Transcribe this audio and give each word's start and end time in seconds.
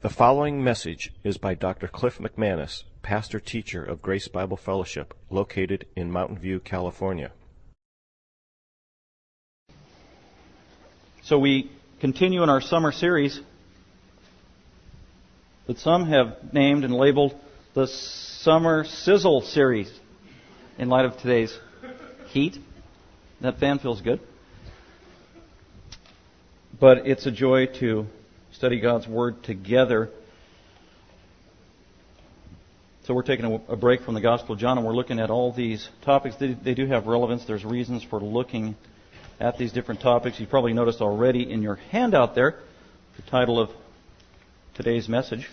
The 0.00 0.08
following 0.08 0.62
message 0.62 1.12
is 1.24 1.38
by 1.38 1.54
Dr. 1.54 1.88
Cliff 1.88 2.18
McManus, 2.18 2.84
pastor 3.02 3.40
teacher 3.40 3.82
of 3.82 4.00
Grace 4.00 4.28
Bible 4.28 4.56
Fellowship, 4.56 5.12
located 5.28 5.86
in 5.96 6.12
Mountain 6.12 6.38
View, 6.38 6.60
California. 6.60 7.32
So 11.24 11.40
we 11.40 11.72
continue 11.98 12.44
in 12.44 12.48
our 12.48 12.60
summer 12.60 12.92
series 12.92 13.40
that 15.66 15.80
some 15.80 16.06
have 16.06 16.52
named 16.52 16.84
and 16.84 16.94
labeled 16.94 17.36
the 17.74 17.88
Summer 17.88 18.84
Sizzle 18.84 19.40
Series 19.40 19.90
in 20.78 20.88
light 20.88 21.06
of 21.06 21.18
today's 21.18 21.58
heat. 22.28 22.56
That 23.40 23.58
fan 23.58 23.80
feels 23.80 24.00
good. 24.00 24.20
But 26.78 27.08
it's 27.08 27.26
a 27.26 27.32
joy 27.32 27.66
to 27.80 28.06
study 28.58 28.80
God's 28.80 29.06
Word 29.06 29.44
together. 29.44 30.10
So 33.04 33.14
we're 33.14 33.22
taking 33.22 33.62
a, 33.68 33.76
break 33.76 34.02
from 34.02 34.14
the 34.14 34.20
Gospel 34.20 34.54
of 34.54 34.60
John 34.60 34.76
and 34.76 34.84
we're 34.84 34.96
looking 34.96 35.20
at 35.20 35.30
all 35.30 35.52
these 35.52 35.88
topics. 36.04 36.34
They, 36.40 36.54
they 36.54 36.74
do 36.74 36.84
have 36.86 37.06
relevance. 37.06 37.44
There's 37.44 37.64
reasons 37.64 38.02
for 38.02 38.18
looking 38.18 38.74
at 39.38 39.58
these 39.58 39.70
different 39.70 40.00
topics. 40.00 40.40
You've 40.40 40.50
probably 40.50 40.72
noticed 40.72 41.00
already 41.00 41.48
in 41.48 41.62
your 41.62 41.76
handout 41.76 42.34
there 42.34 42.56
the 43.14 43.22
title 43.30 43.60
of 43.60 43.70
today's 44.74 45.08
message, 45.08 45.48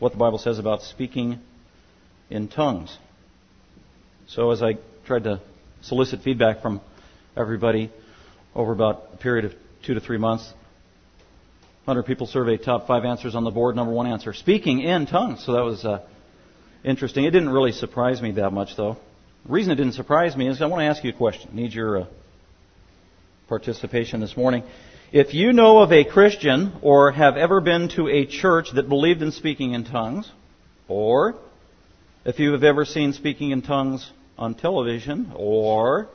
what 0.00 0.10
the 0.10 0.18
Bible 0.18 0.38
says 0.38 0.58
about 0.58 0.82
speaking 0.82 1.38
in 2.28 2.48
tongues. 2.48 2.98
So 4.26 4.50
as 4.50 4.64
I 4.64 4.78
tried 5.06 5.22
to 5.24 5.40
solicit 5.82 6.22
feedback 6.22 6.60
from 6.60 6.80
everybody 7.36 7.92
over 8.52 8.72
about 8.72 9.10
a 9.14 9.16
period 9.18 9.44
of 9.44 9.54
two 9.84 9.94
to 9.94 10.00
three 10.00 10.18
months, 10.18 10.52
100 11.84 12.04
people 12.04 12.28
surveyed, 12.28 12.62
top 12.62 12.86
five 12.86 13.04
answers 13.04 13.34
on 13.34 13.42
the 13.42 13.50
board. 13.50 13.74
Number 13.74 13.92
one 13.92 14.06
answer, 14.06 14.32
speaking 14.32 14.80
in 14.80 15.06
tongues. 15.06 15.44
So 15.44 15.52
that 15.54 15.64
was 15.64 15.84
uh, 15.84 16.00
interesting. 16.84 17.24
It 17.24 17.32
didn't 17.32 17.48
really 17.48 17.72
surprise 17.72 18.22
me 18.22 18.30
that 18.32 18.52
much, 18.52 18.76
though. 18.76 18.96
The 19.46 19.52
reason 19.52 19.72
it 19.72 19.76
didn't 19.76 19.94
surprise 19.94 20.36
me 20.36 20.48
is 20.48 20.62
I 20.62 20.66
want 20.66 20.80
to 20.80 20.84
ask 20.84 21.02
you 21.02 21.10
a 21.10 21.12
question. 21.12 21.50
I 21.52 21.56
need 21.56 21.72
your 21.72 22.02
uh, 22.02 22.06
participation 23.48 24.20
this 24.20 24.36
morning. 24.36 24.62
If 25.10 25.34
you 25.34 25.52
know 25.52 25.78
of 25.78 25.90
a 25.90 26.04
Christian 26.04 26.72
or 26.82 27.10
have 27.10 27.36
ever 27.36 27.60
been 27.60 27.88
to 27.96 28.08
a 28.08 28.26
church 28.26 28.68
that 28.74 28.88
believed 28.88 29.20
in 29.20 29.32
speaking 29.32 29.72
in 29.72 29.84
tongues, 29.84 30.30
or 30.86 31.34
if 32.24 32.38
you 32.38 32.52
have 32.52 32.62
ever 32.62 32.84
seen 32.84 33.12
speaking 33.12 33.50
in 33.50 33.60
tongues 33.60 34.08
on 34.38 34.54
television, 34.54 35.32
or 35.34 36.08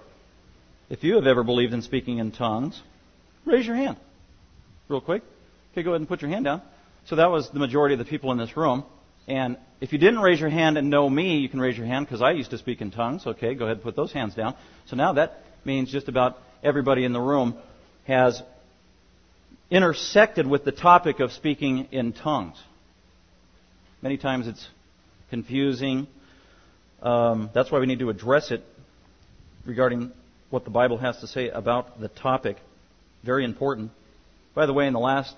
if 0.90 1.04
you 1.04 1.16
have 1.16 1.28
ever 1.28 1.44
believed 1.44 1.74
in 1.74 1.82
speaking 1.82 2.20
in 2.20 2.32
tongues, 2.32 2.82
raise 3.46 3.68
your 3.68 3.76
hand. 3.76 3.98
Real 4.88 5.02
quick. 5.02 5.24
Okay, 5.78 5.84
go 5.84 5.92
ahead 5.92 6.02
and 6.02 6.08
put 6.08 6.24
your 6.24 6.32
hand 6.32 6.46
down. 6.46 6.64
So 7.06 7.18
that 7.18 7.30
was 7.30 7.52
the 7.52 7.60
majority 7.60 7.94
of 7.94 8.00
the 8.00 8.06
people 8.06 8.32
in 8.32 8.40
this 8.40 8.58
room. 8.58 8.84
And 9.28 9.58
if 9.80 9.94
you 9.94 10.00
didn't 10.00 10.22
raise 10.22 10.40
your 10.40 10.50
hand 10.50 10.76
and 10.76 10.90
know 10.90 11.08
me, 11.08 11.38
you 11.38 11.50
can 11.50 11.60
raise 11.60 11.78
your 11.78 11.86
hand 11.86 12.08
because 12.08 12.20
I 12.20 12.32
used 12.32 12.50
to 12.50 12.58
speak 12.58 12.82
in 12.82 12.90
tongues. 12.90 13.28
Okay, 13.28 13.54
go 13.54 13.66
ahead 13.66 13.78
and 13.78 13.84
put 13.84 13.96
those 13.96 14.12
hands 14.12 14.34
down. 14.34 14.56
So 14.88 14.96
now 14.96 15.14
that 15.14 15.44
means 15.66 15.92
just 15.92 16.08
about 16.08 16.40
everybody 16.64 17.06
in 17.06 17.14
the 17.14 17.22
room 17.22 17.56
has 18.08 18.42
intersected 19.70 20.48
with 20.48 20.66
the 20.66 20.72
topic 20.72 21.20
of 21.20 21.32
speaking 21.32 21.90
in 21.92 22.12
tongues. 22.12 22.60
Many 24.02 24.18
times 24.18 24.48
it's 24.48 24.68
confusing. 25.30 26.08
Um, 27.04 27.52
that's 27.54 27.72
why 27.72 27.78
we 27.78 27.86
need 27.86 28.00
to 28.00 28.10
address 28.10 28.50
it 28.50 28.64
regarding 29.64 30.12
what 30.50 30.64
the 30.64 30.72
Bible 30.72 30.98
has 30.98 31.20
to 31.20 31.28
say 31.28 31.50
about 31.50 32.02
the 32.02 32.08
topic. 32.08 32.58
Very 33.24 33.46
important. 33.46 33.92
By 34.56 34.66
the 34.66 34.74
way, 34.74 34.88
in 34.88 34.94
the 34.94 35.00
last 35.00 35.36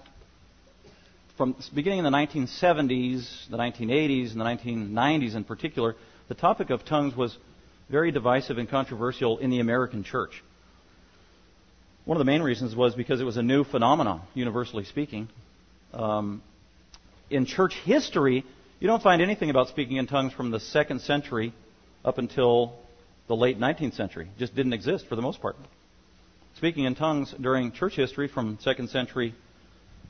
from 1.40 1.56
beginning 1.74 2.00
in 2.00 2.04
the 2.04 2.12
1970s, 2.12 3.50
the 3.50 3.56
1980s, 3.56 4.34
and 4.34 4.42
the 4.42 4.44
1990s 4.44 5.36
in 5.36 5.46
particular, 5.46 5.96
the 6.28 6.34
topic 6.34 6.70
of 6.70 6.84
tongues 6.84 7.16
was 7.16 7.38
very 7.90 8.12
divisive 8.12 8.58
and 8.58 8.70
controversial 8.70 9.38
in 9.38 9.50
the 9.50 9.62
American 9.62 10.04
church. 10.04 10.44
One 12.04 12.18
of 12.18 12.20
the 12.20 12.30
main 12.30 12.42
reasons 12.42 12.76
was 12.76 12.94
because 12.94 13.22
it 13.22 13.24
was 13.24 13.38
a 13.38 13.42
new 13.42 13.64
phenomenon, 13.64 14.22
universally 14.34 14.84
speaking. 14.84 15.30
Um, 15.94 16.44
in 17.30 17.46
church 17.46 17.74
history, 17.86 18.44
you 18.82 18.88
don't 18.88 19.02
find 19.02 19.22
anything 19.22 19.50
about 19.50 19.70
speaking 19.70 19.96
in 19.96 20.08
tongues 20.08 20.34
from 20.34 20.52
the 20.52 20.60
second 20.60 21.00
century 21.00 21.54
up 22.04 22.18
until 22.18 22.78
the 23.30 23.36
late 23.38 23.58
19th 23.58 23.94
century. 23.94 24.26
It 24.26 24.40
just 24.40 24.56
didn't 24.56 24.74
exist 24.74 25.08
for 25.08 25.16
the 25.16 25.22
most 25.22 25.42
part. 25.42 25.56
Speaking 26.58 26.84
in 26.84 26.96
tongues 26.96 27.34
during 27.40 27.72
church 27.72 27.96
history 27.96 28.28
from 28.28 28.58
second 28.60 28.90
century 28.90 29.34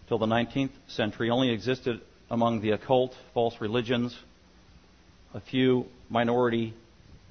till 0.09 0.17
the 0.17 0.25
19th 0.25 0.71
century 0.87 1.29
only 1.29 1.51
existed 1.51 2.01
among 2.31 2.61
the 2.61 2.71
occult, 2.71 3.15
false 3.33 3.55
religions, 3.61 4.17
a 5.35 5.39
few 5.39 5.85
minority 6.09 6.73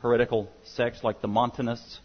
heretical 0.01 0.49
sects 0.63 1.03
like 1.03 1.21
the 1.21 1.27
Montanists. 1.27 1.99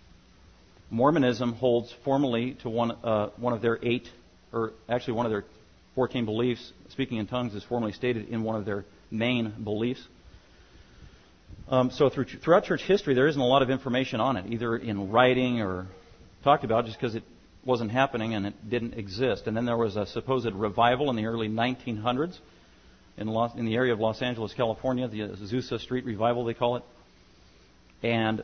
Mormonism 0.90 1.54
holds 1.54 1.94
formally 2.04 2.56
to 2.64 2.70
one, 2.70 2.92
uh, 3.04 3.30
one 3.38 3.54
of 3.54 3.62
their 3.62 3.78
eight, 3.84 4.08
or 4.52 4.74
actually 4.90 5.14
one 5.14 5.28
of 5.28 5.32
their 5.32 5.46
14 5.94 6.26
beliefs. 6.26 6.74
Speaking 6.90 7.18
in 7.20 7.28
tongues 7.28 7.54
is 7.54 7.64
formally 7.64 7.92
stated 7.92 8.30
in 8.30 8.44
one 8.44 8.56
of 8.56 8.66
their 8.66 8.84
main 9.12 9.54
beliefs. 9.64 10.02
Um, 11.70 11.92
so 11.92 12.10
through, 12.10 12.26
throughout 12.26 12.66
church 12.66 12.82
history, 12.82 13.14
there 13.14 13.28
isn't 13.28 13.40
a 13.40 13.46
lot 13.46 13.62
of 13.62 13.70
information 13.70 14.20
on 14.20 14.38
it, 14.38 14.52
either 14.52 14.76
in 14.76 15.12
writing 15.12 15.62
or 15.62 15.86
talked 16.44 16.64
about, 16.64 16.86
just 16.86 17.00
because 17.00 17.14
it 17.14 17.24
wasn't 17.66 17.92
happening 17.92 18.34
and 18.34 18.46
it 18.46 18.70
didn't 18.70 18.94
exist. 18.96 19.48
And 19.48 19.56
then 19.56 19.66
there 19.66 19.78
was 19.78 19.96
a 19.96 20.06
supposed 20.06 20.54
revival 20.54 21.10
in 21.10 21.16
the 21.16 21.26
early 21.26 21.48
1900s 21.48 22.38
in, 23.18 23.28
Los, 23.28 23.56
in 23.56 23.66
the 23.66 23.76
area 23.76 23.94
of 23.94 24.00
Los 24.00 24.22
Angeles, 24.22 24.54
California, 24.54 25.08
the 25.08 25.22
Azusa 25.22 25.80
Street 25.80 26.06
Revival, 26.06 26.46
they 26.46 26.54
call 26.54 26.78
it. 26.78 26.84
And 28.02 28.44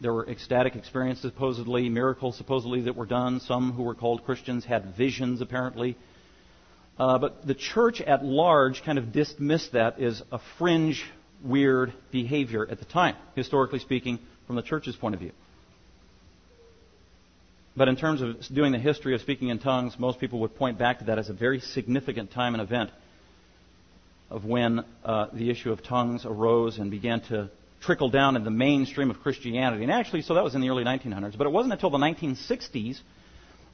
there 0.00 0.12
were 0.12 0.28
ecstatic 0.28 0.76
experiences, 0.76 1.32
supposedly, 1.32 1.88
miracles, 1.88 2.36
supposedly, 2.36 2.82
that 2.82 2.96
were 2.96 3.06
done. 3.06 3.40
Some 3.40 3.72
who 3.72 3.82
were 3.82 3.94
called 3.94 4.24
Christians 4.24 4.64
had 4.64 4.96
visions, 4.96 5.40
apparently. 5.40 5.96
Uh, 6.98 7.18
but 7.18 7.46
the 7.46 7.54
church 7.54 8.00
at 8.00 8.24
large 8.24 8.82
kind 8.82 8.98
of 8.98 9.12
dismissed 9.12 9.72
that 9.72 10.00
as 10.00 10.22
a 10.32 10.40
fringe, 10.58 11.04
weird 11.42 11.92
behavior 12.10 12.66
at 12.68 12.78
the 12.78 12.84
time, 12.84 13.16
historically 13.34 13.78
speaking, 13.78 14.18
from 14.46 14.56
the 14.56 14.62
church's 14.62 14.96
point 14.96 15.14
of 15.14 15.20
view. 15.20 15.32
But 17.76 17.88
in 17.88 17.96
terms 17.96 18.22
of 18.22 18.36
doing 18.52 18.72
the 18.72 18.78
history 18.78 19.14
of 19.14 19.20
speaking 19.20 19.48
in 19.48 19.58
tongues, 19.58 19.98
most 19.98 20.18
people 20.18 20.40
would 20.40 20.56
point 20.56 20.78
back 20.78 21.00
to 21.00 21.04
that 21.06 21.18
as 21.18 21.28
a 21.28 21.34
very 21.34 21.60
significant 21.60 22.30
time 22.30 22.54
and 22.54 22.62
event 22.62 22.90
of 24.30 24.44
when 24.44 24.84
uh, 25.04 25.26
the 25.32 25.50
issue 25.50 25.70
of 25.70 25.82
tongues 25.82 26.24
arose 26.24 26.78
and 26.78 26.90
began 26.90 27.20
to 27.20 27.50
trickle 27.82 28.08
down 28.08 28.34
in 28.34 28.44
the 28.44 28.50
mainstream 28.50 29.10
of 29.10 29.20
Christianity. 29.20 29.82
And 29.82 29.92
actually, 29.92 30.22
so 30.22 30.34
that 30.34 30.42
was 30.42 30.54
in 30.54 30.62
the 30.62 30.70
early 30.70 30.84
1900s. 30.84 31.36
But 31.36 31.46
it 31.46 31.50
wasn't 31.50 31.74
until 31.74 31.90
the 31.90 31.98
1960s 31.98 33.00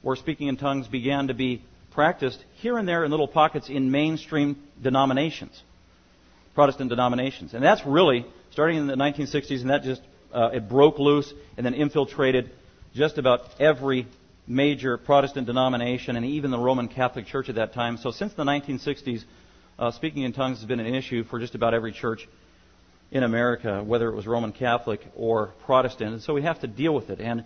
where 0.01 0.17
speaking 0.17 0.47
in 0.49 0.57
tongues 0.57 0.87
began 0.87 1.27
to 1.29 1.33
be 1.33 1.63
practiced 1.91 2.43
here 2.55 2.77
and 2.77 2.87
there 2.87 3.05
in 3.05 3.11
little 3.11 3.27
pockets 3.27 3.69
in 3.69 3.89
mainstream 3.89 4.61
denominations, 4.81 5.61
Protestant 6.55 6.89
denominations. 6.89 7.53
And 7.53 7.63
that's 7.63 7.85
really 7.85 8.25
starting 8.51 8.77
in 8.77 8.87
the 8.87 8.95
1960s, 8.95 9.61
and 9.61 9.69
that 9.69 9.83
just 9.83 10.01
uh, 10.33 10.49
it 10.53 10.67
broke 10.67 10.99
loose 10.99 11.31
and 11.55 11.65
then 11.65 11.73
infiltrated 11.73 12.51
just 12.93 13.17
about 13.17 13.41
every 13.59 14.07
major 14.47 14.97
Protestant 14.97 15.47
denomination 15.47 16.15
and 16.15 16.25
even 16.25 16.51
the 16.51 16.59
Roman 16.59 16.87
Catholic 16.87 17.25
Church 17.25 17.49
at 17.49 17.55
that 17.55 17.73
time. 17.73 17.97
So 17.97 18.11
since 18.11 18.33
the 18.33 18.43
1960s, 18.43 19.23
uh, 19.79 19.91
speaking 19.91 20.23
in 20.23 20.33
tongues 20.33 20.59
has 20.59 20.67
been 20.67 20.79
an 20.79 20.93
issue 20.93 21.23
for 21.23 21.39
just 21.39 21.55
about 21.55 21.73
every 21.73 21.91
church 21.91 22.27
in 23.11 23.23
America, 23.23 23.83
whether 23.83 24.09
it 24.09 24.15
was 24.15 24.27
Roman 24.27 24.51
Catholic 24.51 25.01
or 25.15 25.53
Protestant. 25.65 26.13
And 26.13 26.21
so 26.21 26.33
we 26.33 26.43
have 26.43 26.59
to 26.61 26.67
deal 26.67 26.93
with 26.93 27.09
it. 27.09 27.19
And 27.19 27.45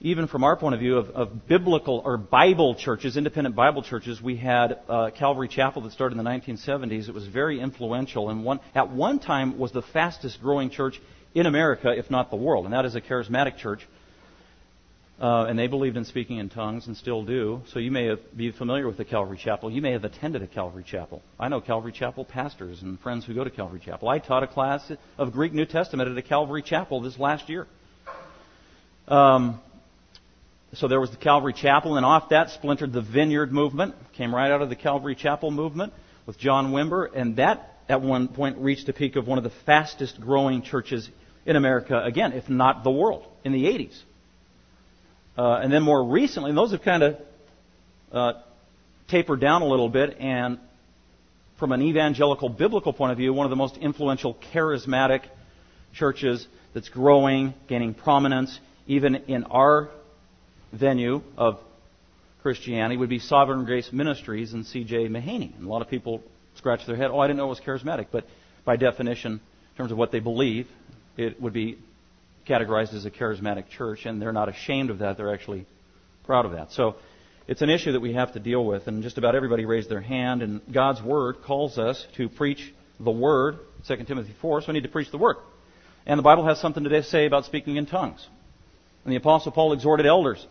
even 0.00 0.28
from 0.28 0.44
our 0.44 0.56
point 0.56 0.74
of 0.74 0.80
view 0.80 0.96
of, 0.96 1.10
of 1.10 1.48
biblical 1.48 2.00
or 2.04 2.16
Bible 2.16 2.74
churches, 2.74 3.16
independent 3.16 3.56
Bible 3.56 3.82
churches, 3.82 4.22
we 4.22 4.36
had 4.36 4.78
uh, 4.88 5.10
Calvary 5.10 5.48
Chapel 5.48 5.82
that 5.82 5.92
started 5.92 6.16
in 6.16 6.24
the 6.24 6.30
1970s. 6.30 7.08
It 7.08 7.14
was 7.14 7.26
very 7.26 7.60
influential 7.60 8.30
and 8.30 8.44
one, 8.44 8.60
at 8.74 8.90
one 8.90 9.18
time 9.18 9.58
was 9.58 9.72
the 9.72 9.82
fastest 9.82 10.40
growing 10.40 10.70
church 10.70 11.00
in 11.34 11.46
America, 11.46 11.90
if 11.90 12.10
not 12.10 12.30
the 12.30 12.36
world. 12.36 12.64
And 12.64 12.72
that 12.72 12.84
is 12.84 12.94
a 12.94 13.00
charismatic 13.00 13.58
church 13.58 13.86
uh, 15.20 15.46
and 15.48 15.58
they 15.58 15.66
believed 15.66 15.96
in 15.96 16.04
speaking 16.04 16.38
in 16.38 16.48
tongues 16.48 16.86
and 16.86 16.96
still 16.96 17.24
do. 17.24 17.62
So 17.72 17.80
you 17.80 17.90
may 17.90 18.06
have, 18.06 18.20
be 18.36 18.52
familiar 18.52 18.86
with 18.86 18.96
the 18.96 19.04
Calvary 19.04 19.36
Chapel. 19.36 19.70
You 19.70 19.82
may 19.82 19.92
have 19.92 20.04
attended 20.04 20.42
a 20.42 20.46
Calvary 20.46 20.84
Chapel. 20.86 21.22
I 21.40 21.48
know 21.48 21.60
Calvary 21.60 21.92
Chapel 21.92 22.24
pastors 22.24 22.82
and 22.82 23.00
friends 23.00 23.24
who 23.24 23.34
go 23.34 23.42
to 23.42 23.50
Calvary 23.50 23.80
Chapel. 23.84 24.08
I 24.08 24.20
taught 24.20 24.44
a 24.44 24.46
class 24.46 24.92
of 25.16 25.32
Greek 25.32 25.52
New 25.52 25.66
Testament 25.66 26.08
at 26.08 26.16
a 26.16 26.22
Calvary 26.22 26.62
Chapel 26.62 27.00
this 27.00 27.18
last 27.18 27.48
year. 27.48 27.66
Um, 29.08 29.60
so 30.74 30.86
there 30.86 31.00
was 31.00 31.10
the 31.10 31.16
Calvary 31.16 31.54
Chapel, 31.54 31.96
and 31.96 32.04
off 32.06 32.28
that 32.28 32.50
splintered 32.50 32.92
the 32.92 33.00
Vineyard 33.00 33.52
movement. 33.52 33.94
Came 34.12 34.34
right 34.34 34.52
out 34.52 34.62
of 34.62 34.68
the 34.68 34.76
Calvary 34.76 35.16
Chapel 35.16 35.50
movement 35.50 35.92
with 36.26 36.38
John 36.38 36.72
Wimber, 36.72 37.08
and 37.12 37.36
that 37.36 37.78
at 37.88 38.02
one 38.02 38.28
point 38.28 38.58
reached 38.58 38.88
a 38.88 38.92
peak 38.92 39.16
of 39.16 39.26
one 39.26 39.38
of 39.38 39.44
the 39.44 39.52
fastest 39.64 40.20
growing 40.20 40.62
churches 40.62 41.08
in 41.46 41.56
America, 41.56 42.00
again, 42.04 42.34
if 42.34 42.48
not 42.50 42.84
the 42.84 42.90
world, 42.90 43.24
in 43.44 43.52
the 43.52 43.64
80s. 43.64 43.98
Uh, 45.38 45.60
and 45.62 45.72
then 45.72 45.84
more 45.84 46.02
recently, 46.02 46.52
those 46.52 46.72
have 46.72 46.82
kind 46.82 47.04
of 47.04 47.16
uh, 48.10 48.32
tapered 49.06 49.40
down 49.40 49.62
a 49.62 49.66
little 49.66 49.88
bit, 49.88 50.16
and 50.18 50.58
from 51.60 51.70
an 51.70 51.80
evangelical 51.80 52.48
biblical 52.48 52.92
point 52.92 53.12
of 53.12 53.18
view, 53.18 53.32
one 53.32 53.46
of 53.46 53.50
the 53.50 53.56
most 53.56 53.76
influential 53.76 54.36
charismatic 54.52 55.22
churches 55.94 56.44
that's 56.74 56.88
growing, 56.88 57.54
gaining 57.68 57.94
prominence, 57.94 58.58
even 58.88 59.14
in 59.14 59.44
our 59.44 59.90
venue 60.72 61.22
of 61.36 61.60
Christianity, 62.42 62.96
would 62.96 63.08
be 63.08 63.20
Sovereign 63.20 63.64
Grace 63.64 63.90
Ministries 63.92 64.54
and 64.54 64.66
C.J. 64.66 65.08
Mahaney. 65.08 65.56
And 65.56 65.66
a 65.66 65.68
lot 65.68 65.82
of 65.82 65.88
people 65.88 66.20
scratch 66.56 66.84
their 66.84 66.96
head, 66.96 67.10
oh, 67.12 67.20
I 67.20 67.28
didn't 67.28 67.38
know 67.38 67.46
it 67.46 67.50
was 67.50 67.60
charismatic. 67.60 68.06
But 68.10 68.26
by 68.64 68.74
definition, 68.74 69.34
in 69.34 69.76
terms 69.76 69.92
of 69.92 69.98
what 69.98 70.10
they 70.10 70.20
believe, 70.20 70.66
it 71.16 71.40
would 71.40 71.52
be 71.52 71.78
categorized 72.48 72.94
as 72.94 73.04
a 73.04 73.10
charismatic 73.10 73.68
church, 73.68 74.06
and 74.06 74.20
they're 74.20 74.32
not 74.32 74.48
ashamed 74.48 74.90
of 74.90 74.98
that. 75.00 75.16
They're 75.16 75.32
actually 75.32 75.66
proud 76.24 76.46
of 76.46 76.52
that. 76.52 76.72
So 76.72 76.96
it's 77.46 77.62
an 77.62 77.70
issue 77.70 77.92
that 77.92 78.00
we 78.00 78.14
have 78.14 78.32
to 78.32 78.40
deal 78.40 78.64
with, 78.64 78.86
and 78.86 79.02
just 79.02 79.18
about 79.18 79.34
everybody 79.34 79.64
raised 79.64 79.88
their 79.88 80.00
hand. 80.00 80.42
And 80.42 80.60
God's 80.72 81.02
Word 81.02 81.42
calls 81.42 81.78
us 81.78 82.06
to 82.16 82.28
preach 82.28 82.72
the 83.00 83.10
Word, 83.10 83.58
2 83.86 83.96
Timothy 84.04 84.34
4, 84.40 84.62
so 84.62 84.68
we 84.68 84.74
need 84.74 84.82
to 84.82 84.88
preach 84.88 85.10
the 85.10 85.18
Word. 85.18 85.36
And 86.06 86.18
the 86.18 86.22
Bible 86.22 86.46
has 86.46 86.60
something 86.60 86.84
to 86.84 87.02
say 87.02 87.26
about 87.26 87.44
speaking 87.44 87.76
in 87.76 87.86
tongues. 87.86 88.26
And 89.04 89.12
the 89.12 89.16
Apostle 89.16 89.52
Paul 89.52 89.72
exhorted 89.72 90.06
elders, 90.06 90.44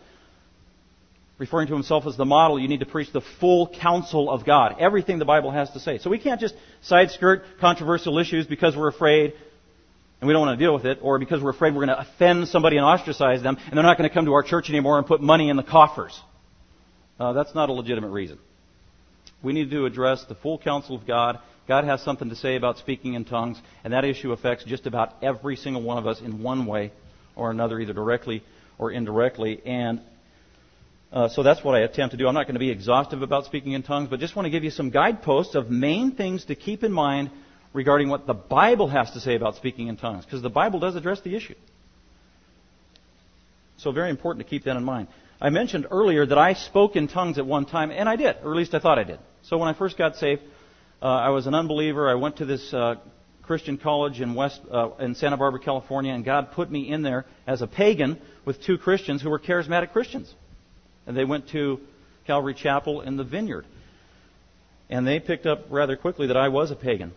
referring 1.38 1.68
to 1.68 1.74
himself 1.74 2.06
as 2.06 2.16
the 2.16 2.24
model, 2.24 2.58
you 2.58 2.68
need 2.68 2.80
to 2.80 2.86
preach 2.86 3.12
the 3.12 3.20
full 3.40 3.68
counsel 3.68 4.30
of 4.30 4.44
God, 4.44 4.76
everything 4.80 5.18
the 5.18 5.24
Bible 5.24 5.50
has 5.50 5.70
to 5.70 5.80
say. 5.80 5.98
So 5.98 6.10
we 6.10 6.18
can't 6.18 6.40
just 6.40 6.54
side 6.82 7.10
skirt 7.10 7.44
controversial 7.60 8.18
issues 8.18 8.46
because 8.46 8.76
we're 8.76 8.88
afraid 8.88 9.34
and 10.20 10.26
we 10.26 10.32
don't 10.32 10.44
want 10.46 10.58
to 10.58 10.64
deal 10.64 10.74
with 10.74 10.84
it, 10.84 10.98
or 11.00 11.18
because 11.18 11.42
we're 11.42 11.50
afraid 11.50 11.74
we're 11.74 11.86
going 11.86 11.96
to 11.96 12.00
offend 12.00 12.48
somebody 12.48 12.76
and 12.76 12.84
ostracize 12.84 13.42
them, 13.42 13.56
and 13.56 13.76
they're 13.76 13.84
not 13.84 13.98
going 13.98 14.08
to 14.08 14.14
come 14.14 14.24
to 14.24 14.32
our 14.32 14.42
church 14.42 14.68
anymore 14.68 14.98
and 14.98 15.06
put 15.06 15.20
money 15.20 15.48
in 15.48 15.56
the 15.56 15.62
coffers. 15.62 16.18
Uh, 17.20 17.32
that's 17.32 17.54
not 17.54 17.68
a 17.68 17.72
legitimate 17.72 18.10
reason. 18.10 18.38
We 19.42 19.52
need 19.52 19.70
to 19.70 19.86
address 19.86 20.24
the 20.28 20.34
full 20.34 20.58
counsel 20.58 20.96
of 20.96 21.06
God. 21.06 21.38
God 21.68 21.84
has 21.84 22.02
something 22.02 22.30
to 22.30 22.36
say 22.36 22.56
about 22.56 22.78
speaking 22.78 23.14
in 23.14 23.24
tongues, 23.24 23.60
and 23.84 23.92
that 23.92 24.04
issue 24.04 24.32
affects 24.32 24.64
just 24.64 24.86
about 24.86 25.14
every 25.22 25.54
single 25.54 25.82
one 25.82 25.98
of 25.98 26.06
us 26.06 26.20
in 26.20 26.42
one 26.42 26.66
way 26.66 26.92
or 27.36 27.50
another, 27.50 27.78
either 27.78 27.92
directly 27.92 28.42
or 28.78 28.90
indirectly. 28.90 29.60
And 29.64 30.00
uh, 31.12 31.28
so 31.28 31.42
that's 31.42 31.62
what 31.62 31.74
I 31.74 31.80
attempt 31.80 32.12
to 32.12 32.16
do. 32.16 32.26
I'm 32.26 32.34
not 32.34 32.46
going 32.46 32.54
to 32.54 32.60
be 32.60 32.70
exhaustive 32.70 33.22
about 33.22 33.44
speaking 33.44 33.72
in 33.72 33.82
tongues, 33.82 34.08
but 34.08 34.18
just 34.18 34.34
want 34.34 34.46
to 34.46 34.50
give 34.50 34.64
you 34.64 34.70
some 34.70 34.90
guideposts 34.90 35.54
of 35.54 35.70
main 35.70 36.12
things 36.12 36.44
to 36.46 36.54
keep 36.54 36.82
in 36.82 36.92
mind 36.92 37.30
regarding 37.72 38.08
what 38.08 38.26
the 38.26 38.34
Bible 38.34 38.88
has 38.88 39.10
to 39.12 39.20
say 39.20 39.34
about 39.34 39.56
speaking 39.56 39.88
in 39.88 39.96
tongues, 39.96 40.24
because 40.24 40.42
the 40.42 40.50
Bible 40.50 40.80
does 40.80 40.96
address 40.96 41.20
the 41.20 41.36
issue. 41.36 41.54
So 43.76 43.92
very 43.92 44.10
important 44.10 44.44
to 44.44 44.50
keep 44.50 44.64
that 44.64 44.76
in 44.76 44.84
mind. 44.84 45.08
I 45.40 45.50
mentioned 45.50 45.86
earlier 45.90 46.26
that 46.26 46.38
I 46.38 46.54
spoke 46.54 46.96
in 46.96 47.06
tongues 47.06 47.38
at 47.38 47.46
one 47.46 47.64
time, 47.64 47.90
and 47.92 48.08
I 48.08 48.16
did, 48.16 48.36
or 48.42 48.50
at 48.50 48.56
least 48.56 48.74
I 48.74 48.80
thought 48.80 48.98
I 48.98 49.04
did. 49.04 49.20
So 49.42 49.56
when 49.58 49.68
I 49.68 49.78
first 49.78 49.96
got 49.96 50.16
saved, 50.16 50.42
uh, 51.00 51.06
I 51.06 51.28
was 51.28 51.46
an 51.46 51.54
unbeliever. 51.54 52.10
I 52.10 52.14
went 52.14 52.38
to 52.38 52.44
this 52.44 52.74
uh, 52.74 52.96
Christian 53.42 53.78
college 53.78 54.20
in 54.20 54.34
West 54.34 54.60
uh, 54.70 54.90
in 54.98 55.14
Santa 55.14 55.36
Barbara, 55.36 55.60
California, 55.60 56.12
and 56.12 56.24
God 56.24 56.52
put 56.52 56.70
me 56.70 56.90
in 56.90 57.02
there 57.02 57.24
as 57.46 57.62
a 57.62 57.68
pagan 57.68 58.20
with 58.44 58.60
two 58.62 58.78
Christians 58.78 59.22
who 59.22 59.30
were 59.30 59.38
charismatic 59.38 59.92
Christians, 59.92 60.34
and 61.06 61.16
they 61.16 61.24
went 61.24 61.48
to 61.50 61.78
Calvary 62.26 62.54
Chapel 62.54 63.00
in 63.00 63.16
the 63.16 63.24
Vineyard, 63.24 63.64
and 64.90 65.06
they 65.06 65.20
picked 65.20 65.46
up 65.46 65.66
rather 65.70 65.96
quickly 65.96 66.26
that 66.26 66.36
I 66.36 66.48
was 66.48 66.72
a 66.72 66.76
pagan. 66.76 67.12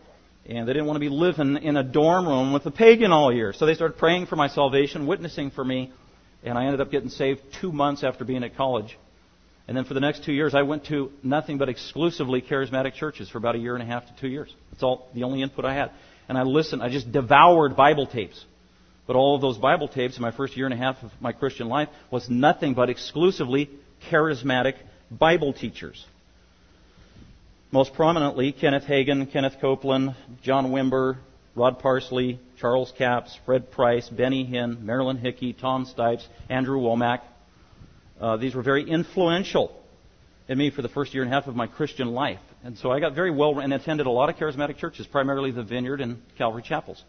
And 0.47 0.67
they 0.67 0.73
didn't 0.73 0.87
want 0.87 0.95
to 0.95 1.01
be 1.01 1.09
living 1.09 1.57
in 1.57 1.77
a 1.77 1.83
dorm 1.83 2.27
room 2.27 2.51
with 2.51 2.65
a 2.65 2.71
pagan 2.71 3.11
all 3.11 3.31
year. 3.31 3.53
So 3.53 3.65
they 3.65 3.75
started 3.75 3.97
praying 3.97 4.25
for 4.25 4.35
my 4.35 4.47
salvation, 4.47 5.05
witnessing 5.05 5.51
for 5.51 5.63
me, 5.63 5.91
and 6.43 6.57
I 6.57 6.65
ended 6.65 6.81
up 6.81 6.89
getting 6.89 7.09
saved 7.09 7.41
two 7.59 7.71
months 7.71 8.03
after 8.03 8.25
being 8.25 8.43
at 8.43 8.55
college. 8.55 8.97
And 9.67 9.77
then 9.77 9.85
for 9.85 9.93
the 9.93 9.99
next 9.99 10.23
two 10.25 10.33
years, 10.33 10.55
I 10.55 10.63
went 10.63 10.85
to 10.85 11.11
nothing 11.23 11.57
but 11.57 11.69
exclusively 11.69 12.41
charismatic 12.41 12.95
churches 12.95 13.29
for 13.29 13.37
about 13.37 13.55
a 13.55 13.59
year 13.59 13.75
and 13.75 13.83
a 13.83 13.85
half 13.85 14.05
to 14.07 14.15
two 14.19 14.27
years. 14.27 14.53
That's 14.71 14.83
all 14.83 15.07
the 15.13 15.23
only 15.23 15.43
input 15.43 15.63
I 15.63 15.73
had. 15.73 15.91
And 16.27 16.37
I 16.37 16.43
listened, 16.43 16.81
I 16.81 16.89
just 16.89 17.11
devoured 17.11 17.75
Bible 17.75 18.07
tapes. 18.07 18.43
But 19.05 19.15
all 19.15 19.35
of 19.35 19.41
those 19.41 19.57
Bible 19.57 19.87
tapes 19.87 20.15
in 20.15 20.21
my 20.21 20.31
first 20.31 20.57
year 20.57 20.65
and 20.65 20.73
a 20.73 20.77
half 20.77 21.01
of 21.03 21.11
my 21.19 21.31
Christian 21.31 21.67
life 21.67 21.89
was 22.09 22.29
nothing 22.29 22.73
but 22.73 22.89
exclusively 22.89 23.69
charismatic 24.09 24.75
Bible 25.11 25.53
teachers. 25.53 26.05
Most 27.73 27.93
prominently, 27.93 28.51
Kenneth 28.51 28.83
Hagin, 28.83 29.31
Kenneth 29.31 29.55
Copeland, 29.61 30.13
John 30.43 30.71
Wimber, 30.71 31.15
Rod 31.55 31.79
Parsley, 31.79 32.37
Charles 32.59 32.91
Capps, 32.97 33.39
Fred 33.45 33.71
Price, 33.71 34.09
Benny 34.09 34.45
Hinn, 34.45 34.81
Marilyn 34.81 35.15
Hickey, 35.15 35.53
Tom 35.53 35.85
Stipes, 35.85 36.27
Andrew 36.49 36.81
Wommack. 36.81 37.21
Uh, 38.19 38.35
these 38.35 38.53
were 38.55 38.61
very 38.61 38.83
influential 38.83 39.71
in 40.49 40.57
me 40.57 40.69
for 40.69 40.81
the 40.81 40.89
first 40.89 41.13
year 41.13 41.23
and 41.23 41.31
a 41.31 41.33
half 41.33 41.47
of 41.47 41.55
my 41.55 41.65
Christian 41.65 42.09
life. 42.09 42.41
And 42.65 42.77
so 42.77 42.91
I 42.91 42.99
got 42.99 43.15
very 43.15 43.31
well 43.31 43.57
and 43.59 43.73
attended 43.73 44.05
a 44.05 44.11
lot 44.11 44.27
of 44.27 44.35
charismatic 44.35 44.75
churches, 44.75 45.07
primarily 45.07 45.51
the 45.51 45.63
Vineyard 45.63 46.01
and 46.01 46.21
Calvary 46.37 46.63
Chapels. 46.63 47.01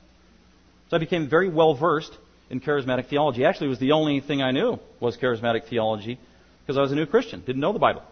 So 0.91 0.97
I 0.97 1.00
became 1.00 1.29
very 1.29 1.49
well 1.49 1.75
versed 1.75 2.17
in 2.50 2.61
charismatic 2.61 3.08
theology. 3.08 3.44
Actually, 3.44 3.67
it 3.67 3.70
was 3.70 3.79
the 3.81 3.93
only 3.93 4.20
thing 4.20 4.43
I 4.43 4.53
knew 4.53 4.79
was 5.00 5.17
charismatic 5.17 5.69
theology 5.69 6.20
because 6.61 6.79
I 6.79 6.82
was 6.82 6.93
a 6.93 6.97
new 6.97 7.06
Christian, 7.06 7.41
didn't 7.41 7.61
know 7.61 7.73
the 7.73 7.81
Bible. 7.81 8.05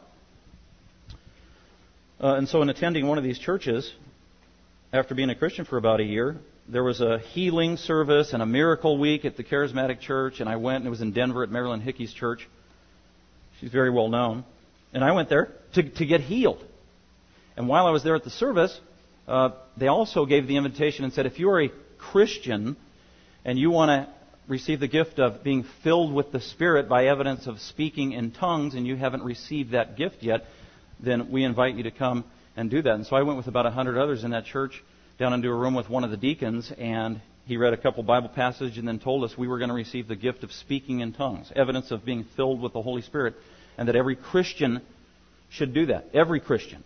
Uh, 2.23 2.35
and 2.35 2.47
so, 2.51 2.61
in 2.61 2.69
attending 2.69 3.07
one 3.07 3.17
of 3.17 3.25
these 3.25 3.39
churches, 3.39 3.91
after 4.93 5.15
being 5.15 5.31
a 5.31 5.35
Christian 5.35 5.65
for 5.65 5.79
about 5.79 6.01
a 6.01 6.05
year, 6.05 6.37
there 6.69 6.85
was 6.85 7.01
a 7.01 7.19
healing 7.19 7.79
service 7.79 8.35
and 8.35 8.43
a 8.43 8.47
miracle 8.47 8.99
week 8.99 9.25
at 9.25 9.39
the 9.39 9.43
Charismatic 9.43 10.01
Church, 10.01 10.41
and 10.41 10.49
I 10.49 10.57
went, 10.57 10.79
and 10.79 10.87
it 10.87 10.91
was 10.91 11.01
in 11.01 11.13
Denver 11.13 11.43
at 11.43 11.51
Marilyn 11.51 11.81
Hickey's 11.81 12.13
church. 12.13 12.47
She's 13.59 13.71
very 13.71 13.89
well 13.89 14.09
known. 14.09 14.45
And 14.93 15.03
I 15.03 15.13
went 15.13 15.31
there 15.31 15.49
to, 15.75 15.83
to 15.83 16.05
get 16.05 16.21
healed. 16.21 16.63
And 17.57 17.69
while 17.69 17.87
I 17.87 17.91
was 17.91 18.05
there 18.05 18.17
at 18.17 18.25
the 18.25 18.31
service, 18.31 18.79
uh, 19.27 19.51
they 19.79 19.87
also 19.87 20.27
gave 20.27 20.47
the 20.47 20.59
invitation 20.59 21.05
and 21.05 21.15
said, 21.15 21.25
if 21.25 21.39
you 21.39 21.49
are 21.49 21.63
a 21.63 21.71
Christian 21.97 22.77
and 23.47 23.59
you 23.59 23.71
want 23.71 23.89
to 23.89 24.13
receive 24.47 24.81
the 24.81 24.89
gift 24.89 25.19
of 25.19 25.43
being 25.43 25.65
filled 25.83 26.13
with 26.13 26.33
the 26.33 26.41
Spirit 26.41 26.87
by 26.87 27.07
evidence 27.07 27.47
of 27.47 27.61
speaking 27.61 28.13
in 28.13 28.31
tongues, 28.31 28.75
and 28.75 28.87
you 28.87 28.97
haven't 28.97 29.23
received 29.23 29.71
that 29.71 29.97
gift 29.97 30.23
yet, 30.23 30.45
then 31.03 31.31
we 31.31 31.45
invite 31.45 31.75
you 31.77 31.85
to 31.85 31.91
come 31.91 32.25
and 32.57 32.71
do 32.71 32.83
that. 32.83 32.95
And 32.95 33.07
so 33.07 33.17
I 33.17 33.23
went 33.23 33.37
with 33.37 33.47
about 33.47 33.67
a 33.67 33.71
hundred 33.71 33.99
others 33.99 34.25
in 34.25 34.31
that 34.33 34.45
church 34.45 34.83
down 35.19 35.33
into 35.33 35.49
a 35.49 35.55
room 35.55 35.75
with 35.75 35.89
one 35.89 36.05
of 36.05 36.11
the 36.11 36.17
deacons, 36.17 36.73
and 36.79 37.21
he 37.47 37.57
read 37.57 37.73
a 37.73 37.77
couple 37.77 38.03
Bible 38.03 38.29
passages 38.29 38.79
and 38.79 38.89
then 38.89 38.99
told 38.99 39.25
us 39.25 39.37
we 39.37 39.49
were 39.49 39.59
going 39.59 39.69
to 39.69 39.75
receive 39.75 40.09
the 40.09 40.17
gift 40.17 40.45
of 40.45 40.53
speaking 40.53 41.01
in 41.01 41.13
tongues, 41.13 41.53
evidence 41.55 41.91
of 41.91 42.05
being 42.05 42.25
filled 42.37 42.61
with 42.61 42.73
the 42.73 42.83
Holy 42.83 43.03
Spirit, 43.03 43.35
and 43.77 43.89
that 43.89 43.97
every 43.97 44.17
Christian 44.17 44.81
should 45.51 45.75
do 45.75 45.87
that. 45.87 46.07
Every 46.15 46.41
Christian 46.41 46.85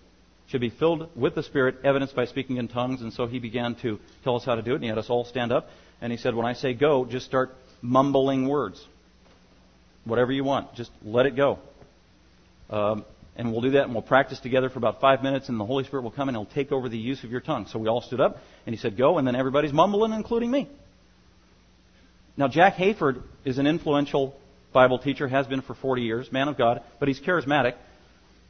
should 0.49 0.61
be 0.61 0.71
filled 0.71 1.17
with 1.17 1.35
the 1.35 1.43
Spirit, 1.43 1.77
evidenced 1.85 2.15
by 2.15 2.27
speaking 2.27 2.57
in 2.57 2.69
tongues. 2.69 3.03
And 3.03 3.13
so 3.13 3.27
he 3.27 3.39
began 3.39 3.75
to 3.77 3.99
tell 4.23 4.37
us 4.37 4.45
how 4.45 4.55
to 4.55 4.63
do 4.63 4.73
it, 4.73 4.77
and 4.77 4.85
he 4.85 4.89
had 4.89 4.99
us 4.99 5.11
all 5.11 5.25
stand 5.25 5.53
up. 5.53 5.69
And 6.01 6.13
he 6.13 6.19
said, 6.19 6.35
When 6.35 6.47
I 6.47 6.55
say 6.55 6.75
go, 6.75 7.05
just 7.05 7.27
start 7.27 7.55
mumbling 7.83 8.49
words. 8.49 8.85
Whatever 10.05 10.33
you 10.33 10.45
want, 10.45 10.75
just 10.75 10.91
let 11.03 11.27
it 11.27 11.37
go. 11.37 11.59
Um, 12.69 13.05
and 13.37 13.51
we'll 13.51 13.61
do 13.61 13.73
that 13.73 13.85
and 13.85 13.93
we'll 13.93 14.03
practice 14.03 14.39
together 14.39 14.71
for 14.71 14.79
about 14.79 15.01
five 15.01 15.23
minutes 15.23 15.49
and 15.49 15.59
the 15.59 15.65
Holy 15.65 15.85
Spirit 15.85 16.03
will 16.03 16.11
come 16.11 16.29
and 16.29 16.37
he'll 16.37 16.47
take 16.47 16.71
over 16.71 16.89
the 16.89 16.99
use 16.99 17.25
of 17.25 17.31
your 17.31 17.41
tongue. 17.41 17.67
So 17.67 17.79
we 17.79 17.89
all 17.89 18.01
stood 18.01 18.21
up 18.21 18.39
and 18.67 18.75
he 18.75 18.81
said, 18.81 18.97
go, 18.97 19.19
and 19.19 19.27
then 19.27 19.35
everybody's 19.35 19.73
mumbling, 19.73 20.13
including 20.13 20.51
me. 20.51 20.69
Now, 22.37 22.49
Jack 22.49 22.75
Hayford 22.75 23.23
is 23.45 23.59
an 23.59 23.67
influential 23.67 24.37
Bible 24.73 24.99
teacher, 24.99 25.29
has 25.29 25.47
been 25.47 25.63
for 25.63 25.75
40 25.75 26.03
years, 26.03 26.33
man 26.33 26.49
of 26.49 26.59
God, 26.59 26.83
but 26.99 27.09
he's 27.09 27.21
charismatic. 27.21 27.75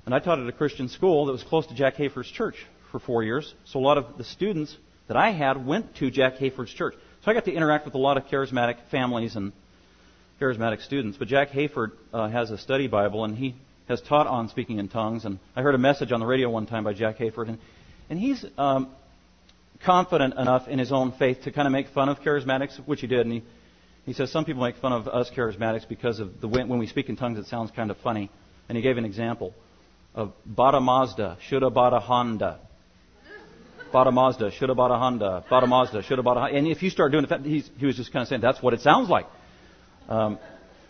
And 0.07 0.15
I 0.15 0.19
taught 0.19 0.39
at 0.39 0.47
a 0.47 0.53
Christian 0.53 0.89
school 0.89 1.27
that 1.27 1.33
was 1.33 1.43
close 1.43 1.67
to 1.67 1.75
Jack 1.75 1.97
Hayford's 1.97 2.31
church 2.31 2.57
for 2.91 2.99
four 2.99 3.23
years. 3.23 3.55
So 3.67 3.79
a 3.79 3.81
lot 3.81 3.99
of 3.99 4.19
the 4.19 4.25
students 4.25 4.77
that 5.09 5.17
I 5.17 5.33
had 5.33 5.65
went 5.67 5.97
to 5.97 6.11
Jack 6.11 6.37
Hayford's 6.37 6.73
church. 6.73 6.95
So 7.25 7.31
I 7.31 7.35
got 7.35 7.45
to 7.47 7.53
interact 7.53 7.85
with 7.85 7.95
a 7.95 7.99
lot 7.99 8.17
of 8.17 8.25
charismatic 8.25 8.77
families 8.91 9.37
and 9.37 9.53
charismatic 10.41 10.83
students. 10.83 11.19
But 11.19 11.29
Jack 11.29 11.51
Hayford 11.51 11.93
uh, 12.13 12.29
has 12.29 12.51
a 12.51 12.59
study 12.59 12.87
Bible, 12.87 13.25
and 13.25 13.37
he 13.37 13.55
has 13.89 14.01
taught 14.01 14.27
on 14.27 14.49
speaking 14.49 14.79
in 14.79 14.89
tongues. 14.89 15.25
And 15.25 15.39
I 15.55 15.63
heard 15.63 15.75
a 15.75 15.79
message 15.79 16.13
on 16.13 16.21
the 16.21 16.27
radio 16.27 16.51
one 16.51 16.67
time 16.67 16.85
by 16.85 16.95
Jack 16.95 17.19
Hayford, 17.19 17.49
and, 17.49 17.59
and 18.09 18.19
he's 18.19 18.45
um, 18.57 18.91
confident 19.85 20.35
enough 20.35 20.69
in 20.69 20.79
his 20.79 20.93
own 20.93 21.13
faith 21.13 21.43
to 21.45 21.53
kind 21.53 21.67
of 21.67 21.73
make 21.73 21.89
fun 21.89 22.09
of 22.09 22.21
charismatics, 22.21 22.77
which 22.87 23.01
he 23.01 23.07
did. 23.07 23.21
And 23.21 23.33
he, 23.33 23.43
he 24.07 24.13
says 24.13 24.31
some 24.31 24.45
people 24.45 24.63
make 24.63 24.77
fun 24.77 24.93
of 24.93 25.09
us 25.09 25.31
charismatics 25.35 25.89
because 25.89 26.21
of 26.21 26.41
the 26.41 26.49
way 26.49 26.65
when 26.65 26.79
we 26.79 26.87
speak 26.87 27.09
in 27.09 27.17
tongues 27.17 27.39
it 27.39 27.47
sounds 27.47 27.71
kind 27.71 27.91
of 27.91 27.97
funny. 27.99 28.31
And 28.69 28.77
he 28.77 28.83
gave 28.83 28.97
an 28.97 29.05
example 29.05 29.55
of 30.15 30.33
Bada 30.49 30.81
Mazda, 30.81 31.39
Shoulda 31.49 31.71
Bada 31.71 32.01
Honda. 32.01 32.61
Bada 33.93 34.13
Mazda, 34.13 34.51
Shoulda 34.51 34.75
Bada 34.75 34.99
Honda, 34.99 35.45
Bada 35.49 35.69
Mazda, 35.69 36.03
Shoulda 36.03 36.23
Bada 36.23 36.53
And 36.53 36.67
if 36.67 36.83
you 36.83 36.91
start 36.91 37.13
doing 37.13 37.27
it, 37.29 37.65
he 37.79 37.87
was 37.87 37.97
just 37.97 38.13
kind 38.13 38.23
of 38.23 38.29
saying 38.29 38.41
that's 38.41 38.61
what 38.61 38.75
it 38.75 38.81
sounds 38.81 39.09
like. 39.09 39.27
Um, 40.09 40.39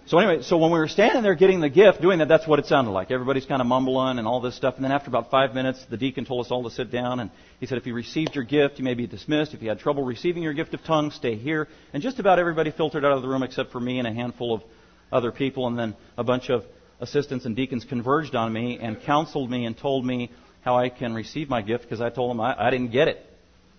so 0.06 0.18
anyway, 0.18 0.42
so 0.42 0.58
when 0.58 0.70
we 0.70 0.78
were 0.78 0.88
standing 0.88 1.22
there 1.22 1.34
getting 1.34 1.60
the 1.60 1.70
gift, 1.70 2.02
doing 2.02 2.18
that, 2.18 2.28
that's 2.28 2.46
what 2.46 2.58
it 2.58 2.66
sounded 2.66 2.90
like. 2.90 3.10
Everybody's 3.10 3.46
kind 3.46 3.62
of 3.62 3.66
mumbling 3.66 4.18
and 4.18 4.26
all 4.26 4.40
this 4.40 4.54
stuff. 4.54 4.74
And 4.76 4.84
then 4.84 4.92
after 4.92 5.08
about 5.08 5.30
five 5.30 5.54
minutes, 5.54 5.84
the 5.88 5.96
deacon 5.96 6.24
told 6.24 6.44
us 6.44 6.50
all 6.50 6.62
to 6.64 6.70
sit 6.70 6.90
down. 6.90 7.20
And 7.20 7.30
he 7.60 7.66
said, 7.66 7.78
if 7.78 7.86
you 7.86 7.94
received 7.94 8.34
your 8.34 8.44
gift, 8.44 8.78
you 8.78 8.84
may 8.84 8.94
be 8.94 9.06
dismissed. 9.06 9.54
If 9.54 9.62
you 9.62 9.70
had 9.70 9.78
trouble 9.78 10.04
receiving 10.04 10.42
your 10.42 10.52
gift 10.52 10.74
of 10.74 10.84
tongues, 10.84 11.14
stay 11.14 11.36
here. 11.36 11.68
And 11.92 12.02
just 12.02 12.18
about 12.18 12.38
everybody 12.38 12.70
filtered 12.70 13.04
out 13.04 13.12
of 13.12 13.22
the 13.22 13.28
room 13.28 13.42
except 13.42 13.72
for 13.72 13.80
me 13.80 13.98
and 13.98 14.06
a 14.06 14.12
handful 14.12 14.54
of 14.54 14.62
other 15.10 15.32
people. 15.32 15.66
And 15.66 15.78
then 15.78 15.96
a 16.18 16.24
bunch 16.24 16.50
of 16.50 16.64
assistants 17.00 17.46
and 17.46 17.56
deacons 17.56 17.84
converged 17.84 18.34
on 18.34 18.52
me 18.52 18.78
and 18.80 19.00
counseled 19.02 19.50
me 19.50 19.64
and 19.64 19.76
told 19.76 20.04
me 20.04 20.30
how 20.62 20.76
I 20.76 20.88
can 20.88 21.14
receive 21.14 21.48
my 21.48 21.62
gift 21.62 21.84
because 21.84 22.00
I 22.00 22.10
told 22.10 22.30
them 22.30 22.40
I, 22.40 22.66
I 22.66 22.70
didn't 22.70 22.90
get 22.92 23.08
it. 23.08 23.24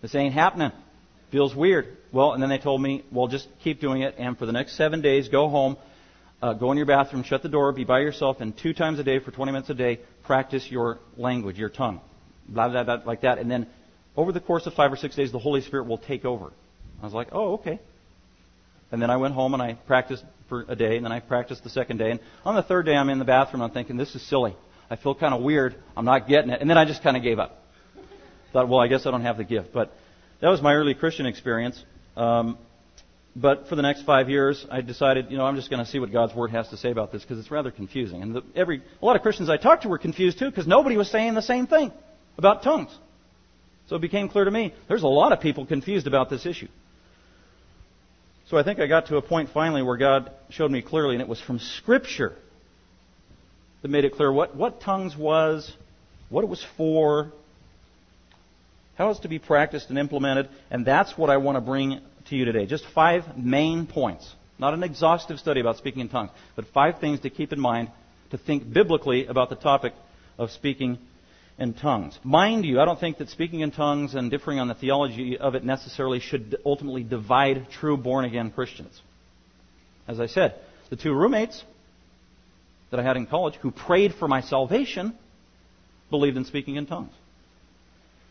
This 0.02 0.16
ain't 0.16 0.34
happening. 0.34 0.72
Feels 1.32 1.56
weird. 1.56 1.98
Well, 2.12 2.34
and 2.34 2.42
then 2.42 2.50
they 2.50 2.60
told 2.60 2.82
me, 2.82 3.04
well, 3.12 3.28
just 3.28 3.48
keep 3.64 3.82
doing 3.82 4.04
it, 4.04 4.16
and 4.18 4.38
for 4.38 4.46
the 4.46 4.52
next 4.52 4.78
seven 4.78 5.02
days, 5.02 5.28
go 5.28 5.50
home, 5.50 5.78
uh, 6.42 6.54
go 6.54 6.72
in 6.72 6.78
your 6.78 6.86
bathroom, 6.86 7.24
shut 7.24 7.44
the 7.44 7.50
door, 7.50 7.72
be 7.72 7.84
by 7.84 8.00
yourself, 8.00 8.38
and 8.40 8.58
two 8.58 8.74
times 8.74 9.00
a 9.00 9.04
day 9.04 9.20
for 9.20 9.32
20 9.32 9.52
minutes 9.52 9.70
a 9.70 9.74
day, 9.74 10.00
practice 10.24 10.70
your 10.70 11.00
language, 11.18 11.58
your 11.58 11.70
tongue. 11.70 12.02
Blah, 12.48 12.70
blah, 12.70 12.84
blah, 12.84 13.02
like 13.06 13.22
that. 13.22 13.40
And 13.40 13.50
then 13.50 13.68
over 14.16 14.32
the 14.32 14.40
course 14.40 14.66
of 14.66 14.74
five 14.74 14.92
or 14.92 14.98
six 14.98 15.16
days, 15.16 15.32
the 15.32 15.40
Holy 15.40 15.62
Spirit 15.62 15.88
will 15.88 15.98
take 15.98 16.26
over. 16.26 16.52
I 17.02 17.06
was 17.06 17.14
like, 17.14 17.30
oh, 17.32 17.54
okay. 17.56 17.80
And 18.92 19.02
then 19.02 19.10
I 19.10 19.18
went 19.18 19.34
home 19.34 19.54
and 19.54 19.62
I 19.62 19.74
practiced 19.74 20.24
for 20.48 20.66
a 20.68 20.76
day, 20.76 20.96
and 20.98 21.06
then 21.06 21.12
I 21.12 21.20
practiced 21.20 21.64
the 21.64 21.70
second 21.70 21.98
day. 21.98 22.12
And 22.12 22.20
on 22.46 22.56
the 22.56 22.64
third 22.64 22.86
day, 22.86 22.96
I'm 22.96 23.10
in 23.10 23.20
the 23.20 23.26
bathroom. 23.26 23.62
I'm 23.64 23.72
thinking, 23.72 23.98
this 23.98 24.14
is 24.16 24.22
silly. 24.28 24.56
I 24.90 24.96
feel 24.96 25.16
kind 25.16 25.34
of 25.34 25.42
weird. 25.42 25.76
I'm 25.98 26.06
not 26.06 26.28
getting 26.28 26.52
it. 26.52 26.62
And 26.62 26.70
then 26.70 26.78
I 26.78 26.86
just 26.86 27.02
kind 27.02 27.18
of 27.18 27.24
gave 27.24 27.40
up. 27.40 27.64
Thought, 28.54 28.70
well, 28.70 28.80
I 28.80 28.88
guess 28.88 29.06
I 29.06 29.12
don't 29.12 29.24
have 29.24 29.38
the 29.38 29.44
gift. 29.44 29.74
But 29.74 29.92
that 30.42 30.50
was 30.50 30.62
my 30.62 30.74
early 30.74 30.94
Christian 30.94 31.26
experience. 31.26 31.84
Um, 32.16 32.58
but 33.36 33.68
for 33.68 33.76
the 33.76 33.82
next 33.82 34.04
five 34.04 34.30
years, 34.30 34.66
I 34.72 34.80
decided, 34.82 35.30
you 35.30 35.38
know, 35.38 35.46
I'm 35.46 35.58
just 35.58 35.70
going 35.70 35.84
to 35.84 35.90
see 35.90 36.00
what 36.00 36.12
God's 36.12 36.34
Word 36.34 36.52
has 36.52 36.70
to 36.70 36.78
say 36.78 36.90
about 36.90 37.12
this 37.12 37.22
because 37.22 37.38
it's 37.38 37.52
rather 37.52 37.70
confusing. 37.70 38.22
And 38.22 38.36
the, 38.36 38.44
every 38.56 38.82
a 39.02 39.06
lot 39.06 39.18
of 39.18 39.24
Christians 39.24 39.50
I 39.50 39.58
talked 39.58 39.84
to 39.84 39.90
were 39.90 39.98
confused 39.98 40.40
too 40.40 40.50
because 40.50 40.68
nobody 40.68 40.96
was 40.96 41.12
saying 41.12 41.34
the 41.34 41.42
same 41.42 41.68
thing 41.68 41.92
about 42.38 42.64
tongues. 42.64 42.96
So 43.88 43.98
it 43.98 44.02
became 44.02 44.30
clear 44.30 44.46
to 44.46 44.52
me 44.52 44.74
there's 44.88 45.04
a 45.04 45.08
lot 45.08 45.34
of 45.34 45.42
people 45.42 45.66
confused 45.66 46.08
about 46.08 46.30
this 46.30 46.46
issue. 46.46 46.70
So 48.48 48.58
I 48.58 48.64
think 48.64 48.80
I 48.80 48.88
got 48.88 49.08
to 49.08 49.18
a 49.18 49.22
point 49.22 49.50
finally 49.54 49.82
where 49.82 49.98
God 49.98 50.32
showed 50.50 50.72
me 50.72 50.82
clearly, 50.82 51.16
and 51.16 51.22
it 51.22 51.28
was 51.28 51.42
from 51.42 51.60
Scripture 51.60 52.36
that 53.82 53.88
made 53.90 54.06
it 54.06 54.14
clear 54.14 54.32
what, 54.32 54.56
what 54.56 54.82
tongues 54.82 55.18
was, 55.18 55.72
what 56.30 56.44
it 56.44 56.48
was 56.48 56.64
for, 56.78 57.32
how 58.96 59.10
it's 59.10 59.20
to 59.22 59.28
be 59.28 59.40
practiced 59.40 59.90
and 59.90 59.98
implemented, 59.98 60.48
and 60.70 60.86
that's 60.86 61.18
what 61.18 61.30
I 61.30 61.38
want 61.38 61.58
to 61.58 61.62
bring 61.62 62.02
to 62.30 62.36
you 62.36 62.46
today. 62.46 62.66
Just 62.66 62.86
five 62.94 63.38
main 63.38 63.88
points. 63.88 64.34
Not 64.58 64.74
an 64.74 64.84
exhaustive 64.84 65.40
study 65.40 65.60
about 65.60 65.78
speaking 65.78 66.02
in 66.02 66.10
tongues, 66.10 66.32
but 66.56 66.66
five 66.74 67.00
things 67.00 67.20
to 67.22 67.30
keep 67.30 67.52
in 67.52 67.60
mind 67.60 67.90
to 68.32 68.38
think 68.38 68.72
biblically 68.72 69.28
about 69.28 69.50
the 69.50 69.56
topic 69.56 69.94
of 70.38 70.52
speaking 70.52 70.98
in 71.58 71.74
tongues. 71.74 72.18
Mind 72.24 72.66
you, 72.66 72.80
I 72.80 72.86
don't 72.86 73.00
think 73.00 73.18
that 73.18 73.30
speaking 73.30 73.62
in 73.62 73.72
tongues 73.72 74.16
and 74.16 74.32
differing 74.32 74.60
on 74.60 74.68
the 74.68 74.74
theology 74.74 75.38
of 75.38 75.56
it 75.56 75.64
necessarily 75.64 76.20
should 76.20 76.58
ultimately 76.66 77.04
divide 77.04 77.68
true 77.72 77.98
born 77.98 78.26
again 78.26 78.52
Christians. 78.52 79.02
As 80.08 80.20
I 80.20 80.28
said, 80.28 80.56
the 80.90 80.96
two 80.96 81.14
roommates 81.14 81.64
that 82.92 83.00
I 83.00 83.04
had 83.04 83.18
in 83.18 83.26
college 83.26 83.56
who 83.56 83.72
prayed 83.72 84.14
for 84.16 84.28
my 84.28 84.42
salvation 84.42 85.16
believed 86.10 86.38
in 86.38 86.46
speaking 86.46 86.76
in 86.76 86.86
tongues. 86.86 87.14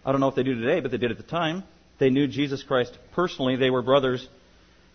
I 0.05 0.13
don't 0.13 0.21
know 0.21 0.29
if 0.29 0.35
they 0.35 0.43
do 0.43 0.55
today, 0.55 0.81
but 0.81 0.91
they 0.91 0.99
did 0.99 1.11
at 1.11 1.17
the 1.17 1.23
time. 1.23 1.65
They 1.99 2.11
knew 2.11 2.27
Jesus 2.27 2.63
Christ 2.63 2.97
personally. 3.13 3.57
They 3.57 3.71
were 3.71 3.83
brothers 3.83 4.27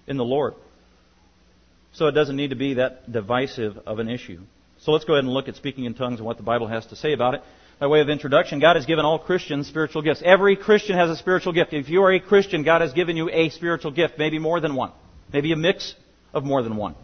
in 0.07 0.17
the 0.17 0.25
Lord. 0.25 0.53
So 1.93 2.07
it 2.07 2.11
doesn't 2.11 2.35
need 2.35 2.49
to 2.49 2.55
be 2.55 2.75
that 2.75 3.11
divisive 3.11 3.77
of 3.85 3.99
an 3.99 4.09
issue. 4.09 4.41
So 4.79 4.91
let's 4.91 5.05
go 5.05 5.13
ahead 5.13 5.23
and 5.23 5.33
look 5.33 5.47
at 5.47 5.55
speaking 5.55 5.85
in 5.85 5.93
tongues 5.93 6.19
and 6.19 6.25
what 6.25 6.37
the 6.37 6.43
Bible 6.43 6.67
has 6.67 6.85
to 6.87 6.95
say 6.95 7.13
about 7.13 7.35
it 7.35 7.41
by 7.79 7.87
way 7.87 8.01
of 8.01 8.09
introduction, 8.09 8.59
God 8.59 8.75
has 8.75 8.85
given 8.85 9.05
all 9.05 9.17
Christians 9.17 9.67
spiritual 9.67 10.01
gifts. 10.01 10.21
Every 10.23 10.57
Christian 10.57 10.97
has 10.97 11.09
a 11.09 11.15
spiritual 11.15 11.53
gift. 11.53 11.71
If 11.71 11.87
you 11.87 12.03
are 12.03 12.11
a 12.11 12.19
Christian, 12.19 12.63
God 12.63 12.81
has 12.81 12.91
given 12.91 13.15
you 13.15 13.29
a 13.29 13.49
spiritual 13.49 13.91
gift, 13.91 14.15
maybe 14.17 14.37
more 14.37 14.59
than 14.59 14.75
one, 14.75 14.91
maybe 15.31 15.53
a 15.53 15.55
mix 15.55 15.95
of 16.33 16.43
more 16.43 16.61
than 16.61 16.75
one. 16.75 16.95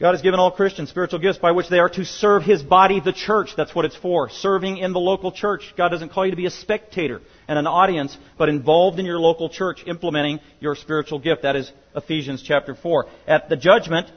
God 0.00 0.12
has 0.12 0.22
given 0.22 0.40
all 0.40 0.50
Christians 0.50 0.88
spiritual 0.88 1.18
gifts 1.18 1.38
by 1.38 1.52
which 1.52 1.68
they 1.68 1.78
are 1.78 1.90
to 1.90 2.06
serve 2.06 2.42
His 2.42 2.62
body, 2.62 3.00
the 3.00 3.12
church. 3.12 3.50
That's 3.54 3.74
what 3.74 3.84
it's 3.84 3.96
for. 3.96 4.30
Serving 4.30 4.78
in 4.78 4.94
the 4.94 4.98
local 4.98 5.30
church. 5.30 5.74
God 5.76 5.90
doesn't 5.90 6.08
call 6.08 6.24
you 6.24 6.30
to 6.30 6.38
be 6.38 6.46
a 6.46 6.50
spectator 6.50 7.20
and 7.46 7.58
an 7.58 7.66
audience, 7.66 8.16
but 8.38 8.48
involved 8.48 8.98
in 8.98 9.04
your 9.04 9.18
local 9.18 9.50
church, 9.50 9.84
implementing 9.86 10.40
your 10.58 10.74
spiritual 10.74 11.18
gift. 11.18 11.42
That 11.42 11.54
is 11.54 11.70
Ephesians 11.94 12.42
chapter 12.42 12.74
4. 12.74 13.06
At 13.26 13.50
the 13.50 13.56
judgment, 13.56 14.10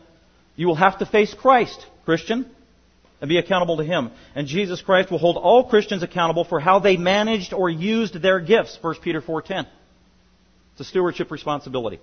you 0.56 0.68
will 0.68 0.76
have 0.76 1.00
to 1.00 1.06
face 1.06 1.34
Christ, 1.34 1.86
Christian 2.06 2.50
and 3.20 3.28
be 3.28 3.38
accountable 3.38 3.78
to 3.78 3.84
Him. 3.84 4.12
And 4.36 4.48
Jesus 4.48 4.82
Christ 4.82 5.12
will 5.12 5.18
hold 5.18 5.36
all 5.36 5.70
Christians 5.70 6.02
accountable 6.02 6.46
for 6.46 6.62
how 6.62 6.80
they 6.80 6.96
managed 6.96 7.52
or 7.52 7.70
used 7.70 8.22
their 8.22 8.40
gifts. 8.40 8.78
1 8.82 8.96
Peter 9.02 9.22
4.10. 9.22 9.68
It's 10.74 10.82
a 10.82 10.84
stewardship 10.86 11.30
responsibility. 11.30 12.00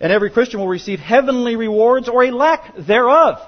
And 0.00 0.12
every 0.12 0.30
Christian 0.30 0.60
will 0.60 0.68
receive 0.68 1.00
heavenly 1.00 1.56
rewards 1.56 2.08
or 2.08 2.24
a 2.24 2.30
lack 2.30 2.74
thereof. 2.76 3.40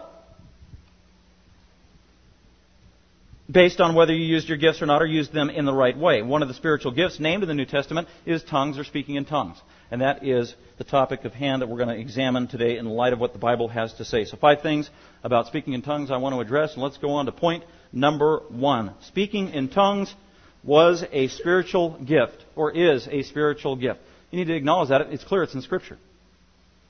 Based 3.50 3.80
on 3.80 3.94
whether 3.94 4.12
you 4.12 4.24
used 4.24 4.48
your 4.48 4.58
gifts 4.58 4.80
or 4.80 4.86
not 4.86 5.02
or 5.02 5.06
used 5.06 5.32
them 5.32 5.50
in 5.50 5.64
the 5.64 5.72
right 5.72 5.96
way. 5.96 6.22
One 6.22 6.42
of 6.42 6.48
the 6.48 6.54
spiritual 6.54 6.92
gifts 6.92 7.18
named 7.18 7.42
in 7.42 7.48
the 7.48 7.54
New 7.54 7.66
Testament 7.66 8.08
is 8.24 8.42
tongues 8.44 8.78
or 8.78 8.84
speaking 8.84 9.16
in 9.16 9.24
tongues. 9.24 9.56
And 9.90 10.02
that 10.02 10.24
is 10.24 10.54
the 10.78 10.84
topic 10.84 11.24
of 11.24 11.32
hand 11.32 11.62
that 11.62 11.68
we're 11.68 11.76
going 11.76 11.88
to 11.88 12.00
examine 12.00 12.46
today 12.46 12.78
in 12.78 12.86
light 12.86 13.12
of 13.12 13.18
what 13.18 13.32
the 13.32 13.40
Bible 13.40 13.66
has 13.68 13.92
to 13.94 14.04
say. 14.04 14.24
So, 14.24 14.36
five 14.36 14.62
things 14.62 14.88
about 15.24 15.48
speaking 15.48 15.72
in 15.72 15.82
tongues 15.82 16.12
I 16.12 16.18
want 16.18 16.34
to 16.36 16.40
address, 16.40 16.74
and 16.74 16.82
let's 16.82 16.98
go 16.98 17.10
on 17.10 17.26
to 17.26 17.32
point 17.32 17.64
number 17.92 18.38
one. 18.50 18.94
Speaking 19.02 19.48
in 19.48 19.68
tongues 19.68 20.14
was 20.62 21.04
a 21.10 21.26
spiritual 21.28 21.98
gift, 22.04 22.44
or 22.54 22.70
is 22.70 23.08
a 23.10 23.22
spiritual 23.24 23.74
gift. 23.74 23.98
You 24.30 24.38
need 24.38 24.46
to 24.46 24.54
acknowledge 24.54 24.90
that. 24.90 25.00
It's 25.12 25.24
clear 25.24 25.42
it's 25.42 25.54
in 25.54 25.62
Scripture. 25.62 25.98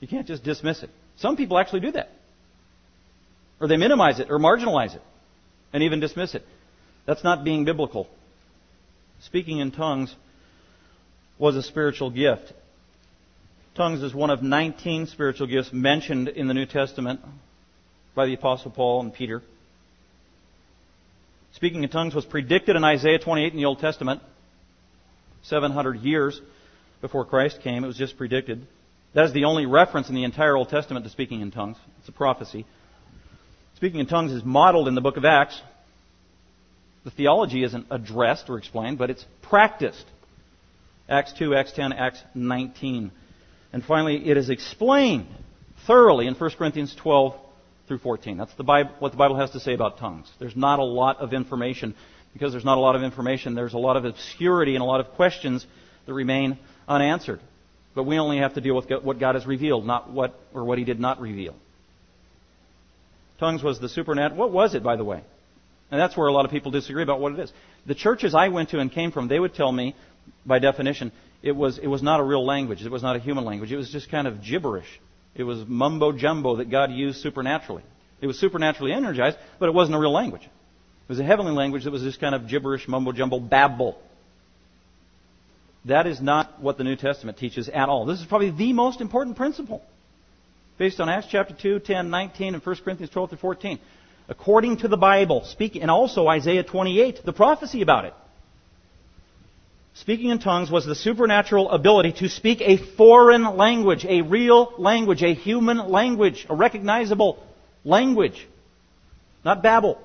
You 0.01 0.07
can't 0.07 0.27
just 0.27 0.43
dismiss 0.43 0.83
it. 0.83 0.89
Some 1.17 1.37
people 1.37 1.57
actually 1.57 1.79
do 1.79 1.91
that. 1.93 2.11
Or 3.61 3.67
they 3.67 3.77
minimize 3.77 4.19
it, 4.19 4.29
or 4.29 4.39
marginalize 4.39 4.95
it, 4.95 5.01
and 5.71 5.83
even 5.83 5.99
dismiss 5.99 6.35
it. 6.35 6.43
That's 7.05 7.23
not 7.23 7.43
being 7.45 7.63
biblical. 7.63 8.07
Speaking 9.21 9.59
in 9.59 9.71
tongues 9.71 10.13
was 11.37 11.55
a 11.55 11.61
spiritual 11.61 12.09
gift. 12.09 12.51
Tongues 13.75 14.01
is 14.01 14.13
one 14.13 14.31
of 14.31 14.41
19 14.41 15.05
spiritual 15.07 15.47
gifts 15.47 15.71
mentioned 15.71 16.27
in 16.27 16.47
the 16.47 16.53
New 16.53 16.65
Testament 16.65 17.21
by 18.15 18.25
the 18.25 18.33
Apostle 18.33 18.71
Paul 18.71 19.01
and 19.01 19.13
Peter. 19.13 19.41
Speaking 21.53 21.83
in 21.83 21.89
tongues 21.89 22.15
was 22.15 22.25
predicted 22.25 22.75
in 22.75 22.83
Isaiah 22.83 23.19
28 23.19 23.53
in 23.53 23.57
the 23.57 23.65
Old 23.65 23.79
Testament, 23.79 24.21
700 25.43 25.97
years 25.97 26.41
before 27.01 27.25
Christ 27.25 27.61
came. 27.61 27.83
It 27.83 27.87
was 27.87 27.97
just 27.97 28.17
predicted. 28.17 28.65
That 29.13 29.25
is 29.25 29.33
the 29.33 29.45
only 29.45 29.65
reference 29.65 30.09
in 30.09 30.15
the 30.15 30.23
entire 30.23 30.55
Old 30.55 30.69
Testament 30.69 31.05
to 31.05 31.11
speaking 31.11 31.41
in 31.41 31.51
tongues. 31.51 31.77
It's 31.99 32.09
a 32.09 32.13
prophecy. 32.13 32.65
Speaking 33.75 33.99
in 33.99 34.07
tongues 34.07 34.31
is 34.31 34.43
modeled 34.43 34.87
in 34.87 34.95
the 34.95 35.01
book 35.01 35.17
of 35.17 35.25
Acts. 35.25 35.59
The 37.03 37.11
theology 37.11 37.63
isn't 37.63 37.87
addressed 37.89 38.49
or 38.49 38.57
explained, 38.57 38.97
but 38.97 39.09
it's 39.09 39.25
practiced. 39.41 40.05
Acts 41.09 41.33
2, 41.33 41.55
Acts 41.55 41.73
10, 41.73 41.93
Acts 41.93 42.21
19. 42.35 43.11
And 43.73 43.83
finally, 43.83 44.29
it 44.29 44.37
is 44.37 44.49
explained 44.49 45.27
thoroughly 45.87 46.27
in 46.27 46.35
1 46.35 46.51
Corinthians 46.57 46.95
12 46.95 47.35
through 47.87 47.97
14. 47.99 48.37
That's 48.37 48.53
the 48.53 48.63
Bible, 48.63 48.91
what 48.99 49.11
the 49.11 49.17
Bible 49.17 49.37
has 49.37 49.51
to 49.51 49.59
say 49.59 49.73
about 49.73 49.97
tongues. 49.97 50.31
There's 50.39 50.55
not 50.55 50.79
a 50.79 50.83
lot 50.83 51.17
of 51.17 51.33
information. 51.33 51.95
Because 52.33 52.53
there's 52.53 52.65
not 52.65 52.77
a 52.77 52.81
lot 52.81 52.95
of 52.95 53.03
information, 53.03 53.55
there's 53.55 53.73
a 53.73 53.77
lot 53.77 53.97
of 53.97 54.05
obscurity 54.05 54.75
and 54.75 54.81
a 54.81 54.85
lot 54.85 55.01
of 55.01 55.07
questions 55.15 55.65
that 56.05 56.13
remain 56.13 56.57
unanswered. 56.87 57.41
But 57.93 58.03
we 58.03 58.17
only 58.19 58.37
have 58.37 58.53
to 58.53 58.61
deal 58.61 58.75
with 58.75 58.89
what 59.03 59.19
God 59.19 59.35
has 59.35 59.45
revealed, 59.45 59.85
not 59.85 60.09
what 60.09 60.39
or 60.53 60.63
what 60.63 60.77
He 60.77 60.83
did 60.83 60.99
not 60.99 61.19
reveal. 61.19 61.55
Tongues 63.39 63.63
was 63.63 63.79
the 63.79 63.89
supernatural. 63.89 64.39
What 64.39 64.51
was 64.51 64.75
it, 64.75 64.83
by 64.83 64.95
the 64.95 65.03
way? 65.03 65.23
And 65.89 65.99
that's 65.99 66.15
where 66.15 66.27
a 66.27 66.31
lot 66.31 66.45
of 66.45 66.51
people 66.51 66.71
disagree 66.71 67.03
about 67.03 67.19
what 67.19 67.33
it 67.33 67.39
is. 67.39 67.51
The 67.85 67.95
churches 67.95 68.33
I 68.33 68.47
went 68.47 68.69
to 68.69 68.79
and 68.79 68.91
came 68.91 69.11
from, 69.11 69.27
they 69.27 69.39
would 69.39 69.53
tell 69.53 69.71
me, 69.71 69.95
by 70.45 70.59
definition, 70.59 71.11
it 71.41 71.53
was, 71.53 71.77
it 71.77 71.87
was 71.87 72.01
not 72.01 72.19
a 72.19 72.23
real 72.23 72.45
language. 72.45 72.81
It 72.83 72.91
was 72.91 73.03
not 73.03 73.15
a 73.15 73.19
human 73.19 73.43
language. 73.43 73.71
It 73.71 73.77
was 73.77 73.89
just 73.89 74.09
kind 74.09 74.27
of 74.27 74.43
gibberish. 74.43 74.87
It 75.35 75.43
was 75.43 75.65
mumbo 75.67 76.11
jumbo 76.11 76.57
that 76.57 76.69
God 76.69 76.91
used 76.91 77.21
supernaturally. 77.21 77.83
It 78.21 78.27
was 78.27 78.39
supernaturally 78.39 78.93
energized, 78.93 79.37
but 79.59 79.67
it 79.67 79.73
wasn't 79.73 79.95
a 79.95 79.99
real 79.99 80.13
language. 80.13 80.43
It 80.43 81.09
was 81.09 81.19
a 81.19 81.23
heavenly 81.23 81.53
language 81.53 81.83
that 81.85 81.91
was 81.91 82.03
just 82.03 82.21
kind 82.21 82.35
of 82.35 82.47
gibberish, 82.47 82.87
mumbo 82.87 83.11
jumbo, 83.11 83.39
babble. 83.39 83.97
That 85.85 86.05
is 86.05 86.21
not 86.21 86.61
what 86.61 86.77
the 86.77 86.83
New 86.83 86.95
Testament 86.95 87.37
teaches 87.37 87.67
at 87.67 87.89
all. 87.89 88.05
This 88.05 88.19
is 88.19 88.25
probably 88.25 88.51
the 88.51 88.73
most 88.73 89.01
important 89.01 89.35
principle. 89.35 89.81
Based 90.77 90.99
on 90.99 91.09
Acts 91.09 91.27
chapter 91.29 91.55
2, 91.59 91.79
10, 91.79 92.09
19, 92.09 92.53
and 92.55 92.65
1 92.65 92.75
Corinthians 92.83 93.11
12 93.11 93.29
through 93.29 93.39
14. 93.39 93.79
According 94.29 94.77
to 94.77 94.87
the 94.87 94.97
Bible, 94.97 95.43
speaking, 95.45 95.81
and 95.81 95.91
also 95.91 96.27
Isaiah 96.27 96.63
28, 96.63 97.25
the 97.25 97.33
prophecy 97.33 97.81
about 97.81 98.05
it. 98.05 98.13
Speaking 99.95 100.29
in 100.29 100.39
tongues 100.39 100.71
was 100.71 100.85
the 100.85 100.95
supernatural 100.95 101.69
ability 101.69 102.13
to 102.13 102.29
speak 102.29 102.61
a 102.61 102.77
foreign 102.77 103.57
language, 103.57 104.05
a 104.05 104.21
real 104.21 104.73
language, 104.77 105.21
a 105.21 105.33
human 105.33 105.89
language, 105.89 106.45
a 106.49 106.55
recognizable 106.55 107.43
language, 107.83 108.47
not 109.43 109.61
babble. 109.61 109.99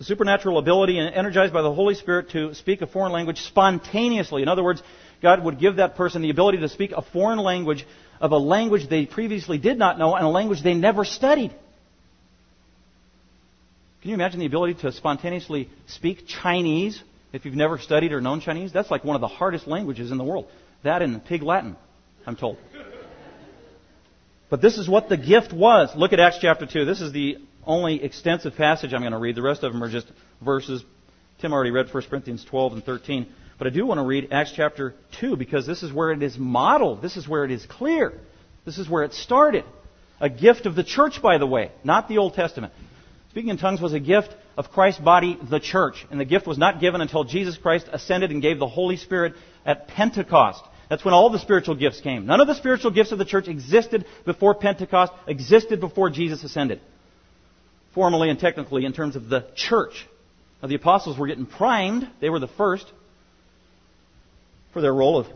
The 0.00 0.06
supernatural 0.06 0.56
ability 0.56 0.98
and 0.98 1.14
energized 1.14 1.52
by 1.52 1.60
the 1.60 1.74
Holy 1.74 1.94
Spirit 1.94 2.30
to 2.30 2.54
speak 2.54 2.80
a 2.80 2.86
foreign 2.86 3.12
language 3.12 3.42
spontaneously. 3.42 4.40
In 4.40 4.48
other 4.48 4.64
words, 4.64 4.82
God 5.20 5.44
would 5.44 5.58
give 5.58 5.76
that 5.76 5.94
person 5.94 6.22
the 6.22 6.30
ability 6.30 6.56
to 6.60 6.70
speak 6.70 6.92
a 6.92 7.02
foreign 7.02 7.38
language 7.38 7.86
of 8.18 8.32
a 8.32 8.38
language 8.38 8.88
they 8.88 9.04
previously 9.04 9.58
did 9.58 9.76
not 9.78 9.98
know 9.98 10.14
and 10.14 10.24
a 10.24 10.30
language 10.30 10.62
they 10.62 10.72
never 10.72 11.04
studied. 11.04 11.50
Can 14.00 14.08
you 14.08 14.14
imagine 14.14 14.40
the 14.40 14.46
ability 14.46 14.80
to 14.80 14.92
spontaneously 14.92 15.68
speak 15.86 16.26
Chinese 16.26 17.02
if 17.34 17.44
you've 17.44 17.54
never 17.54 17.76
studied 17.76 18.12
or 18.12 18.22
known 18.22 18.40
Chinese? 18.40 18.72
That's 18.72 18.90
like 18.90 19.04
one 19.04 19.16
of 19.16 19.20
the 19.20 19.28
hardest 19.28 19.66
languages 19.66 20.10
in 20.10 20.16
the 20.16 20.24
world. 20.24 20.46
That 20.82 21.02
and 21.02 21.22
Pig 21.22 21.42
Latin, 21.42 21.76
I'm 22.26 22.36
told. 22.36 22.56
But 24.48 24.62
this 24.62 24.78
is 24.78 24.88
what 24.88 25.10
the 25.10 25.18
gift 25.18 25.52
was. 25.52 25.90
Look 25.94 26.14
at 26.14 26.20
Acts 26.20 26.38
chapter 26.40 26.64
2. 26.64 26.86
This 26.86 27.02
is 27.02 27.12
the 27.12 27.36
only 27.66 28.02
extensive 28.02 28.56
passage 28.56 28.92
I'm 28.92 29.00
going 29.00 29.12
to 29.12 29.18
read. 29.18 29.36
The 29.36 29.42
rest 29.42 29.62
of 29.62 29.72
them 29.72 29.82
are 29.82 29.90
just 29.90 30.06
verses. 30.40 30.84
Tim 31.40 31.52
already 31.52 31.70
read 31.70 31.92
1 31.92 32.02
Corinthians 32.04 32.44
12 32.44 32.72
and 32.74 32.84
13. 32.84 33.26
But 33.58 33.66
I 33.66 33.70
do 33.70 33.86
want 33.86 33.98
to 33.98 34.04
read 34.04 34.28
Acts 34.32 34.52
chapter 34.54 34.94
2 35.20 35.36
because 35.36 35.66
this 35.66 35.82
is 35.82 35.92
where 35.92 36.12
it 36.12 36.22
is 36.22 36.38
modeled. 36.38 37.02
This 37.02 37.16
is 37.16 37.28
where 37.28 37.44
it 37.44 37.50
is 37.50 37.64
clear. 37.66 38.12
This 38.64 38.78
is 38.78 38.88
where 38.88 39.04
it 39.04 39.12
started. 39.12 39.64
A 40.20 40.30
gift 40.30 40.66
of 40.66 40.74
the 40.74 40.84
church, 40.84 41.20
by 41.22 41.38
the 41.38 41.46
way, 41.46 41.70
not 41.84 42.08
the 42.08 42.18
Old 42.18 42.34
Testament. 42.34 42.72
Speaking 43.30 43.50
in 43.50 43.58
tongues 43.58 43.80
was 43.80 43.92
a 43.92 44.00
gift 44.00 44.34
of 44.56 44.70
Christ's 44.70 45.00
body, 45.00 45.38
the 45.48 45.60
church. 45.60 46.06
And 46.10 46.18
the 46.18 46.24
gift 46.24 46.46
was 46.46 46.58
not 46.58 46.80
given 46.80 47.00
until 47.00 47.24
Jesus 47.24 47.56
Christ 47.56 47.86
ascended 47.92 48.30
and 48.30 48.42
gave 48.42 48.58
the 48.58 48.66
Holy 48.66 48.96
Spirit 48.96 49.34
at 49.64 49.88
Pentecost. 49.88 50.62
That's 50.88 51.04
when 51.04 51.14
all 51.14 51.30
the 51.30 51.38
spiritual 51.38 51.76
gifts 51.76 52.00
came. 52.00 52.26
None 52.26 52.40
of 52.40 52.48
the 52.48 52.54
spiritual 52.54 52.90
gifts 52.90 53.12
of 53.12 53.18
the 53.18 53.24
church 53.24 53.46
existed 53.46 54.04
before 54.24 54.54
Pentecost, 54.54 55.12
existed 55.28 55.80
before 55.80 56.10
Jesus 56.10 56.42
ascended. 56.42 56.80
Formally 57.94 58.30
and 58.30 58.38
technically, 58.38 58.84
in 58.84 58.92
terms 58.92 59.16
of 59.16 59.28
the 59.28 59.46
church. 59.54 60.06
Now, 60.62 60.68
the 60.68 60.74
apostles 60.74 61.18
were 61.18 61.26
getting 61.26 61.46
primed. 61.46 62.08
They 62.20 62.30
were 62.30 62.38
the 62.38 62.48
first 62.48 62.86
for 64.72 64.80
their 64.80 64.94
role 64.94 65.18
of 65.18 65.26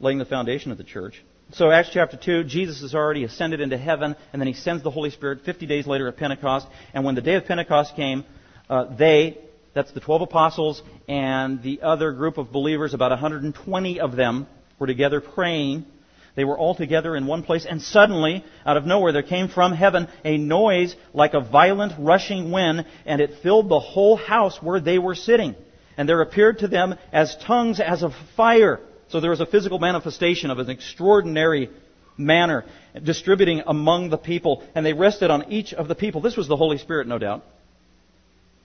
laying 0.00 0.18
the 0.18 0.24
foundation 0.24 0.72
of 0.72 0.78
the 0.78 0.84
church. 0.84 1.22
So, 1.52 1.70
Acts 1.70 1.90
chapter 1.92 2.18
2, 2.22 2.44
Jesus 2.44 2.82
has 2.82 2.94
already 2.94 3.24
ascended 3.24 3.60
into 3.60 3.78
heaven, 3.78 4.16
and 4.32 4.40
then 4.40 4.46
he 4.46 4.52
sends 4.52 4.82
the 4.82 4.90
Holy 4.90 5.10
Spirit 5.10 5.40
50 5.44 5.66
days 5.66 5.86
later 5.86 6.06
at 6.06 6.16
Pentecost. 6.16 6.66
And 6.92 7.04
when 7.04 7.14
the 7.14 7.22
day 7.22 7.34
of 7.34 7.46
Pentecost 7.46 7.96
came, 7.96 8.24
uh, 8.68 8.94
they, 8.96 9.38
that's 9.74 9.90
the 9.92 10.00
12 10.00 10.22
apostles, 10.22 10.82
and 11.08 11.62
the 11.62 11.80
other 11.82 12.12
group 12.12 12.36
of 12.36 12.52
believers, 12.52 12.92
about 12.92 13.12
120 13.12 14.00
of 14.00 14.14
them, 14.14 14.46
were 14.78 14.86
together 14.86 15.22
praying. 15.22 15.86
They 16.34 16.44
were 16.44 16.58
all 16.58 16.74
together 16.74 17.16
in 17.16 17.26
one 17.26 17.42
place, 17.42 17.66
and 17.66 17.82
suddenly, 17.82 18.44
out 18.64 18.76
of 18.76 18.86
nowhere, 18.86 19.12
there 19.12 19.22
came 19.22 19.48
from 19.48 19.72
heaven 19.72 20.08
a 20.24 20.38
noise 20.38 20.94
like 21.12 21.34
a 21.34 21.40
violent 21.40 21.94
rushing 21.98 22.50
wind, 22.50 22.86
and 23.06 23.20
it 23.20 23.38
filled 23.42 23.68
the 23.68 23.80
whole 23.80 24.16
house 24.16 24.62
where 24.62 24.80
they 24.80 24.98
were 24.98 25.14
sitting. 25.14 25.54
And 25.96 26.08
there 26.08 26.20
appeared 26.20 26.60
to 26.60 26.68
them 26.68 26.94
as 27.12 27.36
tongues 27.36 27.80
as 27.80 28.02
of 28.02 28.12
fire. 28.36 28.80
So 29.08 29.20
there 29.20 29.30
was 29.30 29.40
a 29.40 29.46
physical 29.46 29.78
manifestation 29.78 30.50
of 30.50 30.58
an 30.58 30.70
extraordinary 30.70 31.70
manner 32.16 32.64
distributing 33.02 33.62
among 33.66 34.10
the 34.10 34.18
people, 34.18 34.62
and 34.74 34.84
they 34.84 34.92
rested 34.92 35.30
on 35.30 35.50
each 35.50 35.72
of 35.72 35.88
the 35.88 35.94
people. 35.94 36.20
This 36.20 36.36
was 36.36 36.48
the 36.48 36.56
Holy 36.56 36.78
Spirit, 36.78 37.06
no 37.06 37.18
doubt. 37.18 37.44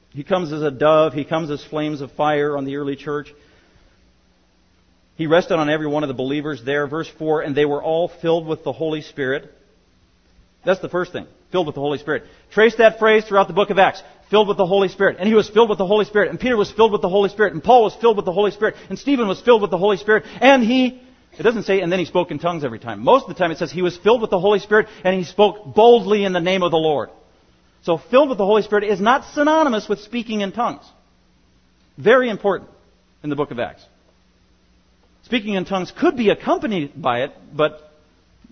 He 0.09 0.23
comes 0.23 0.53
as 0.53 0.61
a 0.61 0.69
dove, 0.69 1.13
he 1.13 1.23
comes 1.23 1.49
as 1.49 1.63
flames 1.63 2.01
of 2.01 2.11
fire 2.11 2.55
on 2.55 2.65
the 2.65 2.75
early 2.75 2.95
church. 2.95 3.33
He 5.15 5.27
rested 5.27 5.55
on 5.55 5.69
every 5.69 5.87
one 5.87 6.03
of 6.03 6.07
the 6.07 6.13
believers 6.13 6.61
there. 6.65 6.87
Verse 6.87 7.09
4, 7.19 7.41
and 7.41 7.55
they 7.55 7.65
were 7.65 7.83
all 7.83 8.07
filled 8.07 8.47
with 8.47 8.63
the 8.63 8.73
Holy 8.73 9.01
Spirit. 9.01 9.53
That's 10.65 10.79
the 10.79 10.89
first 10.89 11.11
thing. 11.11 11.27
Filled 11.51 11.67
with 11.67 11.75
the 11.75 11.81
Holy 11.81 11.99
Spirit. 11.99 12.23
Trace 12.51 12.75
that 12.77 12.97
phrase 12.97 13.25
throughout 13.25 13.47
the 13.47 13.53
book 13.53 13.69
of 13.69 13.77
Acts. 13.77 14.01
Filled 14.31 14.47
with 14.47 14.57
the 14.57 14.65
Holy 14.65 14.87
Spirit. 14.87 15.17
And 15.19 15.27
he 15.27 15.35
was 15.35 15.49
filled 15.49 15.69
with 15.69 15.77
the 15.77 15.85
Holy 15.85 16.05
Spirit. 16.05 16.29
And 16.29 16.39
Peter 16.39 16.57
was 16.57 16.71
filled 16.71 16.91
with 16.91 17.01
the 17.01 17.09
Holy 17.09 17.29
Spirit. 17.29 17.53
And 17.53 17.63
Paul 17.63 17.83
was 17.83 17.95
filled 17.95 18.15
with 18.15 18.25
the 18.25 18.31
Holy 18.31 18.51
Spirit. 18.51 18.75
And 18.89 18.97
Stephen 18.97 19.27
was 19.27 19.39
filled 19.41 19.61
with 19.61 19.69
the 19.69 19.77
Holy 19.77 19.97
Spirit. 19.97 20.23
And 20.41 20.63
he, 20.63 20.99
it 21.37 21.43
doesn't 21.43 21.63
say, 21.63 21.81
and 21.81 21.91
then 21.91 21.99
he 21.99 22.05
spoke 22.05 22.31
in 22.31 22.39
tongues 22.39 22.63
every 22.63 22.79
time. 22.79 23.03
Most 23.03 23.23
of 23.23 23.29
the 23.29 23.35
time 23.35 23.51
it 23.51 23.59
says 23.59 23.71
he 23.71 23.83
was 23.83 23.97
filled 23.97 24.21
with 24.21 24.31
the 24.31 24.39
Holy 24.39 24.59
Spirit 24.59 24.87
and 25.03 25.15
he 25.15 25.25
spoke 25.25 25.75
boldly 25.75 26.23
in 26.23 26.33
the 26.33 26.39
name 26.39 26.63
of 26.63 26.71
the 26.71 26.77
Lord. 26.77 27.09
So 27.83 27.97
filled 27.97 28.29
with 28.29 28.37
the 28.37 28.45
Holy 28.45 28.63
Spirit 28.63 28.85
is 28.85 29.01
not 29.01 29.25
synonymous 29.33 29.87
with 29.87 29.99
speaking 29.99 30.41
in 30.41 30.53
tongues. 30.53 30.85
Very 31.97 32.29
important 32.29 32.71
in 33.23 33.29
the 33.29 33.35
book 33.35 33.51
of 33.51 33.59
Acts. 33.59 33.85
Speaking 35.23 35.53
in 35.53 35.65
tongues 35.65 35.91
could 35.97 36.17
be 36.17 36.29
accompanied 36.29 37.01
by 37.01 37.23
it, 37.23 37.31
but 37.55 37.91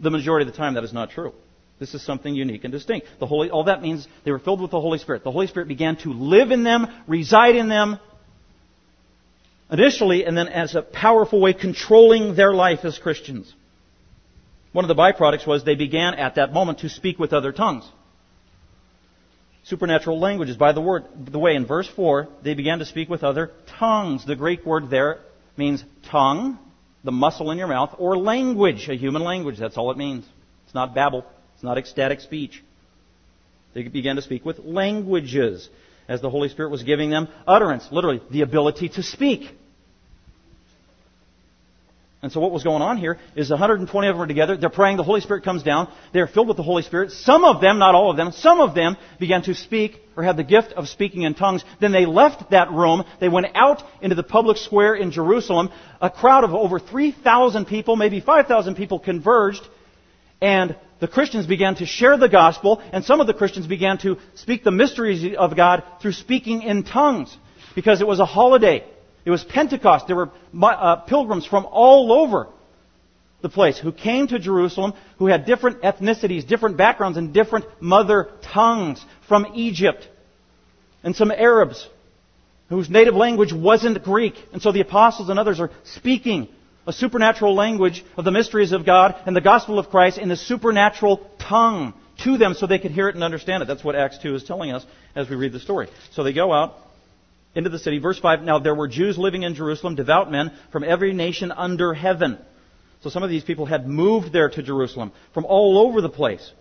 the 0.02 0.10
majority 0.10 0.48
of 0.48 0.54
the 0.54 0.58
time 0.58 0.76
that 0.76 0.84
is 0.84 0.94
not 0.94 1.12
true. 1.12 1.34
This 1.80 1.94
is 1.94 2.06
something 2.06 2.34
unique 2.34 2.64
and 2.64 2.72
distinct. 2.72 3.08
The 3.20 3.26
Holy, 3.26 3.50
all 3.50 3.66
that 3.66 3.82
means 3.82 4.08
they 4.24 4.32
were 4.32 4.40
filled 4.40 4.62
with 4.62 4.72
the 4.72 4.80
Holy 4.80 5.00
Spirit. 5.00 5.24
The 5.24 5.32
Holy 5.32 5.48
Spirit 5.48 5.68
began 5.68 5.98
to 5.98 6.14
live 6.14 6.52
in 6.52 6.64
them, 6.64 6.88
reside 7.08 7.56
in 7.56 7.70
them, 7.70 8.00
initially, 9.72 10.26
and 10.26 10.38
then 10.38 10.48
as 10.48 10.76
a 10.76 10.82
powerful 10.82 11.42
way 11.42 11.54
controlling 11.54 12.36
their 12.36 12.54
life 12.54 12.86
as 12.86 13.00
Christians. 13.00 13.54
One 14.74 14.86
of 14.86 14.90
the 14.90 14.96
byproducts 14.96 15.48
was 15.48 15.64
they 15.64 15.76
began 15.76 16.14
at 16.14 16.36
that 16.36 16.54
moment 16.54 16.80
to 16.80 16.90
speak 16.90 17.20
with 17.20 17.34
other 17.34 17.52
tongues. 17.52 17.84
Supernatural 19.64 20.20
languages. 20.20 20.56
By 20.56 20.72
the 20.72 20.82
word, 20.82 21.06
the 21.32 21.40
way, 21.40 21.56
in 21.56 21.66
verse 21.66 21.88
4, 21.88 22.30
they 22.44 22.54
began 22.54 22.80
to 22.80 22.86
speak 22.86 23.10
with 23.10 23.24
other 23.24 23.52
tongues. 23.80 24.26
The 24.26 24.36
Greek 24.36 24.66
word 24.66 24.90
there 24.90 25.20
means 25.58 25.84
tongue, 26.10 26.58
the 27.04 27.12
muscle 27.12 27.52
in 27.52 27.58
your 27.58 27.68
mouth, 27.68 27.96
or 27.98 28.18
language, 28.18 28.88
a 28.90 28.96
human 28.96 29.24
language. 29.24 29.58
That's 29.58 29.78
all 29.78 29.92
it 29.92 29.98
means. 29.98 30.26
It's 30.66 30.76
not 30.76 30.94
babble. 30.96 31.26
It's 31.56 31.64
not 31.64 31.78
ecstatic 31.78 32.22
speech. 32.22 32.64
They 33.74 33.84
began 33.84 34.16
to 34.18 34.22
speak 34.22 34.46
with 34.46 34.60
languages 34.60 35.70
as 36.08 36.22
the 36.22 36.30
Holy 36.30 36.50
Spirit 36.50 36.70
was 36.70 36.84
giving 36.84 37.10
them 37.10 37.28
utterance, 37.48 37.88
literally, 37.92 38.22
the 38.30 38.42
ability 38.42 38.90
to 38.90 39.04
speak. 39.04 39.56
And 42.24 42.32
so 42.32 42.40
what 42.40 42.52
was 42.52 42.64
going 42.64 42.84
on 42.84 42.98
here 42.98 43.18
is 43.36 43.50
120 43.50 44.08
of 44.08 44.16
them 44.16 44.22
are 44.22 44.28
together. 44.28 44.56
They're 44.56 44.70
praying. 44.70 44.98
The 44.98 45.04
Holy 45.04 45.22
Spirit 45.22 45.44
comes 45.44 45.64
down. 45.64 45.92
They're 46.14 46.28
filled 46.28 46.48
with 46.48 46.58
the 46.58 46.64
Holy 46.64 46.84
Spirit. 46.84 47.12
Some 47.12 47.44
of 47.44 47.62
them, 47.62 47.80
not 47.80 47.96
all 47.96 48.12
of 48.12 48.18
them, 48.18 48.32
some 48.32 48.60
of 48.60 48.76
them 48.76 48.96
began 49.20 49.42
to 49.44 49.56
speak 49.56 50.00
or 50.16 50.24
had 50.24 50.38
the 50.38 50.44
gift 50.44 50.74
of 50.74 50.88
speaking 50.88 51.24
in 51.24 51.34
tongues. 51.34 51.64
Then 51.80 51.92
they 51.92 52.06
left 52.06 52.52
that 52.52 52.72
room. 52.72 53.06
They 53.20 53.30
went 53.30 53.48
out 53.56 53.82
into 54.04 54.16
the 54.16 54.24
public 54.24 54.58
square 54.58 54.94
in 54.94 55.10
Jerusalem. 55.10 55.72
A 56.00 56.12
crowd 56.12 56.44
of 56.44 56.54
over 56.54 56.80
3,000 56.80 57.66
people, 57.66 57.96
maybe 57.96 58.20
5,000 58.20 58.76
people 58.76 59.00
converged. 59.00 59.68
And 60.40 60.76
the 61.00 61.08
Christians 61.08 61.48
began 61.48 61.74
to 61.76 61.88
share 61.88 62.18
the 62.18 62.30
gospel. 62.30 62.84
And 62.94 63.04
some 63.04 63.20
of 63.20 63.26
the 63.26 63.34
Christians 63.34 63.66
began 63.66 63.98
to 64.00 64.18
speak 64.36 64.64
the 64.64 64.70
mysteries 64.70 65.36
of 65.36 65.56
God 65.56 65.84
through 66.04 66.14
speaking 66.14 66.62
in 66.62 66.84
tongues. 66.84 67.36
Because 67.74 68.00
it 68.00 68.06
was 68.08 68.20
a 68.20 68.26
holiday. 68.26 68.84
It 69.26 69.32
was 69.32 69.44
Pentecost. 69.44 70.08
There 70.08 70.16
were 70.16 70.32
uh, 70.62 70.98
pilgrims 70.98 71.46
from 71.46 71.66
all 71.66 72.12
over 72.12 72.48
the 73.42 73.50
place 73.50 73.78
who 73.78 73.92
came 73.92 74.28
to 74.28 74.40
Jerusalem 74.40 74.94
who 75.18 75.28
had 75.28 75.46
different 75.46 75.82
ethnicities, 75.82 76.48
different 76.48 76.78
backgrounds, 76.78 77.18
and 77.18 77.34
different 77.34 77.66
mother 77.82 78.30
tongues 78.42 79.04
from 79.28 79.48
Egypt. 79.56 80.08
And 81.04 81.16
some 81.16 81.32
Arabs 81.32 81.88
whose 82.70 82.90
native 82.90 83.16
language 83.16 83.52
wasn't 83.52 84.04
Greek. 84.04 84.36
And 84.54 84.62
so 84.62 84.72
the 84.72 84.82
apostles 84.82 85.30
and 85.30 85.38
others 85.38 85.60
are 85.60 85.72
speaking 85.84 86.48
a 86.88 86.94
supernatural 86.94 87.54
language 87.54 88.04
of 88.18 88.26
the 88.26 88.32
mysteries 88.32 88.72
of 88.72 88.86
God 88.86 89.16
and 89.26 89.36
the 89.36 89.42
gospel 89.42 89.78
of 89.78 89.90
Christ 89.90 90.18
in 90.18 90.30
the 90.30 90.38
supernatural 90.38 91.30
tongue 91.38 91.94
to 92.24 92.38
them 92.38 92.54
so 92.54 92.66
they 92.68 92.80
could 92.80 92.92
hear 92.92 93.10
it 93.10 93.16
and 93.16 93.24
understand 93.24 93.62
it. 93.62 93.68
That's 93.68 93.84
what 93.84 93.96
Acts 93.96 94.20
2 94.20 94.36
is 94.36 94.44
telling 94.44 94.72
us 94.72 94.86
as 95.16 95.30
we 95.30 95.36
read 95.36 95.52
the 95.52 95.60
story. 95.60 95.90
So 96.12 96.24
they 96.24 96.34
go 96.34 96.54
out 96.54 96.76
into 97.56 97.70
the 97.70 97.80
city. 97.80 98.00
Verse 98.00 98.20
5 98.20 98.42
Now 98.42 98.60
there 98.60 98.76
were 98.76 98.88
Jews 98.88 99.18
living 99.18 99.44
in 99.44 99.56
Jerusalem, 99.56 99.96
devout 99.96 100.32
men 100.32 100.52
from 100.72 100.84
every 100.84 101.14
nation 101.14 101.52
under 101.52 101.94
heaven. 101.94 102.38
So 103.02 103.10
some 103.10 103.24
of 103.24 103.30
these 103.30 103.44
people 103.44 103.66
had 103.66 103.88
moved 103.88 104.32
there 104.32 104.50
to 104.50 104.62
Jerusalem 104.62 105.12
from 105.34 105.46
all 105.46 105.80
over 105.80 106.02
the 106.02 106.10
place. 106.10 106.52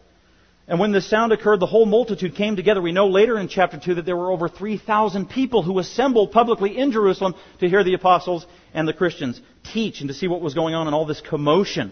And 0.67 0.79
when 0.79 0.93
this 0.93 1.11
sound 1.11 1.33
occurred, 1.33 1.59
the 1.59 1.67
whole 1.67 1.85
multitude 1.85 2.37
came 2.37 2.55
together. 2.55 2.81
We 2.81 2.93
know 2.93 3.09
later 3.09 3.39
in 3.39 3.49
chapter 3.49 3.79
2 3.79 3.97
that 3.97 4.07
there 4.07 4.17
were 4.17 4.31
over 4.31 4.49
3,000 4.49 5.29
people 5.29 5.63
who 5.63 5.81
assembled 5.81 6.31
publicly 6.31 6.79
in 6.79 6.93
Jerusalem 6.93 7.35
to 7.59 7.69
hear 7.69 7.83
the 7.83 7.95
apostles 7.95 8.47
and 8.73 8.87
the 8.87 8.93
Christians 8.93 9.41
teach 9.73 10.01
and 10.01 10.09
to 10.09 10.15
see 10.15 10.29
what 10.29 10.41
was 10.41 10.55
going 10.55 10.75
on 10.75 10.87
in 10.87 10.95
all 10.95 11.07
this 11.07 11.21
commotion. 11.21 11.91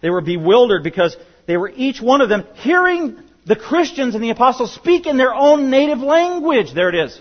They 0.00 0.10
were 0.10 0.20
bewildered 0.20 0.82
because 0.82 1.16
they 1.46 1.56
were 1.56 1.70
each 1.74 2.02
one 2.02 2.20
of 2.20 2.28
them 2.28 2.44
hearing 2.56 3.18
the 3.46 3.56
Christians 3.56 4.14
and 4.14 4.22
the 4.22 4.30
apostles 4.30 4.74
speak 4.74 5.06
in 5.06 5.16
their 5.16 5.32
own 5.32 5.70
native 5.70 6.00
language. 6.00 6.74
There 6.74 6.88
it 6.88 6.96
is. 6.96 7.20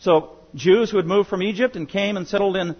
So, 0.00 0.36
Jews 0.54 0.90
who 0.90 0.96
had 0.96 1.06
moved 1.06 1.28
from 1.28 1.42
Egypt 1.42 1.76
and 1.76 1.88
came 1.88 2.16
and 2.16 2.26
settled 2.26 2.56
in 2.56 2.76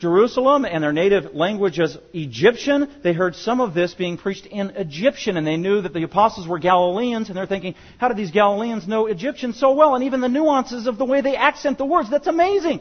Jerusalem 0.00 0.64
and 0.64 0.82
their 0.82 0.92
native 0.92 1.34
language 1.34 1.78
is 1.80 1.96
Egyptian, 2.12 2.88
they 3.02 3.12
heard 3.12 3.34
some 3.34 3.60
of 3.60 3.74
this 3.74 3.94
being 3.94 4.16
preached 4.16 4.46
in 4.46 4.70
Egyptian 4.70 5.36
and 5.36 5.46
they 5.46 5.56
knew 5.56 5.80
that 5.82 5.92
the 5.92 6.04
apostles 6.04 6.46
were 6.46 6.58
Galileans 6.58 7.28
and 7.28 7.36
they're 7.36 7.46
thinking, 7.46 7.74
how 7.98 8.08
did 8.08 8.16
these 8.16 8.30
Galileans 8.30 8.86
know 8.86 9.06
Egyptian 9.06 9.52
so 9.52 9.72
well? 9.72 9.94
And 9.94 10.04
even 10.04 10.20
the 10.20 10.28
nuances 10.28 10.86
of 10.86 10.98
the 10.98 11.04
way 11.04 11.20
they 11.20 11.36
accent 11.36 11.78
the 11.78 11.84
words, 11.84 12.10
that's 12.10 12.28
amazing. 12.28 12.80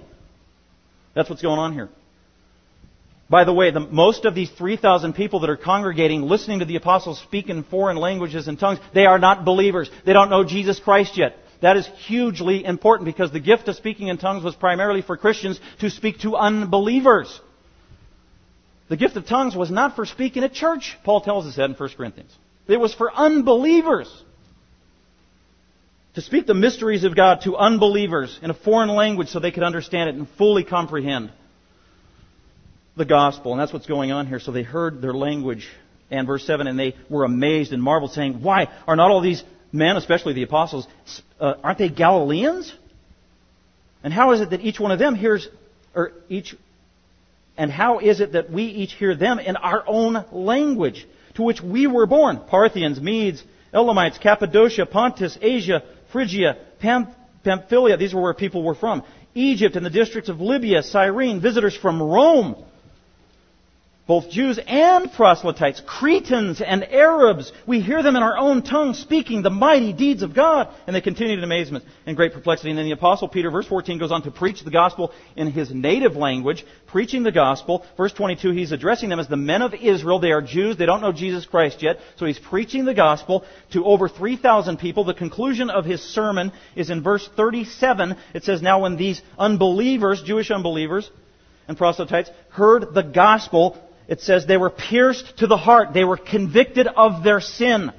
That's 1.16 1.30
what's 1.30 1.42
going 1.42 1.60
on 1.60 1.74
here. 1.74 1.90
By 3.30 3.44
the 3.44 3.54
way, 3.54 3.72
the, 3.72 3.82
most 3.82 4.26
of 4.26 4.36
these 4.36 4.50
3,000 4.52 5.14
people 5.14 5.42
that 5.42 5.50
are 5.50 5.58
congregating, 5.58 6.22
listening 6.22 6.60
to 6.60 6.66
the 6.66 6.78
apostles 6.78 7.20
speak 7.20 7.50
in 7.50 7.64
foreign 7.64 7.98
languages 7.98 8.48
and 8.48 8.58
tongues, 8.58 8.80
they 8.94 9.06
are 9.06 9.20
not 9.20 9.44
believers. 9.44 9.90
They 10.06 10.14
don't 10.14 10.30
know 10.30 10.44
Jesus 10.44 10.80
Christ 10.80 11.18
yet. 11.18 11.36
That 11.62 11.78
is 11.78 11.88
hugely 12.06 12.64
important 12.64 13.06
because 13.06 13.32
the 13.32 13.40
gift 13.40 13.68
of 13.68 13.76
speaking 13.76 14.08
in 14.08 14.18
tongues 14.18 14.44
was 14.44 14.56
primarily 14.56 15.02
for 15.02 15.18
Christians 15.18 15.60
to 15.80 15.90
speak 15.90 16.20
to 16.20 16.36
unbelievers. 16.36 17.42
The 18.90 18.98
gift 18.98 19.18
of 19.18 19.26
tongues 19.26 19.56
was 19.56 19.72
not 19.72 19.96
for 19.96 20.06
speaking 20.06 20.44
at 20.44 20.54
church. 20.54 20.98
Paul 21.04 21.22
tells 21.22 21.46
us 21.46 21.56
that 21.56 21.66
in 21.66 21.74
1 21.74 21.90
Corinthians. 21.98 22.34
It 22.68 22.80
was 22.80 22.94
for 22.94 23.14
unbelievers. 23.14 24.12
to 26.14 26.22
speak 26.22 26.48
the 26.48 26.54
mysteries 26.54 27.04
of 27.04 27.16
God 27.16 27.42
to 27.42 27.56
unbelievers 27.56 28.40
in 28.42 28.50
a 28.50 28.54
foreign 28.54 28.90
language 28.90 29.30
so 29.30 29.40
they 29.40 29.52
could 29.52 29.64
understand 29.64 30.10
it 30.10 30.16
and 30.16 30.28
fully 30.38 30.64
comprehend 30.64 31.32
the 32.96 33.06
gospel. 33.06 33.52
And 33.52 33.62
that's 33.62 33.74
what's 33.74 33.86
going 33.86 34.12
on 34.12 34.28
here. 34.28 34.40
So 34.40 34.52
they 34.52 34.64
heard 34.64 35.02
their 35.02 35.14
language. 35.14 35.68
And 36.10 36.26
verse 36.26 36.46
7, 36.46 36.68
and 36.68 36.80
they 36.80 36.96
were 37.10 37.26
amazed 37.26 37.74
and 37.74 37.84
marveled, 37.84 38.14
saying, 38.14 38.42
Why 38.42 38.70
are 38.88 38.96
not 38.96 39.12
all 39.12 39.22
these 39.22 39.44
men, 39.72 39.98
especially 39.98 40.34
the 40.34 40.44
apostles, 40.44 40.88
uh, 41.40 41.56
aren't 41.64 41.78
they 41.78 41.90
Galileans? 41.90 42.74
And 44.04 44.14
how 44.14 44.32
is 44.32 44.42
it 44.42 44.52
that 44.52 44.62
each 44.62 44.80
one 44.80 44.92
of 44.92 45.00
them 45.00 45.16
hears, 45.16 45.48
or 45.96 46.12
each, 46.30 46.56
and 47.58 47.72
how 47.72 48.00
is 48.00 48.20
it 48.20 48.34
that 48.34 48.52
we 48.52 48.64
each 48.64 48.94
hear 48.94 49.16
them 49.16 49.40
in 49.40 49.56
our 49.56 49.84
own 49.88 50.24
language, 50.32 51.08
to 51.36 51.44
which 51.44 51.62
we 51.62 51.88
were 51.88 52.06
born? 52.06 52.40
Parthians, 52.48 53.02
Medes, 53.02 53.44
Elamites, 53.74 54.18
Cappadocia, 54.18 54.86
Pontus, 54.86 55.38
Asia, 55.42 55.84
Phrygia, 56.12 56.58
Pamphylia, 57.44 57.98
these 57.98 58.14
were 58.14 58.22
where 58.22 58.34
people 58.34 58.64
were 58.64 58.76
from. 58.76 59.04
Egypt 59.36 59.76
and 59.76 59.86
the 59.86 59.90
districts 59.90 60.30
of 60.30 60.40
Libya, 60.42 60.82
Cyrene, 60.84 61.42
visitors 61.42 61.76
from 61.76 62.02
Rome 62.02 62.64
both 64.08 64.30
Jews 64.30 64.58
and 64.66 65.12
proselytes, 65.12 65.82
Cretans 65.86 66.62
and 66.62 66.86
Arabs. 66.86 67.52
We 67.66 67.82
hear 67.82 68.02
them 68.02 68.16
in 68.16 68.24
our 68.24 68.38
own 68.38 68.62
tongue 68.62 68.94
speaking 68.94 69.42
the 69.42 69.50
mighty 69.50 69.92
deeds 69.92 70.24
of 70.24 70.34
God. 70.34 70.70
And 70.88 70.96
they 70.96 71.02
continued 71.02 71.40
in 71.40 71.44
amazement 71.44 71.84
and 72.06 72.16
great 72.16 72.32
perplexity. 72.32 72.70
And 72.70 72.80
then 72.80 72.86
the 72.86 72.94
Apostle 72.94 73.28
Peter, 73.28 73.52
verse 73.52 73.68
14, 73.68 74.00
goes 74.00 74.14
on 74.14 74.24
to 74.24 74.32
preach 74.32 74.64
the 74.64 74.72
gospel 74.72 75.12
in 75.36 75.52
his 75.52 75.74
native 75.74 76.16
language, 76.16 76.66
preaching 76.88 77.24
the 77.24 77.34
gospel. 77.34 77.86
Verse 77.98 78.14
22, 78.14 78.52
he's 78.52 78.72
addressing 78.72 79.10
them 79.10 79.20
as 79.20 79.28
the 79.28 79.36
men 79.36 79.62
of 79.62 79.74
Israel. 79.74 80.20
They 80.20 80.32
are 80.32 80.42
Jews. 80.42 80.78
They 80.78 80.86
don't 80.86 81.02
know 81.02 81.12
Jesus 81.12 81.46
Christ 81.46 81.84
yet. 81.84 81.98
So 82.16 82.26
he's 82.26 82.40
preaching 82.40 82.86
the 82.86 82.94
gospel 82.94 83.44
to 83.74 83.84
over 83.84 84.08
3,000 84.08 84.78
people. 84.78 85.04
The 85.04 85.14
conclusion 85.14 85.70
of 85.70 85.84
his 85.84 86.02
sermon 86.02 86.54
is 86.78 86.90
in 86.90 87.04
verse 87.04 87.30
37. 87.36 88.16
It 88.34 88.46
says, 88.46 88.62
Now 88.62 88.84
when 88.84 88.96
these 88.96 89.22
unbelievers, 89.38 90.24
Jewish 90.24 90.50
unbelievers, 90.50 91.12
and 91.68 91.78
proselytes 91.78 92.30
heard 92.50 92.94
the 92.94 93.04
gospel, 93.04 93.78
it 94.08 94.22
says 94.22 94.46
they 94.46 94.58
were 94.58 94.70
pierced 94.70 95.38
to 95.38 95.48
the 95.48 95.58
heart. 95.58 95.94
They 95.94 96.06
were 96.06 96.18
convicted 96.18 96.88
of 96.88 97.24
their 97.24 97.42
sin 97.42 97.92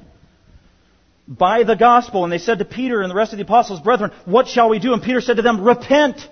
by 1.27 1.65
the 1.65 1.77
gospel. 1.77 2.25
And 2.25 2.33
they 2.33 2.39
said 2.39 2.59
to 2.59 2.65
Peter 2.65 3.03
and 3.03 3.11
the 3.11 3.15
rest 3.15 3.33
of 3.33 3.39
the 3.39 3.45
apostles, 3.45 3.81
Brethren, 3.81 4.11
what 4.25 4.49
shall 4.49 4.71
we 4.71 4.79
do? 4.79 4.95
And 4.95 5.03
Peter 5.03 5.21
said 5.21 5.37
to 5.37 5.43
them, 5.43 5.63
Repent. 5.63 6.27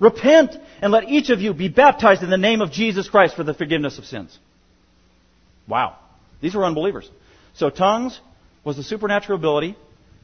Repent 0.00 0.56
and 0.82 0.92
let 0.92 1.08
each 1.08 1.30
of 1.30 1.40
you 1.40 1.54
be 1.54 1.68
baptized 1.68 2.22
in 2.22 2.30
the 2.30 2.36
name 2.36 2.60
of 2.60 2.72
Jesus 2.72 3.08
Christ 3.08 3.36
for 3.36 3.44
the 3.44 3.54
forgiveness 3.54 3.98
of 3.98 4.04
sins. 4.04 4.36
Wow. 5.68 5.96
These 6.40 6.54
were 6.56 6.64
unbelievers. 6.64 7.08
So 7.54 7.70
tongues 7.70 8.20
was 8.64 8.76
the 8.76 8.82
supernatural 8.82 9.38
ability 9.38 9.76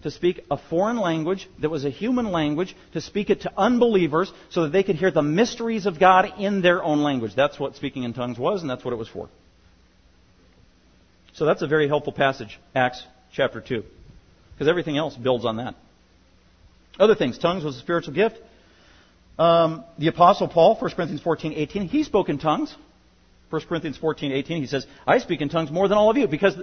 to 0.03 0.11
speak 0.11 0.45
a 0.51 0.57
foreign 0.57 0.99
language 0.99 1.49
that 1.61 1.69
was 1.69 1.85
a 1.85 1.91
human 1.91 2.33
language, 2.33 2.75
to 2.93 3.01
speak 3.01 3.31
it 3.31 3.43
to 3.43 3.53
unbelievers 3.57 4.33
so 4.49 4.63
that 4.63 4.73
they 4.73 4.83
could 4.83 4.97
hear 4.97 5.11
the 5.11 5.23
mysteries 5.23 5.87
of 5.87 6.01
God 6.01 6.33
in 6.39 6.63
their 6.63 6.83
own 6.83 7.03
language. 7.03 7.33
That's 7.35 7.59
what 7.59 7.77
speaking 7.77 8.05
in 8.05 8.15
tongues 8.15 8.39
was, 8.39 8.63
and 8.63 8.71
that's 8.71 8.85
what 8.85 8.93
it 8.93 8.97
was 8.97 9.09
for. 9.09 9.29
So 11.35 11.45
that's 11.45 11.63
a 11.63 11.67
very 11.67 11.89
helpful 11.89 12.13
passage, 12.13 12.59
Acts 12.75 13.03
chapter 13.33 13.61
2, 13.61 13.83
because 14.53 14.69
everything 14.69 14.97
else 14.97 15.17
builds 15.17 15.45
on 15.45 15.57
that. 15.57 15.75
Other 16.99 17.15
things, 17.15 17.39
tongues 17.39 17.65
was 17.65 17.77
a 17.77 17.81
spiritual 17.81 18.15
gift. 18.15 18.37
Um, 19.39 19.85
the 19.99 20.09
Apostle 20.09 20.49
Paul, 20.49 20.77
1 20.79 20.91
Corinthians 20.93 21.23
14, 21.23 21.53
18, 21.55 21.89
he 21.89 22.03
spoke 22.03 22.29
in 22.29 22.39
tongues. 22.39 22.75
1 23.51 23.63
Corinthians 23.69 23.97
14, 23.97 24.33
18, 24.33 24.61
he 24.61 24.67
says, 24.67 24.87
I 25.07 25.19
speak 25.19 25.41
in 25.41 25.49
tongues 25.49 25.71
more 25.71 25.89
than 25.89 25.99
all 25.99 26.11
of 26.11 26.17
you, 26.17 26.29
because 26.29 26.55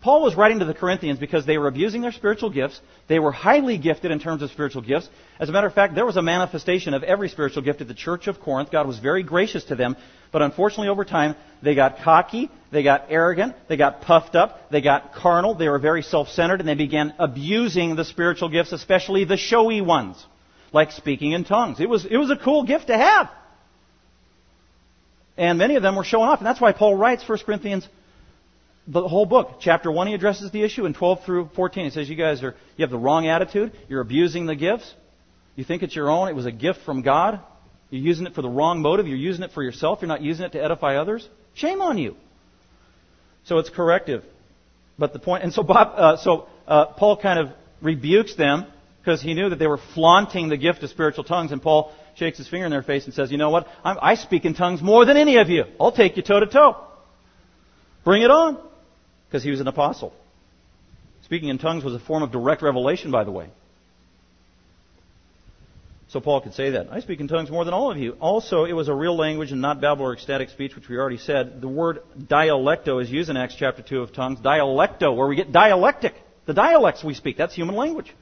Paul 0.00 0.22
was 0.22 0.36
writing 0.36 0.60
to 0.60 0.64
the 0.64 0.74
Corinthians 0.74 1.18
because 1.18 1.46
they 1.46 1.58
were 1.58 1.66
abusing 1.66 2.00
their 2.00 2.12
spiritual 2.12 2.50
gifts. 2.50 2.80
They 3.08 3.18
were 3.18 3.32
highly 3.32 3.78
gifted 3.78 4.10
in 4.10 4.20
terms 4.20 4.42
of 4.42 4.50
spiritual 4.50 4.82
gifts. 4.82 5.08
As 5.40 5.48
a 5.48 5.52
matter 5.52 5.66
of 5.66 5.74
fact, 5.74 5.94
there 5.94 6.06
was 6.06 6.16
a 6.16 6.22
manifestation 6.22 6.94
of 6.94 7.02
every 7.02 7.28
spiritual 7.28 7.62
gift 7.62 7.80
at 7.80 7.88
the 7.88 7.94
church 7.94 8.26
of 8.28 8.38
Corinth. 8.40 8.70
God 8.70 8.86
was 8.86 8.98
very 8.98 9.22
gracious 9.22 9.64
to 9.64 9.74
them. 9.74 9.96
But 10.32 10.42
unfortunately, 10.42 10.88
over 10.88 11.04
time, 11.04 11.34
they 11.62 11.74
got 11.74 11.98
cocky, 12.02 12.50
they 12.70 12.82
got 12.82 13.06
arrogant, 13.08 13.56
they 13.68 13.76
got 13.76 14.02
puffed 14.02 14.34
up, 14.34 14.70
they 14.70 14.80
got 14.80 15.14
carnal, 15.14 15.54
they 15.54 15.68
were 15.68 15.78
very 15.78 16.02
self-centered, 16.02 16.60
and 16.60 16.68
they 16.68 16.74
began 16.74 17.14
abusing 17.18 17.96
the 17.96 18.04
spiritual 18.04 18.48
gifts, 18.48 18.72
especially 18.72 19.24
the 19.24 19.36
showy 19.36 19.80
ones, 19.80 20.24
like 20.72 20.92
speaking 20.92 21.32
in 21.32 21.44
tongues. 21.44 21.80
It 21.80 21.88
was, 21.88 22.04
it 22.04 22.16
was 22.16 22.30
a 22.30 22.36
cool 22.36 22.64
gift 22.64 22.88
to 22.88 22.98
have. 22.98 23.30
And 25.36 25.58
many 25.58 25.76
of 25.76 25.82
them 25.82 25.96
were 25.96 26.04
showing 26.04 26.28
off. 26.28 26.38
And 26.38 26.46
that's 26.46 26.60
why 26.60 26.72
Paul 26.72 26.94
writes 26.94 27.28
1 27.28 27.38
Corinthians 27.44 27.88
the 28.86 29.06
whole 29.06 29.26
book. 29.26 29.58
Chapter 29.60 29.90
1, 29.90 30.08
he 30.08 30.14
addresses 30.14 30.50
the 30.50 30.62
issue, 30.62 30.86
and 30.86 30.94
12 30.94 31.24
through 31.24 31.50
14, 31.54 31.84
he 31.84 31.90
says, 31.90 32.08
You 32.08 32.16
guys 32.16 32.42
are, 32.42 32.54
you 32.76 32.82
have 32.82 32.90
the 32.90 32.98
wrong 32.98 33.26
attitude. 33.26 33.72
You're 33.88 34.00
abusing 34.00 34.46
the 34.46 34.54
gifts. 34.54 34.92
You 35.56 35.64
think 35.64 35.82
it's 35.82 35.96
your 35.96 36.10
own. 36.10 36.28
It 36.28 36.34
was 36.34 36.46
a 36.46 36.52
gift 36.52 36.80
from 36.84 37.02
God. 37.02 37.40
You're 37.90 38.02
using 38.02 38.26
it 38.26 38.34
for 38.34 38.42
the 38.42 38.48
wrong 38.48 38.80
motive. 38.80 39.06
You're 39.06 39.16
using 39.16 39.44
it 39.44 39.52
for 39.52 39.62
yourself. 39.62 40.00
You're 40.02 40.08
not 40.08 40.22
using 40.22 40.44
it 40.44 40.52
to 40.52 40.62
edify 40.62 40.96
others. 40.96 41.28
Shame 41.54 41.80
on 41.80 41.98
you. 41.98 42.16
So 43.44 43.58
it's 43.58 43.70
corrective. 43.70 44.24
But 44.98 45.12
the 45.12 45.18
point, 45.18 45.44
and 45.44 45.52
so 45.52 45.62
Bob, 45.62 45.92
uh, 45.96 46.16
so 46.16 46.48
uh, 46.66 46.86
Paul 46.86 47.16
kind 47.16 47.38
of 47.38 47.50
rebukes 47.80 48.34
them 48.34 48.66
because 49.00 49.22
he 49.22 49.34
knew 49.34 49.50
that 49.50 49.58
they 49.58 49.66
were 49.66 49.78
flaunting 49.94 50.48
the 50.48 50.56
gift 50.56 50.82
of 50.82 50.90
spiritual 50.90 51.24
tongues, 51.24 51.52
and 51.52 51.62
Paul 51.62 51.92
shakes 52.16 52.38
his 52.38 52.48
finger 52.48 52.64
in 52.64 52.72
their 52.72 52.82
face 52.82 53.04
and 53.04 53.14
says, 53.14 53.30
"You 53.30 53.38
know 53.38 53.50
what? 53.50 53.68
I'm, 53.84 53.98
I 54.00 54.14
speak 54.14 54.44
in 54.44 54.54
tongues 54.54 54.82
more 54.82 55.04
than 55.04 55.16
any 55.16 55.36
of 55.36 55.48
you. 55.48 55.64
I'll 55.80 55.92
take 55.92 56.16
you 56.16 56.22
toe 56.22 56.40
to 56.40 56.46
toe. 56.46 56.76
Bring 58.04 58.22
it 58.22 58.30
on." 58.30 58.58
Because 59.28 59.42
he 59.42 59.50
was 59.50 59.60
an 59.60 59.68
apostle. 59.68 60.12
Speaking 61.24 61.48
in 61.48 61.58
tongues 61.58 61.84
was 61.84 61.94
a 61.94 61.98
form 61.98 62.22
of 62.22 62.30
direct 62.30 62.62
revelation, 62.62 63.10
by 63.10 63.24
the 63.24 63.32
way. 63.32 63.48
So 66.08 66.20
Paul 66.20 66.40
could 66.40 66.54
say 66.54 66.70
that. 66.70 66.86
I 66.92 67.00
speak 67.00 67.18
in 67.18 67.26
tongues 67.26 67.50
more 67.50 67.64
than 67.64 67.74
all 67.74 67.90
of 67.90 67.98
you. 67.98 68.12
Also, 68.20 68.64
it 68.64 68.72
was 68.72 68.88
a 68.88 68.94
real 68.94 69.16
language 69.16 69.50
and 69.50 69.60
not 69.60 69.80
babble 69.80 70.04
or 70.04 70.12
ecstatic 70.12 70.50
speech, 70.50 70.76
which 70.76 70.88
we 70.88 70.96
already 70.96 71.18
said. 71.18 71.60
The 71.60 71.68
word 71.68 71.98
dialecto 72.16 73.02
is 73.02 73.10
used 73.10 73.28
in 73.28 73.36
Acts 73.36 73.56
chapter 73.58 73.82
2 73.82 74.02
of 74.02 74.12
tongues. 74.12 74.38
Dialecto, 74.38 75.16
where 75.16 75.26
we 75.26 75.34
get 75.34 75.50
dialectic. 75.50 76.14
The 76.46 76.54
dialects 76.54 77.02
we 77.02 77.14
speak, 77.14 77.36
that's 77.36 77.54
human 77.54 77.74
language. 77.74 78.14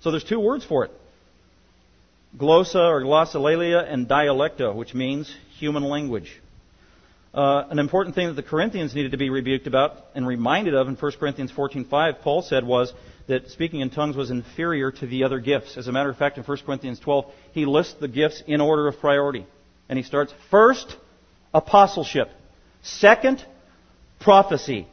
So 0.00 0.10
there's 0.10 0.24
two 0.24 0.40
words 0.40 0.64
for 0.64 0.86
it. 0.86 0.90
Glossa 2.36 2.88
or 2.88 3.02
glossolalia 3.02 3.86
and 3.86 4.08
dialecto, 4.08 4.74
which 4.74 4.94
means 4.94 5.34
human 5.58 5.84
language. 5.84 6.40
Uh, 7.34 7.66
an 7.68 7.80
important 7.80 8.14
thing 8.14 8.28
that 8.28 8.34
the 8.34 8.44
Corinthians 8.44 8.94
needed 8.94 9.10
to 9.10 9.16
be 9.16 9.28
rebuked 9.28 9.66
about 9.66 10.04
and 10.14 10.24
reminded 10.24 10.72
of 10.72 10.86
in 10.86 10.94
1 10.94 11.12
Corinthians 11.18 11.50
14:5, 11.50 12.20
Paul 12.20 12.42
said 12.42 12.64
was 12.64 12.92
that 13.26 13.50
speaking 13.50 13.80
in 13.80 13.90
tongues 13.90 14.14
was 14.14 14.30
inferior 14.30 14.92
to 14.92 15.06
the 15.06 15.24
other 15.24 15.40
gifts. 15.40 15.76
As 15.76 15.88
a 15.88 15.92
matter 15.92 16.08
of 16.08 16.16
fact, 16.16 16.38
in 16.38 16.44
1 16.44 16.58
Corinthians 16.64 17.00
12, 17.00 17.24
he 17.50 17.66
lists 17.66 17.94
the 17.94 18.06
gifts 18.06 18.40
in 18.46 18.60
order 18.60 18.86
of 18.86 19.00
priority. 19.00 19.46
And 19.88 19.98
he 19.98 20.04
starts 20.04 20.32
first, 20.48 20.96
apostleship. 21.52 22.30
Second, 22.82 23.44
prophecy. 24.20 24.86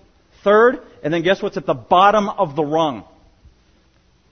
Third, 0.44 0.80
and 1.04 1.14
then 1.14 1.22
guess 1.22 1.44
what's 1.44 1.58
at 1.58 1.68
the 1.68 1.76
bottom 1.76 2.28
of 2.28 2.56
the 2.56 2.64
rung? 2.66 3.04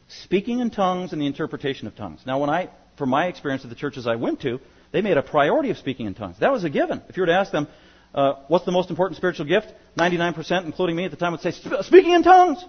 Speaking 0.08 0.62
in 0.62 0.72
tongues 0.72 1.14
and 1.14 1.22
the 1.22 1.28
interpretation 1.28 1.86
of 1.86 1.96
tongues. 1.96 2.22
Now, 2.26 2.40
when 2.40 2.50
I, 2.50 2.70
from 2.98 3.10
my 3.10 3.28
experience 3.28 3.64
of 3.64 3.70
the 3.70 3.76
churches 3.76 4.08
I 4.08 4.16
went 4.16 4.42
to, 4.42 4.60
they 4.92 5.04
made 5.04 5.18
a 5.18 5.22
priority 5.22 5.70
of 5.70 5.78
speaking 5.78 6.08
in 6.08 6.16
tongues. 6.16 6.38
That 6.40 6.52
was 6.52 6.64
a 6.64 6.72
given. 6.72 7.04
If 7.08 7.16
you 7.16 7.22
were 7.22 7.28
to 7.28 7.36
ask 7.36 7.52
them, 7.52 7.68
uh, 8.14 8.34
what's 8.48 8.66
the 8.66 8.72
most 8.72 8.90
important 8.90 9.18
spiritual 9.18 9.46
gift? 9.46 9.68
99%, 9.98 10.66
including 10.66 10.96
me 10.96 11.06
at 11.06 11.12
the 11.12 11.18
time, 11.18 11.32
would 11.32 11.42
say 11.42 11.52
speaking 11.52 12.14
in 12.14 12.24
tongues, 12.24 12.64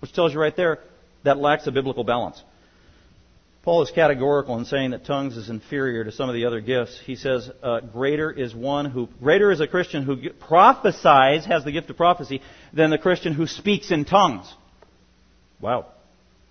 which 0.00 0.12
tells 0.12 0.32
you 0.32 0.40
right 0.40 0.56
there 0.56 0.78
that 1.24 1.38
lacks 1.38 1.66
a 1.66 1.72
biblical 1.72 2.04
balance. 2.04 2.42
Paul 3.62 3.82
is 3.82 3.90
categorical 3.90 4.56
in 4.56 4.64
saying 4.64 4.92
that 4.92 5.04
tongues 5.04 5.36
is 5.36 5.50
inferior 5.50 6.04
to 6.04 6.12
some 6.12 6.30
of 6.30 6.34
the 6.34 6.46
other 6.46 6.60
gifts. 6.60 6.98
He 7.04 7.16
says, 7.16 7.50
uh, 7.62 7.80
greater 7.80 8.30
is 8.30 8.54
one 8.54 8.86
who, 8.86 9.08
greater 9.20 9.50
is 9.50 9.60
a 9.60 9.66
Christian 9.66 10.04
who 10.04 10.30
prophesies, 10.30 11.44
has 11.44 11.64
the 11.64 11.72
gift 11.72 11.90
of 11.90 11.96
prophecy, 11.96 12.40
than 12.72 12.88
the 12.88 12.96
Christian 12.96 13.34
who 13.34 13.46
speaks 13.46 13.90
in 13.90 14.06
tongues. 14.06 14.50
Wow. 15.60 15.86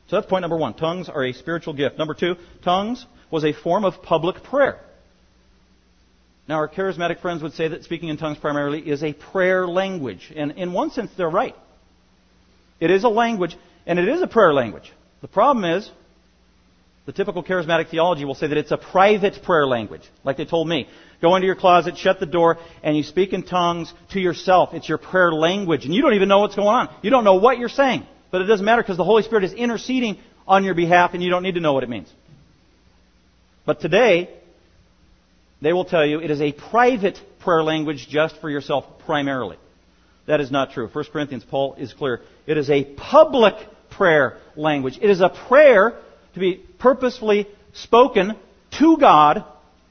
So 0.10 0.17
that's 0.17 0.28
point 0.28 0.41
number 0.41 0.58
one. 0.58 0.76
Tongues 0.76 1.10
are 1.10 1.24
a 1.24 1.34
spiritual 1.34 1.74
gift. 1.74 1.98
Number 1.98 2.13
two, 2.13 2.36
tongues 2.63 3.04
was 3.32 3.43
a 3.43 3.54
form 3.54 3.84
of 3.84 4.04
public 4.04 4.43
prayer. 4.43 4.80
Now, 6.48 6.56
our 6.56 6.70
charismatic 6.70 7.20
friends 7.22 7.44
would 7.44 7.54
say 7.54 7.68
that 7.68 7.84
speaking 7.84 8.10
in 8.10 8.18
tongues 8.18 8.38
primarily 8.38 8.80
is 8.80 9.04
a 9.04 9.14
prayer 9.14 9.68
language. 9.68 10.32
And 10.36 10.52
in 10.54 10.72
one 10.72 10.92
sense, 10.92 11.12
they're 11.18 11.30
right. 11.30 11.56
It 12.80 12.90
is 12.90 13.04
a 13.04 13.10
language, 13.10 13.58
and 13.86 14.00
it 14.00 14.08
is 14.08 14.22
a 14.22 14.28
prayer 14.28 14.54
language. 14.54 14.92
The 15.22 15.28
problem 15.28 15.66
is, 15.66 15.90
the 17.06 17.12
typical 17.12 17.44
charismatic 17.44 17.90
theology 17.90 18.26
will 18.26 18.36
say 18.36 18.48
that 18.48 18.58
it's 18.58 18.72
a 18.72 18.78
private 18.78 19.42
prayer 19.44 19.66
language, 19.66 20.04
like 20.24 20.38
they 20.38 20.46
told 20.46 20.68
me. 20.68 20.88
Go 21.22 21.36
into 21.36 21.48
your 21.48 21.56
closet, 21.56 21.98
shut 21.98 22.20
the 22.20 22.26
door, 22.26 22.58
and 22.84 22.96
you 22.96 23.04
speak 23.04 23.34
in 23.34 23.44
tongues 23.44 23.92
to 24.12 24.20
yourself. 24.20 24.74
It's 24.74 24.88
your 24.88 24.98
prayer 25.00 25.32
language, 25.32 25.86
and 25.86 25.94
you 25.94 26.02
don't 26.02 26.14
even 26.14 26.30
know 26.30 26.40
what's 26.40 26.56
going 26.56 26.68
on. 26.68 26.90
You 27.02 27.10
don't 27.10 27.24
know 27.24 27.36
what 27.36 27.58
you're 27.58 27.70
saying. 27.70 28.06
But 28.30 28.42
it 28.42 28.46
doesn't 28.46 28.66
matter 28.66 28.82
because 28.82 28.98
the 28.98 29.06
Holy 29.06 29.24
Spirit 29.24 29.46
is 29.46 29.54
interceding 29.54 30.18
on 30.48 30.64
your 30.64 30.76
behalf, 30.76 31.14
and 31.14 31.24
you 31.24 31.30
don't 31.30 31.44
need 31.44 31.56
to 31.56 31.62
know 31.62 31.74
what 31.74 31.84
it 31.84 31.90
means. 31.90 32.12
But 33.66 33.82
today, 33.82 34.30
they 35.62 35.74
will 35.74 35.86
tell 35.86 36.06
you 36.06 36.20
it 36.20 36.32
is 36.32 36.41
a 36.41 36.52
private 36.52 37.20
prayer 37.39 37.63
language 37.63 38.08
just 38.10 38.39
for 38.41 38.50
yourself 38.50 38.86
primarily. 39.06 39.58
That 40.28 40.41
is 40.41 40.52
not 40.52 40.72
true. 40.72 40.89
1 40.91 41.06
Corinthians, 41.12 41.46
Paul 41.46 41.76
is 41.76 41.93
clear. 41.93 42.22
It 42.46 42.58
is 42.58 42.70
a 42.70 42.84
public 42.84 43.56
prayer 43.89 44.38
language. 44.56 45.00
It 45.02 45.10
is 45.10 45.22
a 45.22 45.30
prayer 45.30 45.98
to 46.34 46.39
be 46.39 46.56
purposefully 46.80 47.48
spoken 47.74 48.36
to 48.80 48.98
God 48.98 49.46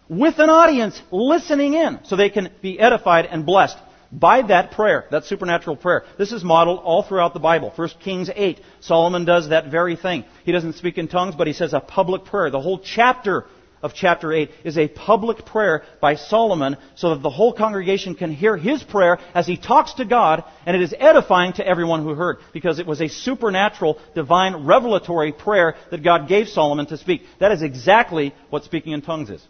with 0.09 0.38
an 0.38 0.50
audience 0.50 1.00
listening 1.11 1.74
in 1.74 2.00
so 2.05 2.16
they 2.16 2.31
can 2.31 2.50
be 2.62 2.79
edified 2.79 3.26
and 3.26 3.44
blessed 3.44 3.79
by 4.12 4.42
that 4.42 4.70
prayer, 4.70 5.07
that 5.11 5.24
supernatural 5.24 5.76
prayer. 5.76 6.05
This 6.16 6.33
is 6.33 6.44
modeled 6.44 6.81
all 6.81 7.02
throughout 7.02 7.35
the 7.35 7.40
Bible. 7.40 7.72
1 7.74 7.88
Kings 8.00 8.31
8, 8.33 8.61
Solomon 8.81 9.24
does 9.24 9.48
that 9.48 9.70
very 9.70 9.96
thing. 9.96 10.24
He 10.44 10.52
doesn't 10.52 10.74
speak 10.74 10.98
in 10.98 11.09
tongues, 11.09 11.35
but 11.35 11.46
he 11.46 11.52
says 11.52 11.74
a 11.74 11.81
public 11.81 12.24
prayer. 12.24 12.50
The 12.50 12.61
whole 12.61 12.79
chapter 12.79 13.46
of 13.87 13.94
chapter 13.94 14.33
8 14.33 14.51
is 14.64 14.77
a 14.77 14.88
public 14.88 15.46
prayer 15.46 15.85
by 16.01 16.16
Solomon 16.16 16.77
so 16.96 17.11
that 17.11 17.22
the 17.22 17.31
whole 17.31 17.53
congregation 17.53 18.16
can 18.16 18.33
hear 18.33 18.57
his 18.57 18.83
prayer 18.83 19.18
as 19.33 19.46
he 19.46 19.57
talks 19.57 19.94
to 19.94 20.05
God, 20.05 20.42
and 20.66 20.77
it 20.77 20.83
is 20.83 20.92
edifying 20.99 21.53
to 21.55 21.66
everyone 21.66 22.03
who 22.03 22.14
heard 22.14 22.38
because 22.53 22.81
it 22.81 22.87
was 22.87 23.01
a 23.01 23.09
supernatural, 23.09 23.99
divine, 24.14 24.66
revelatory 24.66 25.33
prayer 25.33 25.77
that 25.92 26.03
God 26.03 26.29
gave 26.29 26.49
Solomon 26.49 26.87
to 26.87 26.99
speak. 26.99 27.22
That 27.38 27.53
is 27.53 27.62
exactly 27.62 28.35
what 28.51 28.64
speaking 28.64 28.92
in 28.92 29.03
tongues 29.03 29.31
is. 29.31 29.46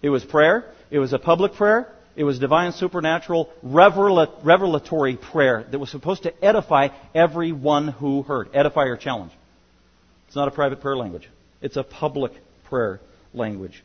It 0.00 0.08
was 0.08 0.24
prayer, 0.24 0.64
it 0.90 0.98
was 0.98 1.12
a 1.12 1.18
public 1.18 1.52
prayer, 1.52 1.92
it 2.16 2.24
was 2.24 2.38
divine, 2.38 2.72
supernatural, 2.72 3.52
revelatory 3.62 5.16
prayer 5.16 5.66
that 5.70 5.78
was 5.78 5.90
supposed 5.90 6.22
to 6.22 6.44
edify 6.44 6.88
everyone 7.14 7.88
who 7.88 8.22
heard. 8.22 8.48
Edify 8.54 8.84
or 8.84 8.96
challenge. 8.96 9.32
It's 10.26 10.36
not 10.36 10.48
a 10.48 10.52
private 10.52 10.80
prayer 10.80 10.96
language. 10.96 11.28
It's 11.60 11.76
a 11.76 11.82
public 11.82 12.32
prayer 12.64 13.00
language. 13.32 13.82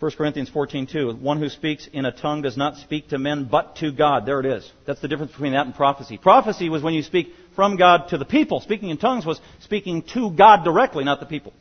1 0.00 0.12
Corinthians 0.12 0.48
14:2 0.48 1.20
One 1.20 1.38
who 1.38 1.50
speaks 1.50 1.86
in 1.92 2.06
a 2.06 2.12
tongue 2.12 2.40
does 2.40 2.56
not 2.56 2.76
speak 2.76 3.08
to 3.08 3.18
men 3.18 3.44
but 3.44 3.76
to 3.76 3.92
God. 3.92 4.24
There 4.24 4.40
it 4.40 4.46
is. 4.46 4.70
That's 4.86 5.00
the 5.00 5.08
difference 5.08 5.32
between 5.32 5.52
that 5.52 5.66
and 5.66 5.74
prophecy. 5.74 6.16
Prophecy 6.16 6.70
was 6.70 6.82
when 6.82 6.94
you 6.94 7.02
speak 7.02 7.34
from 7.54 7.76
God 7.76 8.08
to 8.08 8.18
the 8.18 8.24
people. 8.24 8.60
Speaking 8.60 8.88
in 8.88 8.96
tongues 8.96 9.26
was 9.26 9.40
speaking 9.60 10.02
to 10.14 10.30
God 10.30 10.64
directly, 10.64 11.04
not 11.04 11.20
the 11.20 11.26
people. 11.26 11.52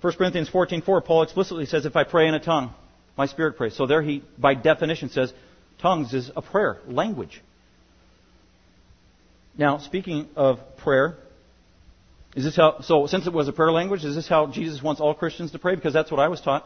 1 0.00 0.12
Corinthians 0.14 0.50
14:4, 0.50 1.00
Paul 1.04 1.22
explicitly 1.22 1.66
says, 1.66 1.86
"If 1.86 1.94
I 1.94 2.02
pray 2.02 2.26
in 2.26 2.34
a 2.34 2.40
tongue, 2.40 2.74
my 3.16 3.26
spirit 3.26 3.56
prays." 3.56 3.74
So 3.76 3.86
there 3.86 4.02
he, 4.02 4.22
by 4.36 4.54
definition, 4.54 5.10
says 5.10 5.32
tongues 5.78 6.12
is 6.12 6.30
a 6.34 6.42
prayer 6.42 6.80
language. 6.88 7.40
Now, 9.56 9.78
speaking 9.78 10.28
of 10.34 10.58
prayer, 10.78 11.16
is 12.34 12.44
this 12.44 12.56
how? 12.56 12.80
So, 12.80 13.06
since 13.06 13.26
it 13.26 13.32
was 13.32 13.48
a 13.48 13.52
prayer 13.52 13.72
language, 13.72 14.04
is 14.04 14.14
this 14.14 14.28
how 14.28 14.46
Jesus 14.46 14.82
wants 14.82 15.00
all 15.00 15.14
Christians 15.14 15.52
to 15.52 15.58
pray? 15.58 15.74
Because 15.74 15.92
that's 15.92 16.10
what 16.10 16.20
I 16.20 16.28
was 16.28 16.40
taught, 16.40 16.64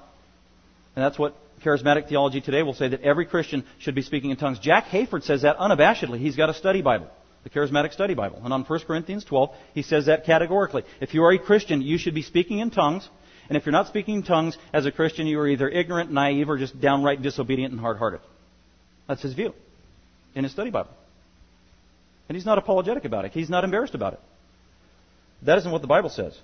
and 0.97 1.05
that's 1.05 1.19
what 1.19 1.37
charismatic 1.65 2.09
theology 2.09 2.41
today 2.41 2.63
will 2.63 2.75
say 2.75 2.89
that 2.89 3.03
every 3.03 3.27
Christian 3.27 3.65
should 3.79 3.95
be 3.95 4.03
speaking 4.03 4.31
in 4.31 4.37
tongues. 4.37 4.59
Jack 4.59 4.87
Hayford 4.87 5.25
says 5.25 5.43
that 5.43 5.59
unabashedly. 5.59 6.19
He's 6.19 6.37
got 6.37 6.51
a 6.51 6.55
study 6.55 6.83
Bible 6.83 7.09
the 7.45 7.51
Charismatic 7.51 7.93
Study 7.93 8.15
Bible. 8.15 8.41
And 8.43 8.53
on 8.53 8.65
1 8.65 8.81
Corinthians 8.81 9.25
12, 9.25 9.51
he 9.73 9.83
says 9.83 10.07
that 10.07 10.27
categorically. 10.27 10.83
If 11.01 11.15
you 11.15 11.23
are 11.23 11.33
a 11.33 11.39
Christian, 11.39 11.81
you 11.81 11.97
should 11.97 12.15
be 12.15 12.23
speaking 12.23 12.59
in 12.59 12.71
tongues 12.71 13.09
and 13.49 13.57
if 13.57 13.65
you're 13.65 13.73
not 13.73 13.87
speaking 13.87 14.17
in 14.17 14.23
tongues 14.23 14.57
as 14.73 14.85
a 14.85 14.93
Christian, 14.93 15.27
you 15.27 15.41
are 15.41 15.49
either 15.49 15.69
ignorant, 15.69 16.13
naive, 16.13 16.51
or 16.51 16.59
just 16.59 16.79
downright 16.81 17.23
disobedient 17.23 17.73
and 17.73 17.81
hard 17.81 17.97
hearted. 17.97 18.21
That's 19.07 19.23
his 19.23 19.33
view 19.33 19.55
in 20.35 20.45
his 20.45 20.53
study 20.53 20.71
Bible. 20.71 20.91
And 22.29 22.37
he's 22.37 22.45
not 22.45 22.59
apologetic 22.59 23.07
about 23.07 23.25
it. 23.25 23.33
He's 23.33 23.49
not 23.49 23.65
embarrassed 23.65 23.95
about 23.95 24.13
it. 24.13 24.21
That 25.43 25.59
isn't 25.59 25.71
what 25.71 25.83
the 25.83 25.89
Bible 25.89 26.11
says. 26.11 26.37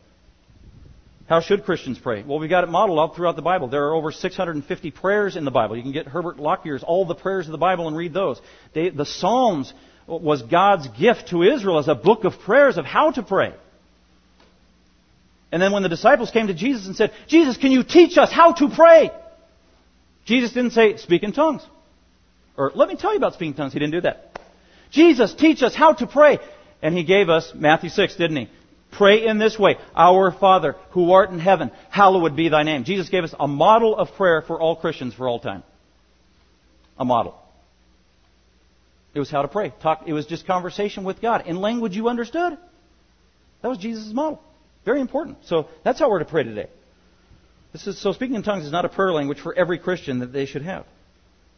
How 1.27 1.41
should 1.41 1.65
Christians 1.65 1.99
pray? 1.99 2.23
Well, 2.23 2.39
we've 2.39 2.51
got 2.51 2.65
it 2.65 2.71
modeled 2.71 2.99
all 2.99 3.15
throughout 3.15 3.37
the 3.37 3.43
Bible. 3.43 3.69
There 3.69 3.85
are 3.87 3.95
over 3.95 4.13
650 4.13 4.91
prayers 4.91 5.37
in 5.37 5.45
the 5.45 5.51
Bible. 5.51 5.77
You 5.77 5.83
can 5.83 5.93
get 5.93 6.07
Herbert 6.07 6.39
Lockyer's 6.39 6.83
All 6.83 7.07
the 7.07 7.15
Prayers 7.15 7.47
of 7.47 7.53
the 7.53 7.59
Bible 7.59 7.89
and 7.89 7.97
read 7.97 8.13
those. 8.13 8.41
They, 8.75 8.91
the 8.91 9.07
Psalms 9.07 9.73
was 10.07 10.43
God's 10.43 10.87
gift 10.89 11.29
to 11.31 11.43
Israel 11.43 11.79
as 11.79 11.89
a 11.89 11.95
book 11.95 12.25
of 12.25 12.39
prayers 12.41 12.77
of 12.77 12.85
how 12.85 13.11
to 13.13 13.23
pray. 13.23 13.55
And 15.51 15.63
then 15.63 15.73
when 15.73 15.83
the 15.83 15.89
disciples 15.89 16.31
came 16.31 16.49
to 16.49 16.55
Jesus 16.55 16.87
and 16.87 16.95
said, 16.95 17.13
Jesus, 17.27 17.57
can 17.57 17.73
you 17.73 17.85
teach 17.85 18.19
us 18.19 18.31
how 18.31 18.53
to 18.55 18.69
pray? 18.69 19.11
Jesus 20.27 20.53
didn't 20.53 20.73
say, 20.73 20.97
speak 20.99 21.23
in 21.23 21.33
tongues. 21.33 21.63
Or, 22.57 22.71
let 22.75 22.89
me 22.89 22.97
tell 22.97 23.13
you 23.13 23.19
about 23.19 23.35
speaking 23.35 23.53
in 23.53 23.57
tongues. 23.57 23.73
He 23.73 23.79
didn't 23.79 23.93
do 23.93 24.01
that. 24.03 24.39
Jesus, 24.91 25.33
teach 25.33 25.63
us 25.63 25.75
how 25.75 25.95
to 25.95 26.07
pray. 26.07 26.39
And 26.83 26.95
he 26.95 27.05
gave 27.05 27.29
us 27.29 27.53
Matthew 27.55 27.89
6, 27.89 28.17
didn't 28.17 28.37
he? 28.37 28.49
Pray 28.97 29.27
in 29.27 29.39
this 29.39 29.59
way. 29.59 29.77
Our 29.95 30.31
Father, 30.31 30.77
who 30.91 31.13
art 31.13 31.31
in 31.31 31.39
heaven, 31.39 31.71
hallowed 31.91 32.37
be 32.37 32.49
thy 32.49 32.63
name. 32.63 32.85
Jesus 32.85 33.09
gave 33.09 33.25
us 33.25 33.35
a 33.39 33.49
model 33.49 33.97
of 33.97 34.13
prayer 34.17 34.43
for 34.43 34.61
all 34.61 34.77
Christians 34.77 35.15
for 35.15 35.29
all 35.29 35.41
time. 35.41 35.63
A 36.99 37.05
model. 37.05 37.41
It 39.15 39.19
was 39.19 39.31
how 39.31 39.43
to 39.43 39.49
pray. 39.49 39.73
Talk, 39.83 40.03
it 40.07 40.13
was 40.13 40.27
just 40.27 40.47
conversation 40.47 41.05
with 41.05 41.21
God 41.21 41.47
in 41.47 41.57
language 41.57 41.97
you 41.97 42.09
understood. 42.09 42.57
That 43.63 43.69
was 43.69 43.79
Jesus' 43.79 44.13
model. 44.13 44.43
Very 44.85 45.01
important. 45.01 45.39
So 45.47 45.69
that's 45.85 45.99
how 45.99 46.11
we're 46.11 46.19
to 46.19 46.25
pray 46.25 46.43
today. 46.43 46.69
This 47.73 47.87
is, 47.87 48.01
so 48.01 48.13
speaking 48.13 48.37
in 48.37 48.43
tongues 48.43 48.65
is 48.65 48.73
not 48.73 48.85
a 48.85 48.89
prayer 48.89 49.13
language 49.13 49.41
for 49.41 49.55
every 49.55 49.79
Christian 49.79 50.21
that 50.21 50.33
they 50.33 50.47
should 50.47 50.63
have. 50.63 50.85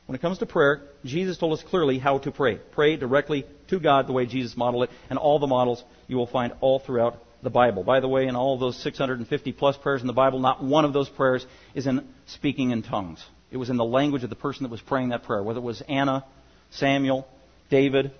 When 0.06 0.14
it 0.14 0.22
comes 0.22 0.38
to 0.38 0.46
prayer, 0.46 0.82
Jesus 1.04 1.36
told 1.36 1.52
us 1.52 1.64
clearly 1.64 1.98
how 1.98 2.18
to 2.18 2.30
pray. 2.30 2.58
Pray 2.72 2.96
directly 2.96 3.44
to 3.68 3.80
God 3.80 4.06
the 4.06 4.12
way 4.12 4.24
Jesus 4.24 4.56
modeled 4.56 4.84
it, 4.84 4.90
and 5.10 5.18
all 5.18 5.38
the 5.38 5.48
models 5.48 5.82
you 6.06 6.16
will 6.16 6.28
find 6.28 6.52
all 6.60 6.78
throughout 6.78 7.18
the 7.42 7.50
Bible. 7.50 7.84
By 7.84 8.00
the 8.00 8.08
way, 8.08 8.26
in 8.26 8.36
all 8.36 8.58
those 8.58 8.76
650 8.82 9.52
plus 9.52 9.76
prayers 9.76 10.00
in 10.00 10.06
the 10.06 10.12
Bible, 10.12 10.38
not 10.38 10.62
one 10.62 10.84
of 10.84 10.92
those 10.92 11.08
prayers 11.08 11.46
is 11.74 11.86
in 11.86 12.06
speaking 12.26 12.70
in 12.70 12.82
tongues. 12.82 13.24
It 13.50 13.56
was 13.56 13.70
in 13.70 13.76
the 13.76 13.84
language 13.84 14.24
of 14.24 14.30
the 14.30 14.36
person 14.36 14.64
that 14.64 14.70
was 14.70 14.80
praying 14.80 15.10
that 15.10 15.22
prayer, 15.22 15.42
whether 15.42 15.58
it 15.58 15.62
was 15.62 15.82
Anna, 15.88 16.24
Samuel, 16.70 17.26
David, 17.70 18.10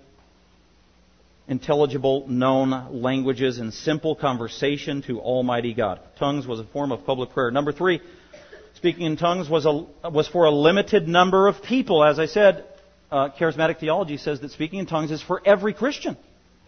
intelligible, 1.48 2.26
known 2.29 3.00
languages 3.02 3.59
in 3.59 3.72
simple 3.72 4.14
conversation 4.14 5.02
to 5.02 5.20
Almighty 5.20 5.74
God. 5.74 6.00
Tongues 6.18 6.46
was 6.46 6.61
a 6.61 6.64
form 6.64 6.92
of 6.92 7.05
public 7.05 7.31
prayer. 7.31 7.50
Number 7.50 7.72
three, 7.72 8.00
speaking 8.74 9.07
in 9.07 9.16
tongues 9.16 9.48
was, 9.48 9.66
a, 9.66 10.09
was 10.09 10.29
for 10.29 10.44
a 10.44 10.50
limited 10.50 11.09
number 11.09 11.48
of 11.48 11.62
people. 11.62 12.05
As 12.05 12.18
I 12.18 12.26
said, 12.26 12.64
uh, 13.11 13.31
charismatic 13.38 13.79
theology 13.79 14.16
says 14.16 14.40
that 14.40 14.50
speaking 14.50 14.81
in 14.81 14.87
tongues 14.87 15.11
is 15.11 15.22
for 15.22 15.40
every 15.44 15.72
Christian. 15.72 16.16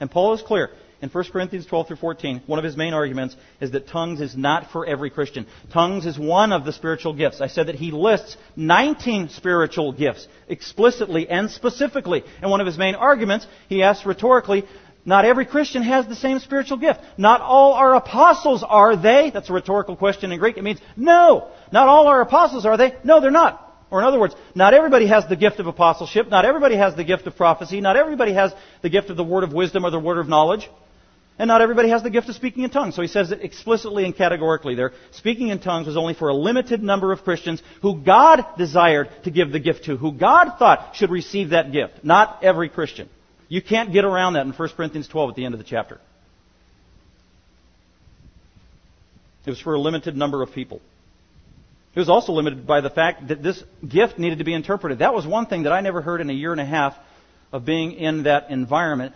And 0.01 0.11
Paul 0.11 0.35
is 0.35 0.43
clear 0.43 0.71
in 1.01 1.11
1 1.11 1.25
Corinthians 1.33 1.65
12 1.67 1.89
through 1.89 1.97
14, 1.97 2.43
one 2.47 2.59
of 2.59 2.65
his 2.65 2.77
main 2.77 2.93
arguments 2.93 3.37
is 3.61 3.71
that 3.71 3.87
tongues 3.87 4.21
is 4.21 4.37
not 4.37 4.73
for 4.73 4.85
every 4.85 5.11
Christian. 5.11 5.47
Tongues 5.73 6.07
is 6.07 6.19
one 6.19 6.53
of 6.53 6.65
the 6.65 6.73
spiritual 6.73 7.13
gifts. 7.13 7.41
I 7.41 7.47
said 7.47 7.69
that 7.69 7.77
he 7.77 7.93
lists 7.93 8.37
19 8.57 9.29
spiritual 9.29 9.93
gifts 9.93 10.27
explicitly 10.49 11.29
and 11.29 11.51
specifically. 11.51 12.25
And 12.43 12.51
one 12.51 12.61
of 12.61 12.67
his 12.67 12.77
main 12.77 12.97
arguments, 12.97 13.47
he 13.69 13.85
asks 13.85 14.05
rhetorically, 14.05 14.65
not 15.05 15.25
every 15.25 15.47
Christian 15.47 15.83
has 15.83 16.07
the 16.07 16.17
same 16.17 16.41
spiritual 16.41 16.79
gift. 16.79 17.01
Not 17.17 17.41
all 17.41 17.75
our 17.75 17.95
apostles 17.95 18.65
are 18.67 18.97
they? 18.97 19.31
That's 19.33 19.49
a 19.51 19.53
rhetorical 19.53 19.97
question 19.97 20.33
in 20.33 20.41
Greek. 20.41 20.57
It 20.57 20.65
means 20.65 20.81
no. 20.97 21.49
Not 21.73 21.87
all 21.87 22.09
our 22.09 22.21
apostles 22.21 22.67
are 22.67 22.77
they? 22.77 22.95
No, 23.05 23.21
they're 23.21 23.31
not. 23.31 23.65
Or 23.91 24.01
in 24.01 24.05
other 24.05 24.21
words, 24.21 24.35
not 24.55 24.75
everybody 24.75 25.07
has 25.07 25.27
the 25.29 25.37
gift 25.37 25.61
of 25.61 25.67
apostleship. 25.67 26.29
Not 26.29 26.45
everybody 26.45 26.77
has 26.77 26.95
the 26.95 27.05
gift 27.05 27.27
of 27.27 27.37
prophecy. 27.37 27.81
Not 27.81 27.97
everybody 27.97 28.35
has 28.35 28.53
the 28.83 28.91
gift 28.91 29.09
of 29.09 29.17
the 29.17 29.25
word 29.25 29.45
of 29.45 29.53
wisdom 29.53 29.87
or 29.87 29.91
the 29.91 29.99
word 29.99 30.19
of 30.19 30.29
knowledge. 30.29 30.69
And 31.39 31.47
not 31.47 31.61
everybody 31.61 31.91
has 31.91 32.03
the 32.03 32.11
gift 32.11 32.29
of 32.29 32.35
speaking 32.35 32.65
in 32.65 32.71
tongues. 32.71 32.97
So 32.97 33.03
he 33.03 33.09
says 33.09 33.31
it 33.31 33.45
explicitly 33.45 34.05
and 34.05 34.15
categorically 34.15 34.75
there. 34.75 34.93
Speaking 35.13 35.49
in 35.49 35.61
tongues 35.61 35.87
was 35.87 35.97
only 35.97 36.15
for 36.15 36.29
a 36.29 36.35
limited 36.35 36.83
number 36.83 37.13
of 37.13 37.23
Christians 37.23 37.63
who 37.81 38.01
God 38.01 38.45
desired 38.59 39.09
to 39.23 39.31
give 39.31 39.53
the 39.53 39.61
gift 39.61 39.85
to, 39.85 39.97
who 39.97 40.13
God 40.13 40.59
thought 40.59 40.97
should 40.97 41.11
receive 41.11 41.51
that 41.51 41.71
gift. 41.71 42.03
Not 42.03 42.43
every 42.43 42.69
Christian. 42.69 43.09
You 43.49 43.63
can't 43.63 43.93
get 43.93 44.05
around 44.05 44.33
that 44.35 44.47
in 44.47 44.53
1 44.53 44.69
Corinthians 44.71 45.07
12 45.07 45.31
at 45.31 45.37
the 45.37 45.45
end 45.45 45.55
of 45.55 45.59
the 45.59 45.65
chapter. 45.65 46.01
It 49.47 49.51
was 49.51 49.61
for 49.61 49.75
a 49.75 49.81
limited 49.81 50.17
number 50.17 50.43
of 50.43 50.53
people. 50.53 50.81
It 51.95 52.01
was 52.01 52.09
also 52.09 52.33
limited 52.33 52.67
by 52.67 52.81
the 52.81 52.91
fact 52.91 53.29
that 53.29 53.43
this 53.43 53.63
gift 53.89 54.19
needed 54.19 54.39
to 54.39 54.45
be 54.45 54.55
interpreted. 54.55 54.99
That 54.99 55.15
was 55.15 55.27
one 55.27 55.47
thing 55.47 55.63
that 55.63 55.73
I 55.73 55.81
never 55.81 56.03
heard 56.03 56.21
in 56.21 56.29
a 56.31 56.35
year 56.35 56.53
and 56.53 56.61
a 56.61 56.67
half 56.67 56.95
of 57.53 57.65
being 57.65 57.93
in 57.93 58.25
that 58.25 58.51
environment 58.51 59.15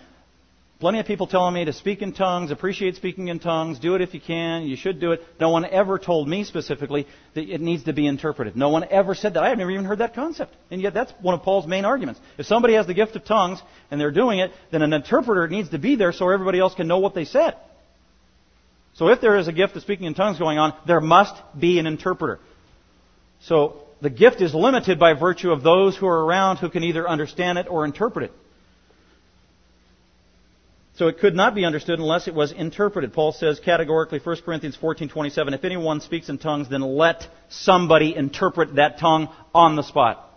Plenty 0.82 0.98
of 0.98 1.06
people 1.06 1.28
telling 1.28 1.54
me 1.54 1.64
to 1.64 1.72
speak 1.72 2.02
in 2.02 2.12
tongues, 2.12 2.50
appreciate 2.50 2.96
speaking 2.96 3.28
in 3.28 3.38
tongues, 3.38 3.78
do 3.78 3.94
it 3.94 4.00
if 4.00 4.14
you 4.14 4.20
can, 4.20 4.64
you 4.64 4.74
should 4.74 4.98
do 4.98 5.12
it. 5.12 5.20
No 5.38 5.50
one 5.50 5.64
ever 5.64 5.96
told 5.96 6.26
me 6.26 6.42
specifically 6.42 7.06
that 7.34 7.48
it 7.48 7.60
needs 7.60 7.84
to 7.84 7.92
be 7.92 8.04
interpreted. 8.04 8.56
No 8.56 8.68
one 8.68 8.86
ever 8.90 9.14
said 9.14 9.34
that. 9.34 9.44
I 9.44 9.50
have 9.50 9.58
never 9.58 9.70
even 9.70 9.84
heard 9.84 9.98
that 9.98 10.12
concept. 10.12 10.56
And 10.72 10.82
yet 10.82 10.92
that's 10.92 11.12
one 11.20 11.36
of 11.36 11.44
Paul's 11.44 11.68
main 11.68 11.84
arguments. 11.84 12.18
If 12.36 12.46
somebody 12.46 12.74
has 12.74 12.88
the 12.88 12.94
gift 12.94 13.14
of 13.14 13.24
tongues 13.24 13.62
and 13.92 14.00
they're 14.00 14.10
doing 14.10 14.40
it, 14.40 14.50
then 14.72 14.82
an 14.82 14.92
interpreter 14.92 15.46
needs 15.46 15.68
to 15.68 15.78
be 15.78 15.94
there 15.94 16.10
so 16.10 16.28
everybody 16.28 16.58
else 16.58 16.74
can 16.74 16.88
know 16.88 16.98
what 16.98 17.14
they 17.14 17.26
said. 17.26 17.54
So 18.94 19.06
if 19.06 19.20
there 19.20 19.38
is 19.38 19.46
a 19.46 19.52
gift 19.52 19.76
of 19.76 19.82
speaking 19.82 20.06
in 20.06 20.14
tongues 20.14 20.40
going 20.40 20.58
on, 20.58 20.74
there 20.84 21.00
must 21.00 21.40
be 21.56 21.78
an 21.78 21.86
interpreter. 21.86 22.40
So 23.42 23.82
the 24.00 24.10
gift 24.10 24.40
is 24.40 24.52
limited 24.52 24.98
by 24.98 25.14
virtue 25.14 25.52
of 25.52 25.62
those 25.62 25.96
who 25.96 26.08
are 26.08 26.24
around 26.24 26.56
who 26.56 26.70
can 26.70 26.82
either 26.82 27.08
understand 27.08 27.58
it 27.58 27.68
or 27.70 27.84
interpret 27.84 28.24
it. 28.24 28.32
So 31.02 31.08
it 31.08 31.18
could 31.18 31.34
not 31.34 31.56
be 31.56 31.64
understood 31.64 31.98
unless 31.98 32.28
it 32.28 32.34
was 32.34 32.52
interpreted. 32.52 33.12
Paul 33.12 33.32
says 33.32 33.58
categorically, 33.58 34.20
1 34.20 34.36
Corinthians 34.44 34.76
14:27, 34.76 35.52
if 35.52 35.64
anyone 35.64 36.00
speaks 36.00 36.28
in 36.28 36.38
tongues, 36.38 36.68
then 36.68 36.80
let 36.80 37.26
somebody 37.48 38.14
interpret 38.14 38.76
that 38.76 39.00
tongue 39.00 39.28
on 39.52 39.74
the 39.74 39.82
spot. 39.82 40.28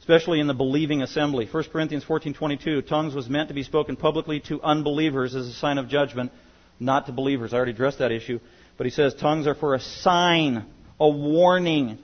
especially 0.00 0.40
in 0.40 0.46
the 0.46 0.54
believing 0.54 1.02
assembly. 1.02 1.46
1 1.46 1.64
Corinthians 1.72 2.04
14:22, 2.04 2.86
tongues 2.86 3.14
was 3.14 3.28
meant 3.28 3.48
to 3.48 3.54
be 3.54 3.62
spoken 3.62 3.96
publicly 3.96 4.40
to 4.40 4.62
unbelievers 4.62 5.34
as 5.34 5.46
a 5.46 5.52
sign 5.52 5.76
of 5.76 5.88
judgment, 5.88 6.32
not 6.80 7.04
to 7.04 7.12
believers. 7.12 7.52
I 7.52 7.56
already 7.56 7.72
addressed 7.72 7.98
that 7.98 8.12
issue, 8.12 8.40
but 8.78 8.86
he 8.86 8.90
says 8.90 9.12
tongues 9.14 9.46
are 9.46 9.54
for 9.54 9.74
a 9.74 9.80
sign, 9.80 10.64
a 10.98 11.08
warning 11.08 11.98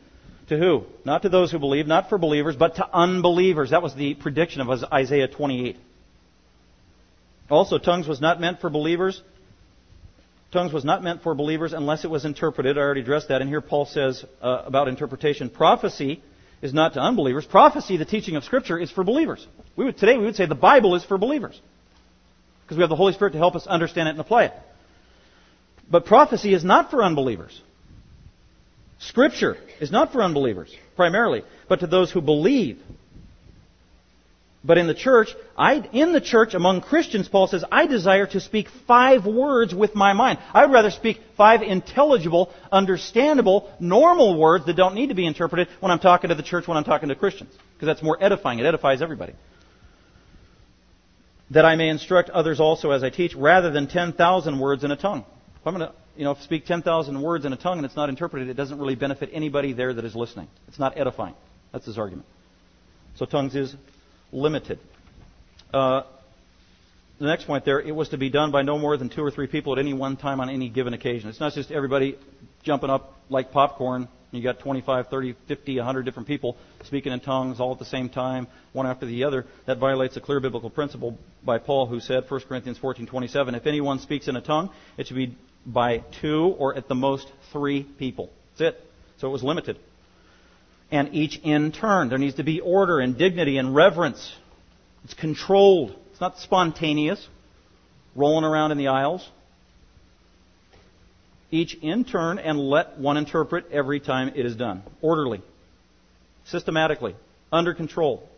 to 0.48 0.58
who? 0.58 0.84
Not 1.06 1.22
to 1.22 1.30
those 1.30 1.50
who 1.52 1.58
believe, 1.58 1.86
not 1.86 2.10
for 2.10 2.18
believers, 2.18 2.54
but 2.54 2.76
to 2.76 2.86
unbelievers. 2.92 3.70
That 3.70 3.82
was 3.82 3.94
the 3.94 4.12
prediction 4.12 4.60
of 4.60 4.84
Isaiah 4.92 5.28
28. 5.28 5.76
Also, 7.50 7.78
tongues 7.78 8.06
was 8.06 8.20
not 8.20 8.40
meant 8.40 8.60
for 8.60 8.70
believers. 8.70 9.20
Tongues 10.52 10.72
was 10.72 10.84
not 10.84 11.02
meant 11.02 11.22
for 11.22 11.34
believers 11.34 11.72
unless 11.72 12.04
it 12.04 12.10
was 12.10 12.24
interpreted. 12.24 12.78
I 12.78 12.80
already 12.80 13.00
addressed 13.02 13.28
that. 13.28 13.40
And 13.40 13.48
here 13.48 13.60
Paul 13.60 13.86
says 13.86 14.24
uh, 14.40 14.62
about 14.64 14.88
interpretation. 14.88 15.50
Prophecy 15.50 16.22
is 16.62 16.74
not 16.74 16.94
to 16.94 17.00
unbelievers. 17.00 17.44
Prophecy, 17.44 17.96
the 17.96 18.04
teaching 18.04 18.36
of 18.36 18.44
Scripture, 18.44 18.78
is 18.78 18.90
for 18.90 19.04
believers. 19.04 19.46
We 19.76 19.84
would, 19.84 19.96
today 19.96 20.16
we 20.16 20.24
would 20.24 20.36
say 20.36 20.46
the 20.46 20.54
Bible 20.54 20.94
is 20.94 21.04
for 21.04 21.18
believers. 21.18 21.60
Because 22.64 22.76
we 22.76 22.82
have 22.82 22.90
the 22.90 22.96
Holy 22.96 23.12
Spirit 23.12 23.32
to 23.32 23.38
help 23.38 23.56
us 23.56 23.66
understand 23.66 24.08
it 24.08 24.12
and 24.12 24.20
apply 24.20 24.46
it. 24.46 24.52
But 25.90 26.04
prophecy 26.06 26.54
is 26.54 26.64
not 26.64 26.90
for 26.90 27.02
unbelievers. 27.02 27.60
Scripture 29.00 29.56
is 29.80 29.90
not 29.90 30.12
for 30.12 30.22
unbelievers, 30.22 30.74
primarily, 30.94 31.42
but 31.68 31.80
to 31.80 31.86
those 31.86 32.12
who 32.12 32.20
believe. 32.20 32.78
But 34.62 34.76
in 34.76 34.86
the 34.86 34.94
church, 34.94 35.34
I, 35.56 35.76
in 35.92 36.12
the 36.12 36.20
church 36.20 36.52
among 36.52 36.82
Christians, 36.82 37.28
Paul 37.28 37.46
says, 37.46 37.64
I 37.72 37.86
desire 37.86 38.26
to 38.26 38.40
speak 38.40 38.68
five 38.86 39.24
words 39.24 39.74
with 39.74 39.94
my 39.94 40.12
mind. 40.12 40.38
I 40.52 40.66
would 40.66 40.72
rather 40.72 40.90
speak 40.90 41.18
five 41.36 41.62
intelligible, 41.62 42.52
understandable, 42.70 43.72
normal 43.80 44.38
words 44.38 44.66
that 44.66 44.76
don't 44.76 44.94
need 44.94 45.08
to 45.08 45.14
be 45.14 45.26
interpreted 45.26 45.68
when 45.80 45.90
I'm 45.90 45.98
talking 45.98 46.28
to 46.28 46.34
the 46.34 46.42
church, 46.42 46.68
when 46.68 46.76
I'm 46.76 46.84
talking 46.84 47.08
to 47.08 47.14
Christians. 47.14 47.54
Because 47.74 47.86
that's 47.86 48.02
more 48.02 48.22
edifying. 48.22 48.58
It 48.58 48.66
edifies 48.66 49.00
everybody. 49.00 49.32
That 51.52 51.64
I 51.64 51.74
may 51.76 51.88
instruct 51.88 52.28
others 52.28 52.60
also 52.60 52.90
as 52.90 53.02
I 53.02 53.08
teach, 53.08 53.34
rather 53.34 53.70
than 53.70 53.86
10,000 53.86 54.60
words 54.60 54.84
in 54.84 54.90
a 54.90 54.96
tongue. 54.96 55.24
If 55.58 55.66
I'm 55.66 55.74
going 55.74 55.88
to, 55.88 55.94
you 56.18 56.24
know, 56.24 56.36
speak 56.42 56.66
10,000 56.66 57.22
words 57.22 57.46
in 57.46 57.54
a 57.54 57.56
tongue 57.56 57.78
and 57.78 57.86
it's 57.86 57.96
not 57.96 58.10
interpreted, 58.10 58.50
it 58.50 58.54
doesn't 58.54 58.78
really 58.78 58.94
benefit 58.94 59.30
anybody 59.32 59.72
there 59.72 59.94
that 59.94 60.04
is 60.04 60.14
listening. 60.14 60.48
It's 60.68 60.78
not 60.78 60.98
edifying. 60.98 61.34
That's 61.72 61.86
his 61.86 61.96
argument. 61.96 62.26
So 63.16 63.24
tongues 63.24 63.56
is 63.56 63.74
limited. 64.32 64.78
Uh, 65.72 66.02
the 67.18 67.26
next 67.26 67.44
point 67.44 67.64
there, 67.64 67.80
it 67.80 67.94
was 67.94 68.08
to 68.10 68.18
be 68.18 68.30
done 68.30 68.50
by 68.50 68.62
no 68.62 68.78
more 68.78 68.96
than 68.96 69.10
two 69.10 69.22
or 69.22 69.30
three 69.30 69.46
people 69.46 69.74
at 69.74 69.78
any 69.78 69.92
one 69.92 70.16
time 70.16 70.40
on 70.40 70.48
any 70.48 70.68
given 70.68 70.94
occasion. 70.94 71.28
It's 71.28 71.40
not 71.40 71.52
just 71.52 71.70
everybody 71.70 72.16
jumping 72.62 72.90
up 72.90 73.14
like 73.28 73.52
popcorn. 73.52 74.08
You 74.32 74.42
got 74.42 74.60
25, 74.60 75.08
30, 75.08 75.34
50, 75.48 75.76
100 75.76 76.02
different 76.04 76.28
people 76.28 76.56
speaking 76.84 77.12
in 77.12 77.20
tongues 77.20 77.60
all 77.60 77.72
at 77.72 77.78
the 77.78 77.84
same 77.84 78.08
time, 78.08 78.46
one 78.72 78.86
after 78.86 79.04
the 79.04 79.24
other. 79.24 79.44
That 79.66 79.78
violates 79.78 80.16
a 80.16 80.20
clear 80.20 80.40
biblical 80.40 80.70
principle 80.70 81.18
by 81.44 81.58
Paul, 81.58 81.86
who 81.86 82.00
said, 82.00 82.30
1 82.30 82.40
Corinthians 82.42 82.78
14:27, 82.78 83.56
if 83.56 83.66
anyone 83.66 83.98
speaks 83.98 84.28
in 84.28 84.36
a 84.36 84.40
tongue, 84.40 84.70
it 84.96 85.08
should 85.08 85.16
be 85.16 85.36
by 85.66 85.98
two 86.20 86.54
or 86.58 86.76
at 86.76 86.88
the 86.88 86.94
most 86.94 87.30
three 87.52 87.82
people. 87.82 88.30
That's 88.56 88.76
it. 88.76 88.86
So 89.18 89.28
it 89.28 89.32
was 89.32 89.42
limited 89.42 89.78
and 90.90 91.14
each 91.14 91.38
in 91.42 91.72
turn. 91.72 92.08
There 92.08 92.18
needs 92.18 92.36
to 92.36 92.42
be 92.42 92.60
order 92.60 92.98
and 92.98 93.16
dignity 93.16 93.58
and 93.58 93.74
reverence. 93.74 94.32
It's 95.04 95.14
controlled. 95.14 95.96
It's 96.12 96.20
not 96.20 96.38
spontaneous, 96.38 97.26
rolling 98.14 98.44
around 98.44 98.72
in 98.72 98.78
the 98.78 98.88
aisles. 98.88 99.26
Each 101.50 101.74
in 101.74 102.04
turn 102.04 102.38
and 102.38 102.58
let 102.58 102.98
one 102.98 103.16
interpret 103.16 103.66
every 103.72 104.00
time 104.00 104.32
it 104.34 104.46
is 104.46 104.54
done. 104.54 104.82
Orderly, 105.00 105.42
systematically, 106.44 107.16
under 107.50 107.74
control. 107.74 108.28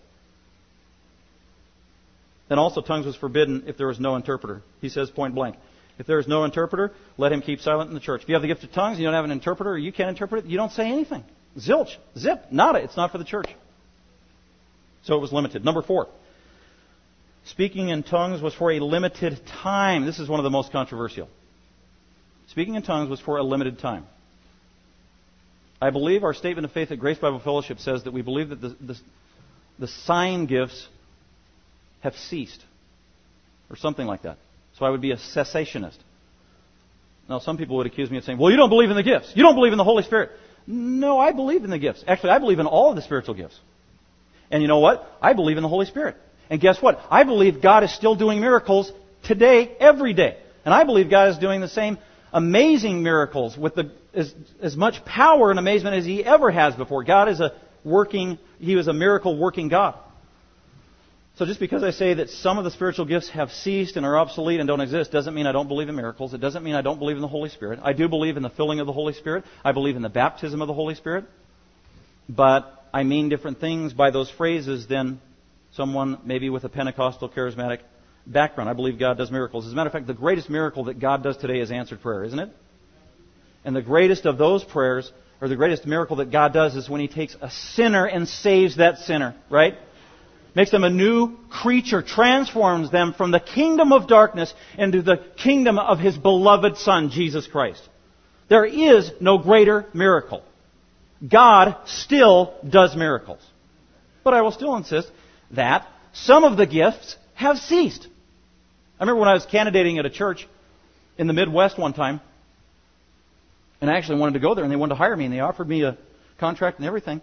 And 2.49 2.59
also, 2.59 2.81
tongues 2.81 3.07
was 3.07 3.17
forbidden 3.17 3.65
if 3.67 3.77
there 3.77 3.87
was 3.87 4.01
no 4.01 4.17
interpreter. 4.17 4.63
He 4.81 4.89
says 4.89 5.11
point 5.11 5.35
blank. 5.35 5.57
If 5.99 6.07
there 6.07 6.19
is 6.19 6.27
no 6.27 6.45
interpreter, 6.45 6.93
let 7.17 7.33
him 7.33 7.43
keep 7.43 7.61
silent 7.61 7.89
in 7.89 7.95
the 7.95 8.01
church. 8.01 8.23
If 8.23 8.29
you 8.29 8.35
have 8.35 8.43
the 8.43 8.49
gift 8.49 8.65
of 8.65 8.73
tongues 8.73 8.99
you 8.99 9.05
don't 9.05 9.15
have 9.15 9.25
an 9.25 9.31
interpreter 9.31 9.71
or 9.71 9.79
you 9.79 9.93
can't 9.93 10.09
interpret 10.09 10.45
it, 10.45 10.51
you 10.51 10.57
don't 10.57 10.73
say 10.73 10.91
anything. 10.91 11.25
Zilch, 11.59 11.97
zip, 12.17 12.47
nada. 12.51 12.79
It's 12.79 12.97
not 12.97 13.13
for 13.13 13.19
the 13.19 13.25
church. 13.25 13.49
So 15.05 15.17
it 15.17 15.21
was 15.21 15.33
limited. 15.33 15.65
Number 15.65 15.83
four. 15.83 16.09
Speaking 17.45 17.89
in 17.89 18.03
tongues 18.03 18.41
was 18.41 18.55
for 18.55 18.71
a 18.71 18.79
limited 18.79 19.41
time. 19.63 20.07
This 20.07 20.19
is 20.19 20.29
one 20.29 20.39
of 20.39 20.45
the 20.45 20.51
most 20.51 20.71
controversial. 20.71 21.29
Speaking 22.49 22.77
in 22.77 22.83
tongues 22.83 23.11
was 23.11 23.21
for 23.21 23.39
a 23.39 23.43
limited 23.43 23.79
time. 23.81 24.07
I 25.81 25.91
believe 25.91 26.23
our 26.23 26.35
statement 26.35 26.65
of 26.65 26.73
faith 26.73 26.93
at 26.93 27.01
Grace 27.01 27.19
Bible 27.19 27.41
Fellowship 27.41 27.81
says 27.81 28.05
that 28.05 28.13
we 28.13 28.23
believe 28.23 28.51
that 28.51 28.61
the, 28.61 28.77
the, 28.81 28.97
the 29.81 29.89
sign 29.89 30.47
gifts 30.47 30.87
have 32.01 32.15
ceased, 32.15 32.63
or 33.69 33.77
something 33.77 34.07
like 34.07 34.23
that. 34.23 34.39
So 34.79 34.85
I 34.85 34.91
would 34.91 35.01
be 35.01 35.11
a 35.11 35.17
cessationist. 35.17 35.99
Now, 37.29 37.41
some 37.41 37.57
people 37.57 37.77
would 37.77 37.87
accuse 37.87 38.11
me 38.11 38.19
of 38.19 38.25
saying, 38.25 38.39
well, 38.39 38.51
you 38.51 38.57
don't 38.57 38.69
believe 38.69 38.91
in 38.91 38.97
the 38.97 39.03
gifts. 39.03 39.33
You 39.35 39.43
don't 39.43 39.55
believe 39.55 39.73
in 39.73 39.79
the 39.79 39.85
Holy 39.85 40.03
Spirit. 40.05 40.31
No, 40.67 41.19
I 41.19 41.33
believe 41.33 41.65
in 41.65 41.71
the 41.71 41.79
gifts. 41.79 42.05
Actually, 42.07 42.31
I 42.31 42.39
believe 42.39 42.59
in 42.59 42.67
all 42.67 42.91
of 42.91 42.97
the 42.97 43.03
spiritual 43.03 43.35
gifts. 43.35 43.59
And 44.51 44.63
you 44.63 44.69
know 44.69 44.79
what? 44.79 45.11
I 45.21 45.33
believe 45.33 45.57
in 45.57 45.63
the 45.63 45.69
Holy 45.69 45.87
Spirit. 45.87 46.17
And 46.51 46.61
guess 46.61 46.81
what? 46.81 47.01
I 47.11 47.25
believe 47.25 47.63
God 47.63 47.85
is 47.85 47.95
still 47.95 48.15
doing 48.15 48.41
miracles 48.41 48.93
today, 49.25 49.75
every 49.81 50.13
day. 50.13 50.37
And 50.65 50.75
I 50.75 50.85
believe 50.85 51.11
God 51.11 51.31
is 51.31 51.39
doing 51.39 51.61
the 51.61 51.69
same 51.69 51.99
amazing 52.33 53.03
miracles 53.03 53.57
with 53.57 53.75
the, 53.75 53.93
as, 54.15 54.35
as 54.61 54.77
much 54.77 55.05
power 55.05 55.51
and 55.51 55.59
amazement 55.59 55.97
as 55.97 56.05
He 56.05 56.25
ever 56.25 56.51
has 56.51 56.75
before. 56.75 57.05
God 57.05 57.29
is 57.29 57.41
a 57.41 57.53
working, 57.85 58.39
He 58.59 58.77
was 58.77 58.89
a 58.89 58.93
miracle 58.93 59.37
working 59.37 59.69
God. 59.69 59.99
So 61.37 61.47
just 61.47 61.61
because 61.61 61.83
I 61.83 61.93
say 61.93 62.15
that 62.15 62.29
some 62.29 62.59
of 62.59 62.65
the 62.65 62.71
spiritual 62.71 63.07
gifts 63.07 63.31
have 63.31 63.51
ceased 63.51 63.97
and 63.97 64.05
are 64.05 64.19
obsolete 64.19 64.61
and 64.61 64.67
don't 64.67 64.83
exist 64.83 65.13
doesn't 65.13 65.35
mean 65.35 65.47
I 65.47 65.53
don't 65.53 65.69
believe 65.69 65.89
in 65.89 65.97
miracles. 65.97 66.35
It 66.35 66.41
doesn't 66.43 66.63
mean 66.63 66.75
I 66.75 66.83
don't 66.83 66.99
believe 66.99 67.17
in 67.17 67.23
the 67.23 67.29
Holy 67.29 67.49
Spirit. 67.49 67.81
I 67.83 67.95
do 67.95 68.07
believe 68.07 68.37
in 68.37 68.43
the 68.43 68.51
filling 68.51 68.81
of 68.81 68.87
the 68.87 68.93
Holy 68.93 69.15
Spirit. 69.15 69.45
I 69.65 69.73
believe 69.73 69.97
in 69.97 70.03
the 70.03 70.11
baptism 70.11 70.61
of 70.61 70.69
the 70.69 70.75
Holy 70.75 70.95
Spirit. 70.95 71.25
But 72.29 72.87
I 72.93 73.03
mean 73.05 73.31
different 73.31 73.61
things 73.61 73.95
by 73.95 74.11
those 74.11 74.31
phrases 74.31 74.87
than 74.87 75.21
someone 75.75 76.19
maybe 76.25 76.51
with 76.51 76.65
a 76.65 76.69
Pentecostal 76.69 77.31
charismatic 77.31 77.79
background. 78.27 78.69
I 78.69 78.75
believe 78.75 78.99
God 78.99 79.17
does 79.17 79.31
miracles. 79.31 79.67
As 79.67 79.73
a 79.73 79.75
matter 79.75 79.89
of 79.89 79.93
fact, 79.93 80.07
the 80.07 80.15
greatest 80.15 80.51
miracle 80.51 80.85
that 80.85 81.01
God 81.01 81.23
does 81.23 81.39
today 81.39 81.61
is 81.61 81.71
answered 81.71 82.03
prayer, 82.03 82.25
isn't 82.25 82.39
it? 82.39 82.51
And 83.65 83.75
the 83.75 83.83
greatest 83.83 84.27
of 84.27 84.39
those 84.39 84.65
prayers, 84.65 85.11
or 85.41 85.49
the 85.49 85.57
greatest 85.57 85.87
miracle 85.87 86.17
that 86.17 86.31
God 86.31 86.53
does, 86.53 86.75
is 86.77 86.91
when 86.91 87.01
He 87.01 87.09
takes 87.09 87.37
a 87.41 87.51
sinner 87.51 88.05
and 88.07 88.29
saves 88.29 88.77
that 88.77 88.99
sinner, 88.99 89.35
right? 89.49 89.75
Makes 90.55 90.71
them 90.71 90.85
a 90.85 90.91
new 90.91 91.37
creature, 91.49 92.03
transforms 92.03 92.91
them 92.91 93.15
from 93.15 93.31
the 93.31 93.41
kingdom 93.41 93.93
of 93.93 94.07
darkness 94.07 94.53
into 94.77 95.03
the 95.03 95.17
kingdom 95.37 95.79
of 95.79 95.99
his 95.99 96.17
beloved 96.17 96.77
Son, 96.77 97.11
Jesus 97.11 97.47
Christ. 97.47 97.83
There 98.49 98.65
is 98.65 99.11
no 99.21 99.39
greater 99.39 99.87
miracle. 99.95 100.43
God 101.27 101.77
still 101.87 102.55
does 102.69 102.95
miracles. 102.97 103.41
But 104.25 104.35
I 104.35 104.43
will 104.43 104.53
still 104.53 104.77
insist 104.77 105.11
that 105.53 105.87
some 106.13 106.45
of 106.45 106.57
the 106.57 106.67
gifts 106.67 107.17
have 107.35 107.59
ceased. 107.59 108.07
I 108.99 109.05
remember 109.05 109.21
when 109.21 109.29
I 109.29 109.35
was 109.35 109.47
candidating 109.47 109.99
at 109.99 110.07
a 110.07 110.11
church 110.11 110.47
in 111.17 111.27
the 111.27 111.33
Midwest 111.33 111.79
one 111.79 111.93
time, 111.93 112.21
and 113.81 113.91
I 113.91 113.97
actually 113.97 114.21
wanted 114.21 114.35
to 114.35 114.41
go 114.41 114.55
there, 114.55 114.65
and 114.65 114.73
they 114.73 114.77
wanted 114.77 114.95
to 114.95 114.99
hire 114.99 115.17
me, 115.17 115.25
and 115.25 115.35
they 115.35 115.41
offered 115.41 115.69
me 115.69 115.83
a 115.83 115.97
contract 116.39 116.79
and 116.79 116.87
everything. 116.87 117.21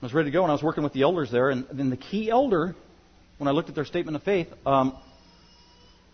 I 0.00 0.06
was 0.06 0.14
ready 0.14 0.30
to 0.30 0.32
go, 0.32 0.42
and 0.42 0.50
I 0.50 0.54
was 0.54 0.62
working 0.62 0.84
with 0.84 0.92
the 0.92 1.02
elders 1.02 1.28
there. 1.32 1.50
And 1.50 1.66
then 1.72 1.90
the 1.90 1.96
key 1.96 2.30
elder, 2.30 2.76
when 3.38 3.48
I 3.48 3.50
looked 3.50 3.68
at 3.68 3.74
their 3.74 3.84
statement 3.84 4.14
of 4.14 4.22
faith, 4.22 4.46
um, 4.64 4.96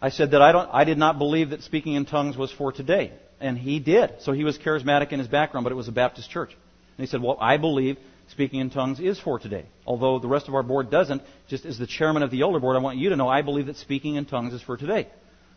I 0.01 0.09
said 0.09 0.31
that 0.31 0.40
I 0.40 0.53
don't, 0.53 0.70
I 0.73 0.85
did 0.85 0.97
not 0.97 1.18
believe 1.18 1.51
that 1.51 1.62
speaking 1.62 1.92
in 1.94 2.07
tongues 2.07 2.35
was 2.35 2.51
for 2.51 2.73
today, 2.73 3.12
and 3.40 3.59
he 3.59 3.81
did. 3.81 4.23
So 4.23 4.33
he 4.33 4.42
was 4.42 4.57
charismatic 4.57 5.12
in 5.12 5.18
his 5.18 5.29
background, 5.29 5.64
but 5.64 5.73
it 5.73 5.77
was 5.77 5.88
a 5.88 5.92
Baptist 5.92 6.31
church. 6.31 6.51
And 6.51 7.07
he 7.07 7.07
said, 7.07 7.20
"Well, 7.20 7.37
I 7.38 7.59
believe 7.59 7.98
speaking 8.29 8.61
in 8.61 8.71
tongues 8.71 9.00
is 9.00 9.21
for 9.21 9.38
today, 9.38 9.67
although 9.87 10.19
the 10.19 10.29
rest 10.29 10.48
of 10.48 10.54
our 10.54 10.63
board 10.63 10.90
doesn't. 10.90 11.21
Just 11.48 11.67
as 11.67 11.77
the 11.79 11.87
chairman 11.87 12.23
of 12.23 12.31
the 12.31 12.40
elder 12.40 12.61
board, 12.61 12.77
I 12.77 12.81
want 12.81 12.96
you 12.96 13.11
to 13.11 13.17
know 13.17 13.29
I 13.29 13.42
believe 13.42 13.67
that 13.67 13.77
speaking 13.77 14.15
in 14.15 14.25
tongues 14.25 14.54
is 14.54 14.63
for 14.63 14.79
today." 14.79 15.08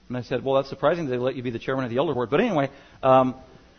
And 0.10 0.18
I 0.18 0.22
said, 0.22 0.44
"Well, 0.44 0.56
that's 0.56 0.70
surprising 0.70 1.06
that 1.06 1.12
they 1.12 1.18
let 1.18 1.36
you 1.36 1.44
be 1.44 1.52
the 1.52 1.60
chairman 1.60 1.86
of 1.86 1.92
the 1.92 1.98
elder 1.98 2.14
board." 2.14 2.30
But 2.30 2.42
anyway, 2.42 2.72
um, 3.02 3.36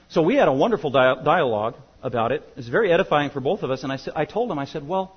so 0.09 0.23
we 0.23 0.37
had 0.37 0.49
a 0.49 0.53
wonderful 0.55 0.89
dialogue 0.91 1.75
about 2.03 2.33
it. 2.33 2.43
It's 2.57 2.69
very 2.69 2.93
edifying 2.93 3.31
for 3.31 3.41
both 3.41 3.63
of 3.63 3.71
us. 3.71 3.83
And 3.83 3.93
I, 3.93 3.97
said, 3.97 4.13
I 4.17 4.25
told 4.25 4.51
him, 4.51 4.59
I 4.59 4.65
said, 4.67 4.87
well, 4.87 5.17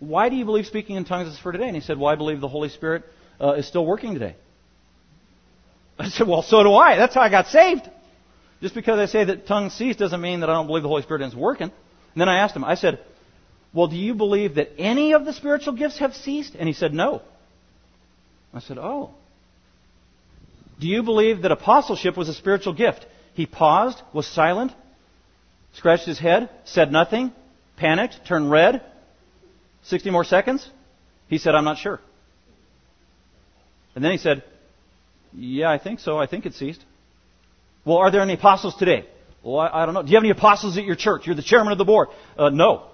why 0.00 0.28
do 0.28 0.36
you 0.36 0.44
believe 0.44 0.66
speaking 0.66 0.96
in 0.96 1.04
tongues 1.04 1.28
is 1.28 1.38
for 1.38 1.52
today? 1.52 1.66
And 1.66 1.74
he 1.74 1.82
said, 1.82 1.98
well, 1.98 2.08
I 2.08 2.16
believe 2.16 2.40
the 2.40 2.48
Holy 2.48 2.68
Spirit 2.68 3.04
uh, 3.40 3.52
is 3.52 3.66
still 3.66 3.84
working 3.84 4.14
today. 4.14 4.36
I 5.98 6.08
said, 6.08 6.26
well, 6.26 6.42
so 6.42 6.62
do 6.62 6.74
I. 6.74 6.96
That's 6.96 7.14
how 7.14 7.20
I 7.20 7.30
got 7.30 7.48
saved. 7.48 7.88
Just 8.60 8.74
because 8.74 8.98
I 8.98 9.06
say 9.06 9.24
that 9.24 9.46
tongues 9.46 9.74
cease 9.74 9.96
doesn't 9.96 10.20
mean 10.20 10.40
that 10.40 10.50
I 10.50 10.54
don't 10.54 10.66
believe 10.66 10.82
the 10.82 10.88
Holy 10.88 11.02
Spirit 11.02 11.22
is 11.22 11.34
working. 11.34 11.70
And 11.70 12.20
then 12.20 12.28
I 12.28 12.38
asked 12.38 12.56
him, 12.56 12.64
I 12.64 12.74
said, 12.74 12.98
well, 13.72 13.86
do 13.86 13.96
you 13.96 14.14
believe 14.14 14.56
that 14.56 14.70
any 14.78 15.12
of 15.12 15.24
the 15.24 15.32
spiritual 15.32 15.74
gifts 15.74 15.98
have 15.98 16.14
ceased? 16.14 16.54
And 16.58 16.66
he 16.66 16.72
said, 16.72 16.92
no. 16.92 17.22
I 18.52 18.60
said, 18.60 18.78
oh. 18.78 19.10
Do 20.80 20.86
you 20.86 21.02
believe 21.02 21.42
that 21.42 21.52
apostleship 21.52 22.16
was 22.16 22.28
a 22.28 22.34
spiritual 22.34 22.72
gift? 22.72 23.04
He 23.34 23.46
paused, 23.46 24.00
was 24.12 24.26
silent, 24.26 24.72
scratched 25.74 26.06
his 26.06 26.18
head, 26.18 26.50
said 26.64 26.92
nothing, 26.92 27.32
panicked, 27.76 28.26
turned 28.26 28.50
red. 28.50 28.82
60 29.84 30.10
more 30.10 30.24
seconds? 30.24 30.68
He 31.28 31.38
said, 31.38 31.54
I'm 31.54 31.64
not 31.64 31.78
sure. 31.78 32.00
And 33.94 34.04
then 34.04 34.12
he 34.12 34.18
said, 34.18 34.44
Yeah, 35.32 35.70
I 35.70 35.78
think 35.78 36.00
so. 36.00 36.18
I 36.18 36.26
think 36.26 36.46
it 36.46 36.54
ceased. 36.54 36.84
Well, 37.84 37.98
are 37.98 38.10
there 38.10 38.20
any 38.20 38.34
apostles 38.34 38.74
today? 38.76 39.06
Well, 39.42 39.58
I, 39.58 39.82
I 39.82 39.86
don't 39.86 39.94
know. 39.94 40.02
Do 40.02 40.08
you 40.08 40.16
have 40.16 40.22
any 40.24 40.30
apostles 40.30 40.76
at 40.76 40.84
your 40.84 40.96
church? 40.96 41.26
You're 41.26 41.36
the 41.36 41.42
chairman 41.42 41.72
of 41.72 41.78
the 41.78 41.84
board. 41.84 42.08
Uh, 42.36 42.50
no. 42.50 42.84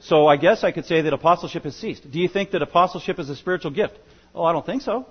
So 0.00 0.26
I 0.26 0.36
guess 0.36 0.62
I 0.62 0.72
could 0.72 0.84
say 0.84 1.02
that 1.02 1.12
apostleship 1.12 1.64
has 1.64 1.74
ceased. 1.76 2.10
Do 2.10 2.18
you 2.18 2.28
think 2.28 2.50
that 2.50 2.62
apostleship 2.62 3.18
is 3.18 3.30
a 3.30 3.36
spiritual 3.36 3.70
gift? 3.70 3.94
Oh, 4.34 4.44
I 4.44 4.52
don't 4.52 4.66
think 4.66 4.82
so. 4.82 5.06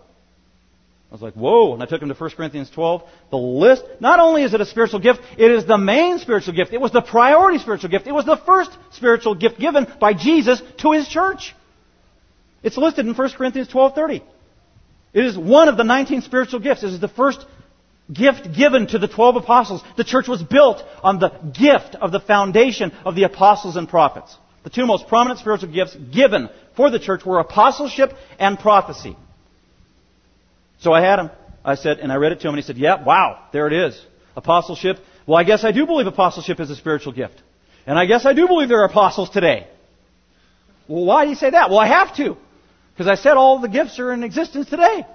I 1.15 1.17
was 1.17 1.21
like, 1.21 1.35
whoa. 1.35 1.73
And 1.73 1.81
I 1.81 1.85
took 1.85 2.01
him 2.01 2.09
to 2.09 2.13
1 2.13 2.29
Corinthians 2.31 2.69
12. 2.71 3.01
The 3.31 3.37
list, 3.37 3.83
not 4.01 4.19
only 4.19 4.43
is 4.43 4.53
it 4.53 4.59
a 4.59 4.65
spiritual 4.65 4.99
gift, 4.99 5.21
it 5.37 5.49
is 5.49 5.65
the 5.65 5.77
main 5.77 6.19
spiritual 6.19 6.53
gift. 6.53 6.73
It 6.73 6.81
was 6.81 6.91
the 6.91 7.01
priority 7.01 7.57
spiritual 7.57 7.89
gift. 7.89 8.05
It 8.05 8.11
was 8.11 8.25
the 8.25 8.35
first 8.35 8.71
spiritual 8.91 9.33
gift 9.33 9.57
given 9.57 9.87
by 10.01 10.13
Jesus 10.13 10.61
to 10.79 10.91
his 10.91 11.07
church. 11.07 11.55
It's 12.63 12.75
listed 12.75 13.07
in 13.07 13.13
1 13.13 13.29
Corinthians 13.37 13.69
12:30. 13.69 14.23
It 15.13 15.23
is 15.23 15.37
one 15.37 15.69
of 15.69 15.77
the 15.77 15.85
19 15.85 16.21
spiritual 16.21 16.59
gifts. 16.59 16.83
It 16.83 16.89
is 16.89 16.99
the 16.99 17.07
first 17.07 17.45
gift 18.11 18.53
given 18.53 18.87
to 18.87 18.99
the 18.99 19.07
12 19.07 19.37
apostles. 19.37 19.83
The 19.95 20.03
church 20.03 20.27
was 20.27 20.43
built 20.43 20.83
on 21.01 21.19
the 21.19 21.29
gift 21.29 21.95
of 21.95 22.11
the 22.11 22.19
foundation 22.19 22.91
of 23.05 23.15
the 23.15 23.23
apostles 23.23 23.77
and 23.77 23.87
prophets. 23.87 24.35
The 24.65 24.69
two 24.69 24.85
most 24.85 25.07
prominent 25.07 25.39
spiritual 25.39 25.71
gifts 25.71 25.95
given 25.95 26.49
for 26.75 26.89
the 26.89 26.99
church 26.99 27.25
were 27.25 27.39
apostleship 27.39 28.11
and 28.37 28.59
prophecy. 28.59 29.15
So 30.79 30.93
I 30.93 31.01
had 31.01 31.19
him. 31.19 31.29
I 31.63 31.75
said, 31.75 31.99
and 31.99 32.11
I 32.11 32.15
read 32.15 32.31
it 32.31 32.41
to 32.41 32.47
him, 32.47 32.53
and 32.53 32.63
he 32.63 32.65
said, 32.65 32.77
Yeah, 32.77 33.03
wow, 33.03 33.47
there 33.51 33.67
it 33.67 33.73
is. 33.73 33.99
Apostleship. 34.35 34.97
Well, 35.25 35.37
I 35.37 35.43
guess 35.43 35.63
I 35.63 35.71
do 35.71 35.85
believe 35.85 36.07
apostleship 36.07 36.59
is 36.59 36.69
a 36.69 36.75
spiritual 36.75 37.13
gift. 37.13 37.41
And 37.87 37.97
I 37.97 38.05
guess 38.05 38.25
I 38.25 38.33
do 38.33 38.47
believe 38.47 38.69
there 38.69 38.81
are 38.81 38.85
apostles 38.85 39.29
today. 39.29 39.67
Well, 40.87 41.05
why 41.05 41.25
do 41.25 41.29
you 41.29 41.35
say 41.35 41.49
that? 41.49 41.69
Well, 41.69 41.79
I 41.79 41.87
have 41.87 42.15
to. 42.17 42.37
Because 42.93 43.07
I 43.07 43.15
said 43.15 43.33
all 43.33 43.59
the 43.59 43.67
gifts 43.67 43.99
are 43.99 44.13
in 44.13 44.23
existence 44.23 44.69
today. 44.69 45.05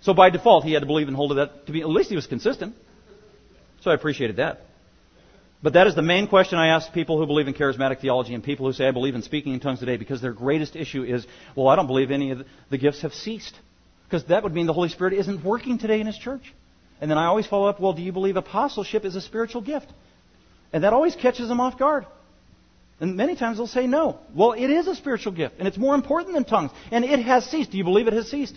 So 0.00 0.14
by 0.14 0.30
default, 0.30 0.64
he 0.64 0.72
had 0.72 0.80
to 0.80 0.86
believe 0.86 1.08
and 1.08 1.16
hold 1.16 1.32
of 1.32 1.36
that 1.36 1.66
to 1.66 1.72
be, 1.72 1.80
at 1.82 1.88
least 1.88 2.08
he 2.08 2.16
was 2.16 2.26
consistent. 2.26 2.74
So 3.82 3.90
I 3.90 3.94
appreciated 3.94 4.36
that. 4.36 4.62
But 5.62 5.74
that 5.74 5.86
is 5.86 5.94
the 5.94 6.02
main 6.02 6.26
question 6.26 6.58
I 6.58 6.68
ask 6.68 6.90
people 6.92 7.18
who 7.18 7.26
believe 7.26 7.46
in 7.46 7.52
charismatic 7.52 8.00
theology 8.00 8.32
and 8.32 8.42
people 8.42 8.66
who 8.66 8.72
say 8.72 8.88
I 8.88 8.92
believe 8.92 9.14
in 9.14 9.22
speaking 9.22 9.52
in 9.52 9.60
tongues 9.60 9.80
today 9.80 9.98
because 9.98 10.22
their 10.22 10.32
greatest 10.32 10.74
issue 10.74 11.02
is, 11.02 11.26
well, 11.54 11.68
I 11.68 11.76
don't 11.76 11.86
believe 11.86 12.10
any 12.10 12.30
of 12.30 12.46
the 12.70 12.78
gifts 12.78 13.02
have 13.02 13.12
ceased. 13.12 13.54
Because 14.10 14.24
that 14.24 14.42
would 14.42 14.52
mean 14.52 14.66
the 14.66 14.72
Holy 14.72 14.88
Spirit 14.88 15.12
isn't 15.14 15.44
working 15.44 15.78
today 15.78 16.00
in 16.00 16.06
His 16.06 16.18
church. 16.18 16.42
And 17.00 17.08
then 17.08 17.16
I 17.16 17.26
always 17.26 17.46
follow 17.46 17.68
up, 17.68 17.80
well, 17.80 17.92
do 17.92 18.02
you 18.02 18.10
believe 18.10 18.36
apostleship 18.36 19.04
is 19.04 19.14
a 19.14 19.20
spiritual 19.20 19.62
gift? 19.62 19.86
And 20.72 20.82
that 20.82 20.92
always 20.92 21.14
catches 21.14 21.48
them 21.48 21.60
off 21.60 21.78
guard. 21.78 22.06
And 22.98 23.16
many 23.16 23.36
times 23.36 23.56
they'll 23.56 23.68
say 23.68 23.86
no. 23.86 24.18
Well, 24.34 24.52
it 24.52 24.68
is 24.68 24.88
a 24.88 24.94
spiritual 24.94 25.32
gift, 25.32 25.54
and 25.58 25.66
it's 25.66 25.78
more 25.78 25.94
important 25.94 26.34
than 26.34 26.44
tongues. 26.44 26.72
And 26.90 27.04
it 27.04 27.20
has 27.20 27.46
ceased. 27.46 27.70
Do 27.70 27.78
you 27.78 27.84
believe 27.84 28.08
it 28.08 28.12
has 28.12 28.28
ceased? 28.28 28.56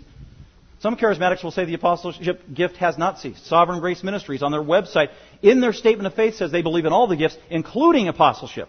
Some 0.82 0.98
charismatics 0.98 1.44
will 1.44 1.52
say 1.52 1.64
the 1.64 1.76
apostleship 1.76 2.42
gift 2.54 2.78
has 2.78 2.98
not 2.98 3.20
ceased. 3.20 3.46
Sovereign 3.46 3.80
Grace 3.80 4.04
Ministries 4.04 4.42
on 4.42 4.52
their 4.52 4.62
website, 4.62 5.10
in 5.42 5.62
their 5.62 5.72
statement 5.72 6.08
of 6.08 6.16
faith, 6.16 6.36
says 6.36 6.52
they 6.52 6.64
believe 6.64 6.86
in 6.86 6.92
all 6.92 7.08
the 7.08 7.16
gifts, 7.16 7.38
including 7.50 8.08
apostleship. 8.08 8.68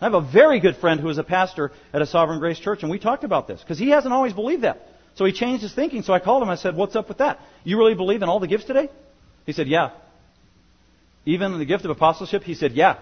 I 0.00 0.06
have 0.06 0.14
a 0.14 0.20
very 0.20 0.58
good 0.58 0.76
friend 0.76 0.98
who 0.98 1.10
is 1.10 1.18
a 1.18 1.24
pastor 1.24 1.70
at 1.92 2.02
a 2.02 2.06
Sovereign 2.06 2.40
Grace 2.40 2.58
church, 2.58 2.82
and 2.82 2.90
we 2.90 2.98
talked 2.98 3.22
about 3.22 3.46
this 3.46 3.60
because 3.60 3.78
he 3.78 3.90
hasn't 3.90 4.12
always 4.12 4.32
believed 4.32 4.62
that. 4.62 4.88
So 5.14 5.24
he 5.24 5.32
changed 5.32 5.62
his 5.62 5.74
thinking. 5.74 6.02
So 6.02 6.12
I 6.12 6.18
called 6.18 6.42
him. 6.42 6.48
I 6.48 6.56
said, 6.56 6.76
"What's 6.76 6.96
up 6.96 7.08
with 7.08 7.18
that? 7.18 7.38
You 7.64 7.78
really 7.78 7.94
believe 7.94 8.22
in 8.22 8.28
all 8.28 8.40
the 8.40 8.46
gifts 8.46 8.64
today?" 8.64 8.88
He 9.46 9.52
said, 9.52 9.68
"Yeah." 9.68 9.90
Even 11.24 11.58
the 11.58 11.64
gift 11.64 11.84
of 11.84 11.90
apostleship? 11.90 12.42
He 12.42 12.54
said, 12.54 12.72
"Yeah." 12.72 12.98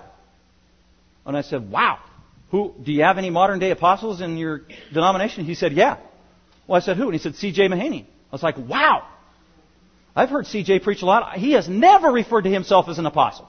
And 1.25 1.37
I 1.37 1.43
said, 1.43 1.71
"Wow." 1.71 1.99
Who 2.51 2.75
do 2.83 2.93
you 2.93 3.03
have 3.05 3.17
any 3.17 3.31
modern 3.31 3.61
day 3.61 3.71
apostles 3.71 4.21
in 4.21 4.37
your 4.37 4.63
denomination? 4.93 5.45
He 5.45 5.55
said, 5.55 5.73
"Yeah." 5.73 5.99
Well, 6.67 6.77
I 6.77 6.81
said, 6.81 6.97
"Who?" 6.97 7.05
And 7.05 7.13
he 7.13 7.19
said, 7.19 7.37
C.J. 7.37 7.69
Mahaney. 7.69 8.05
I 8.31 8.33
was 8.33 8.43
like, 8.43 8.57
wow. 8.59 9.07
I've 10.15 10.31
heard 10.31 10.47
CJ 10.47 10.83
preach 10.83 11.03
a 11.03 11.07
lot. 11.07 11.37
He 11.37 11.53
has 11.53 11.69
never 11.69 12.09
referred 12.09 12.43
to 12.43 12.51
himself 12.51 12.89
as 12.89 12.99
an 12.99 13.07
apostle. 13.07 13.49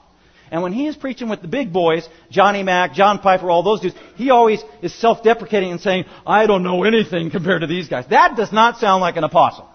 And 0.52 0.62
when 0.62 0.74
he 0.74 0.86
is 0.86 0.94
preaching 0.94 1.30
with 1.30 1.40
the 1.40 1.48
big 1.48 1.72
boys, 1.72 2.06
Johnny 2.30 2.62
Mac, 2.62 2.92
John 2.92 3.20
Piper, 3.20 3.50
all 3.50 3.62
those 3.62 3.80
dudes, 3.80 3.96
he 4.16 4.28
always 4.28 4.62
is 4.82 4.94
self-deprecating 4.94 5.72
and 5.72 5.80
saying, 5.80 6.04
I 6.26 6.46
don't 6.46 6.62
know 6.62 6.84
anything 6.84 7.30
compared 7.30 7.62
to 7.62 7.66
these 7.66 7.88
guys. 7.88 8.04
That 8.10 8.36
does 8.36 8.52
not 8.52 8.76
sound 8.76 9.00
like 9.00 9.16
an 9.16 9.24
apostle. 9.24 9.66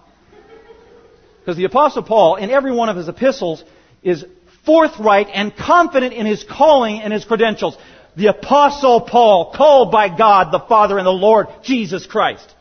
Because 1.40 1.56
the 1.56 1.64
apostle 1.64 2.04
Paul, 2.04 2.36
in 2.36 2.50
every 2.50 2.72
one 2.72 2.88
of 2.88 2.96
his 2.96 3.08
epistles, 3.08 3.64
is 4.04 4.24
forthright 4.64 5.26
and 5.34 5.54
confident 5.56 6.14
in 6.14 6.26
his 6.26 6.44
calling 6.44 7.00
and 7.00 7.12
his 7.12 7.24
credentials. 7.24 7.76
The 8.14 8.28
apostle 8.28 9.00
Paul, 9.00 9.52
called 9.56 9.90
by 9.90 10.16
God 10.16 10.52
the 10.52 10.60
Father 10.60 10.96
and 10.96 11.06
the 11.06 11.10
Lord 11.10 11.48
Jesus 11.64 12.06
Christ. 12.06 12.54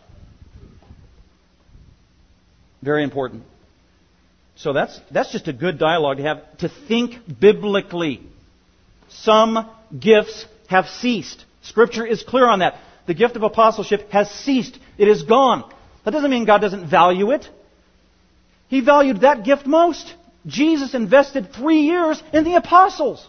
Very 2.82 3.03
important. 3.03 3.43
So 4.58 4.74
that's, 4.74 4.99
that's 5.12 5.32
just 5.32 5.47
a 5.47 5.53
good 5.53 5.78
dialogue 5.78 6.18
to 6.18 6.24
have, 6.24 6.58
to 6.60 6.70
think 6.88 7.39
biblically. 7.39 8.22
Some 9.10 9.70
gifts 9.97 10.45
have 10.68 10.88
ceased. 10.88 11.45
Scripture 11.62 12.05
is 12.05 12.24
clear 12.24 12.47
on 12.47 12.60
that. 12.60 12.76
The 13.05 13.14
gift 13.14 13.36
of 13.36 13.43
apostleship 13.43 14.10
has 14.12 14.30
ceased. 14.32 14.78
It 14.97 15.08
is 15.08 15.24
gone. 15.24 15.72
That 16.03 16.12
doesn't 16.12 16.32
mean 16.32 16.45
God 16.45 16.60
doesn't 16.60 16.89
value 16.89 17.32
it. 17.32 17.47
He 18.68 18.82
valued 18.82 19.22
that 19.22 19.45
gift 19.45 19.66
most. 19.66 20.14
Jesus 20.45 20.93
invested 20.93 21.53
three 21.53 21.82
years 21.82 22.22
in 22.34 22.43
the 22.43 22.55
apostles. 22.55 23.26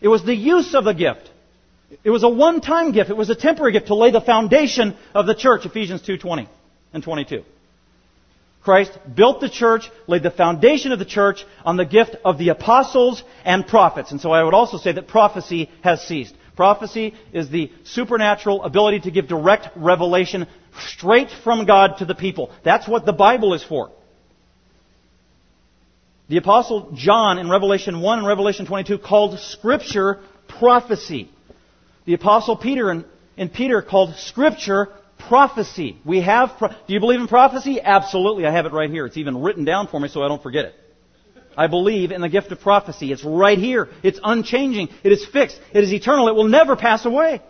It 0.00 0.08
was 0.08 0.22
the 0.22 0.34
use 0.34 0.74
of 0.74 0.84
the 0.84 0.92
gift. 0.92 1.30
It 2.04 2.10
was 2.10 2.24
a 2.24 2.28
one-time 2.28 2.92
gift. 2.92 3.10
It 3.10 3.16
was 3.16 3.30
a 3.30 3.34
temporary 3.34 3.72
gift 3.72 3.86
to 3.86 3.94
lay 3.94 4.10
the 4.10 4.20
foundation 4.20 4.96
of 5.14 5.26
the 5.26 5.34
church, 5.34 5.64
Ephesians 5.64 6.02
2.20 6.02 6.46
and 6.92 7.02
22. 7.02 7.44
Christ 8.66 8.98
built 9.14 9.40
the 9.40 9.48
church, 9.48 9.88
laid 10.08 10.24
the 10.24 10.30
foundation 10.32 10.90
of 10.90 10.98
the 10.98 11.04
church 11.04 11.44
on 11.64 11.76
the 11.76 11.84
gift 11.84 12.16
of 12.24 12.36
the 12.36 12.48
apostles 12.48 13.22
and 13.44 13.64
prophets. 13.64 14.10
And 14.10 14.20
so 14.20 14.32
I 14.32 14.42
would 14.42 14.54
also 14.54 14.76
say 14.76 14.90
that 14.90 15.06
prophecy 15.06 15.70
has 15.84 16.02
ceased. 16.02 16.34
Prophecy 16.56 17.14
is 17.32 17.48
the 17.48 17.70
supernatural 17.84 18.64
ability 18.64 18.98
to 19.02 19.12
give 19.12 19.28
direct 19.28 19.68
revelation 19.76 20.48
straight 20.80 21.30
from 21.44 21.64
God 21.64 21.98
to 21.98 22.06
the 22.06 22.16
people. 22.16 22.50
That's 22.64 22.88
what 22.88 23.06
the 23.06 23.12
Bible 23.12 23.54
is 23.54 23.62
for. 23.62 23.92
The 26.28 26.38
apostle 26.38 26.90
John 26.92 27.38
in 27.38 27.48
Revelation 27.48 28.00
1 28.00 28.18
and 28.18 28.26
Revelation 28.26 28.66
22 28.66 28.98
called 28.98 29.38
scripture 29.38 30.18
prophecy. 30.48 31.30
The 32.04 32.14
apostle 32.14 32.56
Peter 32.56 32.90
in, 32.90 33.04
in 33.36 33.48
Peter 33.48 33.80
called 33.80 34.16
scripture 34.16 34.88
prophecy. 35.18 35.98
We 36.04 36.20
have, 36.22 36.50
do 36.58 36.94
you 36.94 37.00
believe 37.00 37.20
in 37.20 37.28
prophecy? 37.28 37.80
Absolutely. 37.82 38.46
I 38.46 38.52
have 38.52 38.66
it 38.66 38.72
right 38.72 38.90
here. 38.90 39.06
It's 39.06 39.16
even 39.16 39.42
written 39.42 39.64
down 39.64 39.88
for 39.88 39.98
me 39.98 40.08
so 40.08 40.22
I 40.22 40.28
don't 40.28 40.42
forget 40.42 40.66
it. 40.66 40.74
I 41.56 41.68
believe 41.68 42.10
in 42.10 42.20
the 42.20 42.28
gift 42.28 42.52
of 42.52 42.60
prophecy. 42.60 43.12
It's 43.12 43.24
right 43.24 43.58
here. 43.58 43.88
It's 44.02 44.20
unchanging. 44.22 44.88
It 45.02 45.12
is 45.12 45.26
fixed. 45.26 45.58
It 45.72 45.84
is 45.84 45.92
eternal. 45.92 46.28
It 46.28 46.34
will 46.34 46.48
never 46.48 46.76
pass 46.76 47.06
away. 47.06 47.40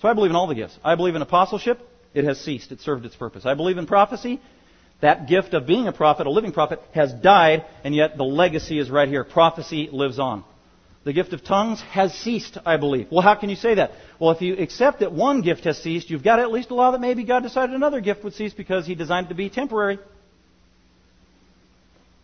So 0.00 0.08
I 0.08 0.14
believe 0.14 0.30
in 0.30 0.36
all 0.36 0.46
the 0.46 0.54
gifts. 0.54 0.78
I 0.82 0.94
believe 0.94 1.14
in 1.14 1.22
apostleship. 1.22 1.80
It 2.14 2.24
has 2.24 2.40
ceased. 2.40 2.72
It 2.72 2.80
served 2.80 3.04
its 3.04 3.16
purpose. 3.16 3.44
I 3.44 3.54
believe 3.54 3.76
in 3.76 3.86
prophecy. 3.86 4.40
That 5.00 5.28
gift 5.28 5.52
of 5.52 5.66
being 5.66 5.86
a 5.86 5.92
prophet, 5.92 6.26
a 6.26 6.30
living 6.30 6.52
prophet, 6.52 6.80
has 6.94 7.12
died, 7.12 7.66
and 7.82 7.94
yet 7.94 8.16
the 8.16 8.24
legacy 8.24 8.78
is 8.78 8.90
right 8.90 9.08
here. 9.08 9.24
Prophecy 9.24 9.88
lives 9.92 10.18
on. 10.18 10.44
The 11.04 11.12
gift 11.12 11.34
of 11.34 11.44
tongues 11.44 11.82
has 11.82 12.14
ceased, 12.14 12.56
I 12.64 12.78
believe. 12.78 13.08
Well, 13.10 13.20
how 13.20 13.34
can 13.34 13.50
you 13.50 13.56
say 13.56 13.74
that? 13.74 13.92
Well, 14.18 14.30
if 14.30 14.40
you 14.40 14.56
accept 14.56 15.00
that 15.00 15.12
one 15.12 15.42
gift 15.42 15.64
has 15.64 15.76
ceased, 15.82 16.08
you've 16.08 16.24
got 16.24 16.36
to 16.36 16.42
at 16.42 16.50
least 16.50 16.70
allow 16.70 16.92
that 16.92 17.00
maybe 17.00 17.24
God 17.24 17.42
decided 17.42 17.74
another 17.74 18.00
gift 18.00 18.24
would 18.24 18.32
cease 18.32 18.54
because 18.54 18.86
He 18.86 18.94
designed 18.94 19.26
it 19.26 19.28
to 19.28 19.34
be 19.34 19.50
temporary. 19.50 19.98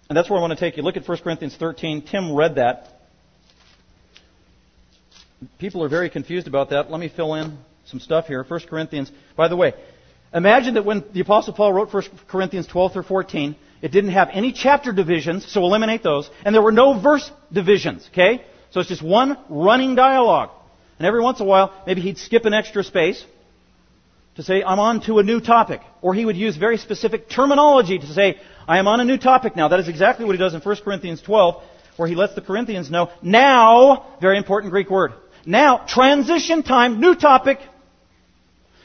And 0.09 0.16
that's 0.16 0.31
where 0.31 0.39
I 0.39 0.41
want 0.41 0.53
to 0.53 0.59
take 0.59 0.78
you. 0.78 0.83
Look 0.83 0.97
at 0.97 1.07
1 1.07 1.18
Corinthians 1.18 1.55
13. 1.57 2.03
Tim 2.03 2.35
read 2.35 2.55
that. 2.55 2.89
People 5.59 5.85
are 5.85 5.89
very 5.89 6.09
confused 6.09 6.49
about 6.49 6.70
that. 6.70 6.91
Let 6.91 7.01
me 7.01 7.12
fill 7.14 7.35
in 7.35 7.59
some 7.85 8.01
stuff 8.01 8.26
here. 8.26 8.43
1 8.43 8.61
Corinthians. 8.68 9.12
By 9.37 9.49
the 9.49 9.57
way, 9.57 9.74
imagine 10.33 10.74
that 10.74 10.87
when 10.87 11.05
the 11.12 11.20
Apostle 11.20 11.53
Paul 11.53 11.74
wrote 11.74 11.93
1 11.93 12.03
Corinthians 12.28 12.66
12 12.66 12.95
through 12.95 13.03
14, 13.05 13.57
it 13.83 13.93
didn't 13.93 14.11
have 14.11 14.31
any 14.33 14.53
chapter 14.53 14.93
divisions, 14.93 15.51
so 15.51 15.62
eliminate 15.62 16.03
those, 16.03 16.31
and 16.45 16.55
there 16.55 16.62
were 16.62 16.72
no 16.72 16.99
verse 17.01 17.31
divisions, 17.53 18.09
okay? 18.12 18.43
So 18.71 18.81
it's 18.81 18.89
just 18.89 19.03
one 19.03 19.37
running 19.49 19.95
dialogue. 19.95 20.51
And 20.99 21.07
every 21.07 21.23
once 21.23 21.41
in 21.41 21.47
a 21.47 21.49
while, 21.49 21.73
maybe 21.87 22.01
he'd 22.03 22.18
skip 22.18 22.45
an 22.45 22.55
extra 22.55 22.85
space 22.85 23.25
to 24.37 24.43
say, 24.43 24.62
I'm 24.62 24.79
on 24.79 25.01
to 25.03 25.18
a 25.18 25.23
new 25.23 25.41
topic. 25.41 25.81
Or 26.03 26.14
he 26.14 26.25
would 26.25 26.37
use 26.37 26.57
very 26.57 26.77
specific 26.77 27.29
terminology 27.29 27.99
to 27.99 28.07
say, 28.07 28.39
I 28.68 28.79
am 28.79 28.87
on 28.87 29.01
a 29.01 29.05
new 29.05 29.18
topic 29.18 29.57
now. 29.57 29.68
That 29.68 29.81
is 29.81 29.89
exactly 29.89 30.25
what 30.25 30.33
he 30.33 30.39
does 30.39 30.55
in 30.55 30.61
1 30.61 30.77
Corinthians 30.85 31.21
12, 31.23 31.62
where 31.97 32.09
he 32.09 32.14
lets 32.14 32.35
the 32.35 32.41
Corinthians 32.41 32.91
know, 32.91 33.11
now, 33.23 34.07
very 34.21 34.39
important 34.39 34.73
Greek 34.73 34.91
word, 34.91 35.12
now, 35.45 35.79
transition 35.79 36.62
time, 36.62 37.01
new 37.01 37.14
topic. 37.14 37.59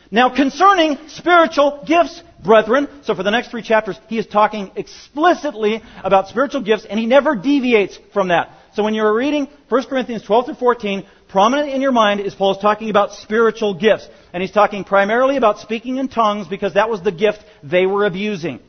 Now, 0.09 0.33
concerning 0.33 0.97
spiritual 1.09 1.83
gifts, 1.85 2.21
brethren, 2.43 2.87
so 3.03 3.15
for 3.15 3.23
the 3.23 3.31
next 3.31 3.51
three 3.51 3.61
chapters, 3.61 3.99
he 4.07 4.17
is 4.17 4.25
talking 4.25 4.71
explicitly 4.75 5.83
about 6.03 6.29
spiritual 6.29 6.61
gifts, 6.61 6.85
and 6.89 6.99
he 6.99 7.05
never 7.05 7.35
deviates 7.35 7.99
from 8.13 8.29
that. 8.29 8.49
So 8.75 8.83
when 8.83 8.93
you're 8.93 9.13
reading 9.13 9.47
1 9.69 9.83
Corinthians 9.85 10.23
12 10.23 10.47
through 10.47 10.55
14, 10.55 11.05
prominent 11.29 11.69
in 11.69 11.81
your 11.81 11.93
mind 11.93 12.19
is 12.19 12.35
Paul's 12.35 12.57
talking 12.57 12.89
about 12.89 13.13
spiritual 13.13 13.73
gifts. 13.73 14.07
And 14.33 14.43
he's 14.43 14.51
talking 14.51 14.83
primarily 14.83 15.37
about 15.37 15.59
speaking 15.59 15.97
in 15.97 16.09
tongues 16.09 16.47
because 16.49 16.73
that 16.73 16.89
was 16.89 17.01
the 17.01 17.11
gift 17.11 17.39
they 17.63 17.85
were 17.85 18.05
abusing. 18.05 18.59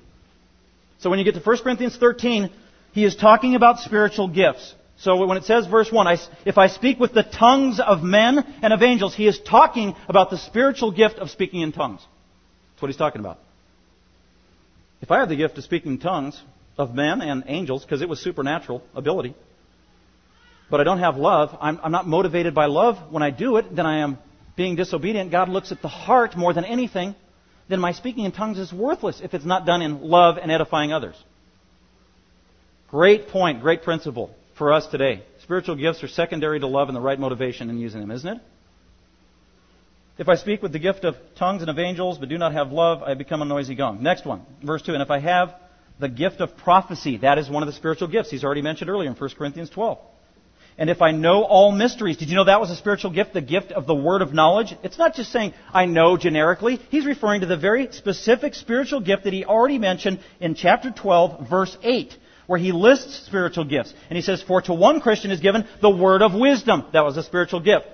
So 0.98 1.10
when 1.10 1.18
you 1.18 1.24
get 1.24 1.34
to 1.34 1.40
1 1.40 1.58
Corinthians 1.58 1.96
13, 1.96 2.50
he 2.92 3.04
is 3.04 3.16
talking 3.16 3.56
about 3.56 3.80
spiritual 3.80 4.28
gifts. 4.28 4.74
So 4.98 5.26
when 5.26 5.36
it 5.38 5.44
says 5.44 5.66
verse 5.66 5.90
1, 5.90 6.18
if 6.46 6.56
I 6.56 6.68
speak 6.68 7.00
with 7.00 7.12
the 7.12 7.24
tongues 7.24 7.80
of 7.80 8.02
men 8.04 8.38
and 8.62 8.72
of 8.72 8.82
angels, 8.82 9.14
he 9.14 9.26
is 9.26 9.40
talking 9.40 9.94
about 10.08 10.30
the 10.30 10.38
spiritual 10.38 10.92
gift 10.92 11.16
of 11.16 11.30
speaking 11.30 11.62
in 11.62 11.72
tongues. 11.72 12.00
That's 12.72 12.82
what 12.82 12.88
he's 12.88 12.96
talking 12.96 13.20
about. 13.20 13.40
If 15.02 15.10
I 15.10 15.18
have 15.18 15.28
the 15.28 15.36
gift 15.36 15.58
of 15.58 15.64
speaking 15.64 15.92
in 15.92 15.98
tongues 15.98 16.40
of 16.78 16.94
men 16.94 17.20
and 17.20 17.42
angels, 17.48 17.84
because 17.84 18.02
it 18.02 18.08
was 18.08 18.20
supernatural 18.20 18.82
ability, 18.94 19.34
but 20.70 20.80
I 20.80 20.84
don't 20.84 20.98
have 20.98 21.16
love, 21.16 21.56
I'm, 21.60 21.78
I'm 21.82 21.92
not 21.92 22.06
motivated 22.06 22.54
by 22.54 22.66
love 22.66 23.12
when 23.12 23.22
I 23.22 23.30
do 23.30 23.56
it, 23.56 23.74
then 23.74 23.86
I 23.86 23.98
am 23.98 24.18
being 24.56 24.74
disobedient. 24.74 25.30
God 25.30 25.48
looks 25.48 25.70
at 25.70 25.82
the 25.82 25.88
heart 25.88 26.36
more 26.36 26.52
than 26.52 26.64
anything. 26.64 27.14
Then 27.68 27.80
my 27.80 27.92
speaking 27.92 28.24
in 28.24 28.32
tongues 28.32 28.58
is 28.58 28.72
worthless 28.72 29.20
if 29.22 29.34
it's 29.34 29.44
not 29.44 29.66
done 29.66 29.82
in 29.82 30.02
love 30.02 30.38
and 30.38 30.50
edifying 30.50 30.92
others. 30.92 31.16
Great 32.88 33.28
point, 33.28 33.60
great 33.60 33.82
principle 33.82 34.34
for 34.56 34.72
us 34.72 34.86
today. 34.86 35.22
Spiritual 35.42 35.76
gifts 35.76 36.02
are 36.02 36.08
secondary 36.08 36.60
to 36.60 36.66
love 36.66 36.88
and 36.88 36.96
the 36.96 37.00
right 37.00 37.18
motivation 37.18 37.70
in 37.70 37.78
using 37.78 38.00
them, 38.00 38.10
isn't 38.10 38.36
it? 38.36 38.42
If 40.18 40.28
I 40.28 40.36
speak 40.36 40.62
with 40.62 40.72
the 40.72 40.78
gift 40.78 41.04
of 41.04 41.16
tongues 41.36 41.60
and 41.60 41.70
of 41.70 41.78
angels, 41.78 42.18
but 42.18 42.28
do 42.28 42.38
not 42.38 42.52
have 42.52 42.72
love, 42.72 43.02
I 43.02 43.14
become 43.14 43.42
a 43.42 43.44
noisy 43.44 43.74
gong. 43.74 44.02
Next 44.02 44.24
one, 44.24 44.46
verse 44.62 44.80
2. 44.82 44.94
And 44.94 45.02
if 45.02 45.10
I 45.10 45.18
have 45.18 45.54
the 46.00 46.08
gift 46.08 46.40
of 46.40 46.56
prophecy, 46.56 47.18
that 47.18 47.38
is 47.38 47.50
one 47.50 47.62
of 47.62 47.66
the 47.66 47.74
spiritual 47.74 48.08
gifts. 48.08 48.30
He's 48.30 48.44
already 48.44 48.62
mentioned 48.62 48.88
earlier 48.88 49.10
in 49.10 49.16
1 49.16 49.30
Corinthians 49.36 49.68
12. 49.68 49.98
And 50.78 50.90
if 50.90 51.00
I 51.00 51.10
know 51.10 51.42
all 51.42 51.72
mysteries, 51.72 52.18
did 52.18 52.28
you 52.28 52.36
know 52.36 52.44
that 52.44 52.60
was 52.60 52.70
a 52.70 52.76
spiritual 52.76 53.10
gift, 53.10 53.32
the 53.32 53.40
gift 53.40 53.72
of 53.72 53.86
the 53.86 53.94
word 53.94 54.20
of 54.20 54.34
knowledge? 54.34 54.74
It's 54.82 54.98
not 54.98 55.14
just 55.14 55.32
saying, 55.32 55.54
I 55.72 55.86
know 55.86 56.18
generically. 56.18 56.80
He's 56.90 57.06
referring 57.06 57.40
to 57.40 57.46
the 57.46 57.56
very 57.56 57.90
specific 57.92 58.54
spiritual 58.54 59.00
gift 59.00 59.24
that 59.24 59.32
he 59.32 59.44
already 59.44 59.78
mentioned 59.78 60.20
in 60.38 60.54
chapter 60.54 60.90
12, 60.90 61.48
verse 61.48 61.76
8 61.82 62.14
where 62.46 62.58
he 62.60 62.72
lists 62.72 63.26
spiritual 63.26 63.64
gifts. 63.64 63.92
And 64.08 64.16
he 64.16 64.22
says, 64.22 64.42
For 64.42 64.62
to 64.62 64.74
one 64.74 65.00
Christian 65.00 65.30
is 65.32 65.40
given 65.40 65.66
the 65.80 65.90
word 65.90 66.22
of 66.22 66.32
wisdom. 66.32 66.84
That 66.92 67.04
was 67.04 67.16
a 67.16 67.22
spiritual 67.22 67.60
gift. 67.60 67.86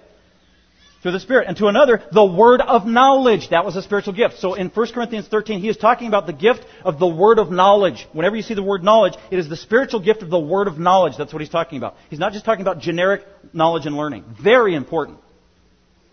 Through 1.02 1.12
the 1.12 1.20
Spirit. 1.20 1.48
And 1.48 1.56
to 1.56 1.66
another, 1.66 2.00
the 2.12 2.24
word 2.24 2.60
of 2.60 2.86
knowledge. 2.86 3.50
That 3.50 3.64
was 3.64 3.74
a 3.74 3.82
spiritual 3.82 4.12
gift. 4.12 4.38
So 4.38 4.54
in 4.54 4.68
1 4.68 4.92
Corinthians 4.92 5.26
13, 5.26 5.60
he 5.60 5.68
is 5.68 5.76
talking 5.76 6.06
about 6.06 6.26
the 6.26 6.32
gift 6.32 6.64
of 6.84 7.00
the 7.00 7.08
word 7.08 7.40
of 7.40 7.50
knowledge. 7.50 8.06
Whenever 8.12 8.36
you 8.36 8.42
see 8.42 8.54
the 8.54 8.62
word 8.62 8.84
knowledge, 8.84 9.14
it 9.32 9.38
is 9.38 9.48
the 9.48 9.56
spiritual 9.56 9.98
gift 9.98 10.22
of 10.22 10.30
the 10.30 10.38
word 10.38 10.68
of 10.68 10.78
knowledge. 10.78 11.14
That's 11.18 11.32
what 11.32 11.42
he's 11.42 11.50
talking 11.50 11.78
about. 11.78 11.96
He's 12.08 12.20
not 12.20 12.32
just 12.32 12.44
talking 12.44 12.62
about 12.62 12.78
generic 12.78 13.22
knowledge 13.52 13.84
and 13.86 13.96
learning. 13.96 14.24
Very 14.40 14.76
important. 14.76 15.18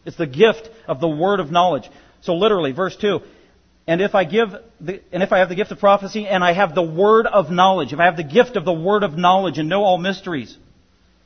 It's 0.06 0.18
the 0.18 0.26
gift 0.26 0.70
of 0.88 1.00
the 1.00 1.08
word 1.08 1.40
of 1.40 1.52
knowledge. 1.52 1.88
So 2.22 2.34
literally, 2.34 2.72
verse 2.72 2.98
2, 3.00 3.20
and 3.86 4.02
if 4.02 4.16
I 4.16 4.24
give, 4.24 4.50
the, 4.82 5.02
and 5.12 5.22
if 5.22 5.32
I 5.32 5.40
have 5.40 5.50
the 5.50 5.56
gift 5.56 5.72
of 5.72 5.80
prophecy 5.80 6.28
and 6.28 6.44
I 6.44 6.54
have 6.54 6.74
the 6.74 6.82
word 6.82 7.28
of 7.28 7.52
knowledge, 7.52 7.94
if 7.94 8.00
I 8.00 8.06
have 8.06 8.18
the 8.18 8.24
gift 8.24 8.56
of 8.56 8.66
the 8.66 8.74
word 8.74 9.04
of 9.04 9.18
knowledge 9.18 9.60
and 9.60 9.70
know 9.70 9.84
all 9.84 10.00
mysteries 10.00 10.58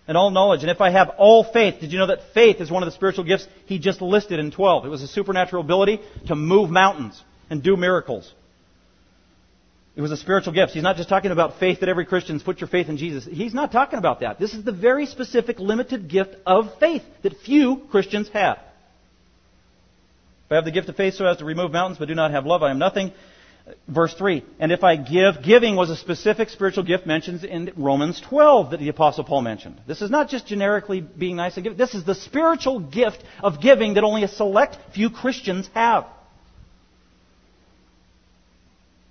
and 0.07 0.17
all 0.17 0.31
knowledge, 0.31 0.61
and 0.61 0.71
if 0.71 0.81
I 0.81 0.89
have 0.89 1.09
all 1.17 1.43
faith, 1.43 1.79
did 1.79 1.91
you 1.91 1.99
know 1.99 2.07
that 2.07 2.33
faith 2.33 2.59
is 2.59 2.69
one 2.69 2.83
of 2.83 2.87
the 2.87 2.91
spiritual 2.91 3.23
gifts 3.23 3.47
he 3.65 3.79
just 3.79 4.01
listed 4.01 4.39
in 4.39 4.51
12? 4.51 4.85
It 4.85 4.89
was 4.89 5.01
a 5.01 5.07
supernatural 5.07 5.63
ability 5.63 6.01
to 6.27 6.35
move 6.35 6.69
mountains 6.69 7.21
and 7.49 7.63
do 7.63 7.77
miracles. 7.77 8.31
It 9.95 10.01
was 10.01 10.11
a 10.11 10.17
spiritual 10.17 10.53
gift. 10.53 10.73
He's 10.73 10.83
not 10.83 10.97
just 10.97 11.07
talking 11.07 11.31
about 11.31 11.59
faith 11.59 11.81
that 11.81 11.89
every 11.89 12.05
Christian's 12.05 12.41
put 12.41 12.59
your 12.59 12.67
faith 12.67 12.89
in 12.89 12.97
Jesus. 12.97 13.25
He's 13.25 13.53
not 13.53 13.71
talking 13.71 13.99
about 13.99 14.21
that. 14.21 14.39
This 14.39 14.53
is 14.53 14.63
the 14.63 14.71
very 14.71 15.05
specific 15.05 15.59
limited 15.59 16.09
gift 16.09 16.35
of 16.47 16.79
faith 16.79 17.03
that 17.21 17.37
few 17.41 17.83
Christians 17.91 18.27
have. 18.29 18.57
If 20.45 20.51
I 20.51 20.55
have 20.55 20.65
the 20.65 20.71
gift 20.71 20.89
of 20.89 20.95
faith 20.95 21.13
so 21.13 21.25
as 21.25 21.37
to 21.37 21.45
remove 21.45 21.71
mountains 21.71 21.99
but 21.99 22.07
do 22.07 22.15
not 22.15 22.31
have 22.31 22.45
love, 22.45 22.63
I 22.63 22.71
am 22.71 22.79
nothing. 22.79 23.11
Verse 23.87 24.13
3. 24.13 24.43
And 24.59 24.71
if 24.71 24.83
I 24.83 24.97
give, 24.97 25.41
giving 25.41 25.75
was 25.75 25.89
a 25.89 25.95
specific 25.95 26.49
spiritual 26.49 26.83
gift 26.83 27.05
mentioned 27.05 27.43
in 27.45 27.71
Romans 27.77 28.19
12 28.19 28.71
that 28.71 28.79
the 28.79 28.89
Apostle 28.89 29.23
Paul 29.23 29.41
mentioned. 29.41 29.79
This 29.87 30.01
is 30.01 30.09
not 30.09 30.29
just 30.29 30.45
generically 30.45 30.99
being 30.99 31.37
nice 31.37 31.55
and 31.55 31.63
giving. 31.63 31.77
This 31.77 31.93
is 31.93 32.03
the 32.03 32.15
spiritual 32.15 32.79
gift 32.79 33.23
of 33.41 33.61
giving 33.61 33.93
that 33.93 34.03
only 34.03 34.23
a 34.23 34.27
select 34.27 34.77
few 34.93 35.09
Christians 35.09 35.69
have. 35.73 36.05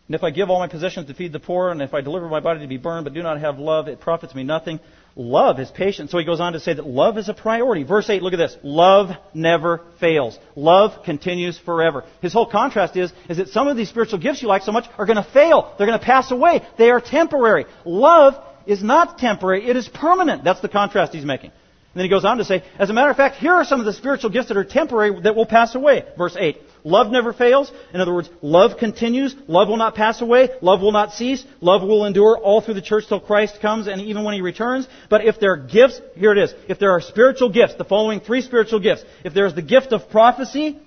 And 0.06 0.14
if 0.14 0.22
I 0.22 0.30
give 0.30 0.50
all 0.50 0.58
my 0.58 0.68
possessions 0.68 1.06
to 1.06 1.14
feed 1.14 1.32
the 1.32 1.40
poor, 1.40 1.70
and 1.70 1.80
if 1.80 1.94
I 1.94 2.02
deliver 2.02 2.28
my 2.28 2.40
body 2.40 2.60
to 2.60 2.66
be 2.66 2.76
burned, 2.76 3.04
but 3.04 3.14
do 3.14 3.22
not 3.22 3.40
have 3.40 3.58
love, 3.58 3.88
it 3.88 4.00
profits 4.00 4.34
me 4.34 4.44
nothing. 4.44 4.80
Love 5.14 5.60
is 5.60 5.70
patient. 5.70 6.10
So 6.10 6.18
he 6.18 6.24
goes 6.24 6.40
on 6.40 6.54
to 6.54 6.60
say 6.60 6.72
that 6.72 6.86
love 6.86 7.18
is 7.18 7.28
a 7.28 7.34
priority. 7.34 7.82
Verse 7.82 8.08
8, 8.08 8.22
look 8.22 8.32
at 8.32 8.38
this. 8.38 8.56
Love 8.62 9.10
never 9.34 9.82
fails. 10.00 10.38
Love 10.56 11.04
continues 11.04 11.58
forever. 11.58 12.04
His 12.22 12.32
whole 12.32 12.46
contrast 12.46 12.96
is, 12.96 13.12
is 13.28 13.36
that 13.36 13.48
some 13.48 13.68
of 13.68 13.76
these 13.76 13.90
spiritual 13.90 14.18
gifts 14.18 14.40
you 14.40 14.48
like 14.48 14.62
so 14.62 14.72
much 14.72 14.86
are 14.96 15.06
going 15.06 15.22
to 15.22 15.30
fail. 15.30 15.74
They're 15.76 15.86
going 15.86 15.98
to 15.98 16.04
pass 16.04 16.30
away. 16.30 16.62
They 16.78 16.90
are 16.90 17.00
temporary. 17.00 17.66
Love 17.84 18.42
is 18.66 18.82
not 18.82 19.18
temporary. 19.18 19.68
It 19.68 19.76
is 19.76 19.88
permanent. 19.88 20.44
That's 20.44 20.60
the 20.60 20.68
contrast 20.68 21.12
he's 21.12 21.24
making. 21.24 21.50
And 21.50 22.00
then 22.00 22.04
he 22.04 22.10
goes 22.10 22.24
on 22.24 22.38
to 22.38 22.44
say, 22.44 22.64
as 22.78 22.88
a 22.88 22.94
matter 22.94 23.10
of 23.10 23.16
fact, 23.18 23.36
here 23.36 23.52
are 23.52 23.64
some 23.64 23.80
of 23.80 23.84
the 23.86 23.92
spiritual 23.92 24.30
gifts 24.30 24.48
that 24.48 24.56
are 24.56 24.64
temporary 24.64 25.20
that 25.22 25.36
will 25.36 25.44
pass 25.44 25.74
away. 25.74 26.06
Verse 26.16 26.36
8. 26.38 26.56
Love 26.84 27.12
never 27.12 27.32
fails. 27.32 27.70
In 27.94 28.00
other 28.00 28.12
words, 28.12 28.28
love 28.40 28.76
continues. 28.78 29.34
Love 29.46 29.68
will 29.68 29.76
not 29.76 29.94
pass 29.94 30.20
away. 30.20 30.48
Love 30.60 30.80
will 30.80 30.90
not 30.90 31.12
cease. 31.12 31.44
Love 31.60 31.82
will 31.82 32.04
endure 32.04 32.36
all 32.36 32.60
through 32.60 32.74
the 32.74 32.82
church 32.82 33.06
till 33.08 33.20
Christ 33.20 33.60
comes 33.60 33.86
and 33.86 34.00
even 34.00 34.24
when 34.24 34.34
He 34.34 34.40
returns. 34.40 34.88
But 35.08 35.24
if 35.24 35.38
there 35.38 35.52
are 35.52 35.56
gifts, 35.56 36.00
here 36.16 36.32
it 36.32 36.38
is. 36.38 36.52
If 36.68 36.80
there 36.80 36.90
are 36.90 37.00
spiritual 37.00 37.50
gifts, 37.50 37.74
the 37.76 37.84
following 37.84 38.20
three 38.20 38.42
spiritual 38.42 38.80
gifts. 38.80 39.04
If 39.24 39.32
there 39.32 39.46
is 39.46 39.54
the 39.54 39.62
gift 39.62 39.92
of 39.92 40.10
prophecy, 40.10 40.78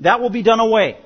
that 0.00 0.20
will 0.20 0.30
be 0.30 0.42
done 0.42 0.58
away. 0.58 0.98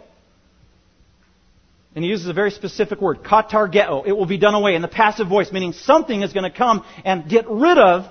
And 1.95 2.03
he 2.03 2.11
uses 2.11 2.27
a 2.27 2.33
very 2.33 2.51
specific 2.51 3.01
word, 3.01 3.23
katargeo. 3.23 4.07
It 4.07 4.13
will 4.13 4.27
be 4.27 4.39
done 4.39 4.55
away 4.55 4.75
in 4.75 4.83
the 4.83 4.89
passive 4.89 5.29
voice, 5.29 5.53
meaning 5.53 5.73
something 5.73 6.23
is 6.23 6.33
going 6.33 6.51
to 6.51 6.57
come 6.57 6.85
and 7.05 7.29
get 7.29 7.49
rid 7.49 7.79
of 7.79 8.07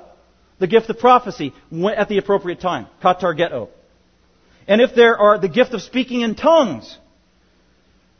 the 0.59 0.68
gift 0.68 0.89
of 0.89 0.99
prophecy 0.99 1.53
at 1.95 2.07
the 2.07 2.18
appropriate 2.18 2.61
time. 2.61 2.88
Katargeo. 3.03 3.70
And 4.68 4.82
if 4.82 4.95
there 4.95 5.18
are 5.18 5.39
the 5.39 5.49
gift 5.49 5.74
of 5.74 5.82
speaking 5.82 6.22
in 6.22 6.36
tongues, 6.36 6.97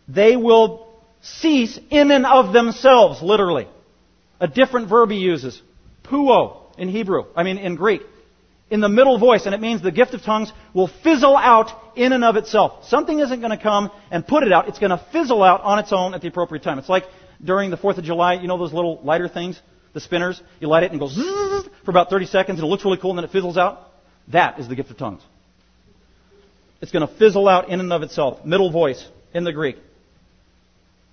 they 0.08 0.36
will 0.36 0.88
cease 1.22 1.80
in 1.89 2.12
and 2.12 2.26
of 2.26 2.54
themselves, 2.54 3.22
literally. 3.22 3.68
A 4.39 4.48
different 4.48 4.89
verb 4.89 5.10
he 5.10 5.18
uses. 5.18 5.62
Pauo 6.04 6.64
in 6.78 6.89
Hebrew, 6.89 7.26
I 7.36 7.44
mean 7.44 7.58
in 7.58 7.76
Greek. 7.76 8.02
In 8.70 8.82
the 8.82 8.89
middle 8.89 9.20
voice, 9.20 9.46
and 9.46 9.54
it 9.54 9.62
means 9.62 9.82
the 9.82 9.91
gift 9.91 10.14
of 10.14 10.24
tongues 10.24 10.52
will 10.74 10.88
fizzle 10.88 11.38
out 11.38 11.70
in 11.96 12.12
and 12.12 12.24
of 12.24 12.38
itself. 12.38 12.88
Something 12.88 13.20
isn't 13.20 13.39
going 13.39 13.56
to 13.56 13.62
come 13.62 13.91
and 14.10 14.26
put 14.26 14.44
it 14.44 14.52
out. 14.52 14.68
It's 14.68 14.80
going 14.80 14.89
to 14.89 15.06
fizzle 15.12 15.44
out 15.44 15.62
on 15.62 15.80
its 15.80 15.94
own 15.94 16.14
at 16.14 16.22
the 16.22 16.28
appropriate 16.28 16.64
time. 16.64 16.80
It's 16.80 16.89
like 16.89 17.04
during 17.44 17.70
the 17.70 17.78
4th 17.78 18.00
of 18.00 18.04
July, 18.04 18.34
you 18.34 18.48
know 18.48 18.58
those 18.58 18.74
little 18.74 19.00
lighter 19.04 19.28
things? 19.28 19.62
The 19.94 20.00
spinners? 20.00 20.41
You 20.60 20.70
light 20.70 20.84
it 20.84 20.91
and 20.91 21.00
it 21.00 21.00
goes 21.00 21.16
for 21.86 21.91
about 21.91 22.10
30 22.10 22.26
seconds 22.26 22.60
and 22.60 22.68
it 22.68 22.70
looks 22.70 22.84
really 22.84 22.98
cool 22.98 23.12
and 23.12 23.20
then 23.20 23.26
it 23.26 23.32
fizzles 23.32 23.58
out. 23.58 23.91
That 24.30 24.60
is 24.60 24.68
the 24.68 24.76
gift 24.76 24.89
of 24.89 24.98
tongues. 24.98 25.22
It's 26.84 26.92
going 26.92 27.08
to 27.08 27.16
fizzle 27.16 27.48
out 27.48 27.70
in 27.70 27.80
and 27.80 27.94
of 27.94 28.04
itself. 28.04 28.44
Middle 28.44 28.70
voice 28.70 29.08
in 29.34 29.46
the 29.46 29.54
Greek. 29.54 29.78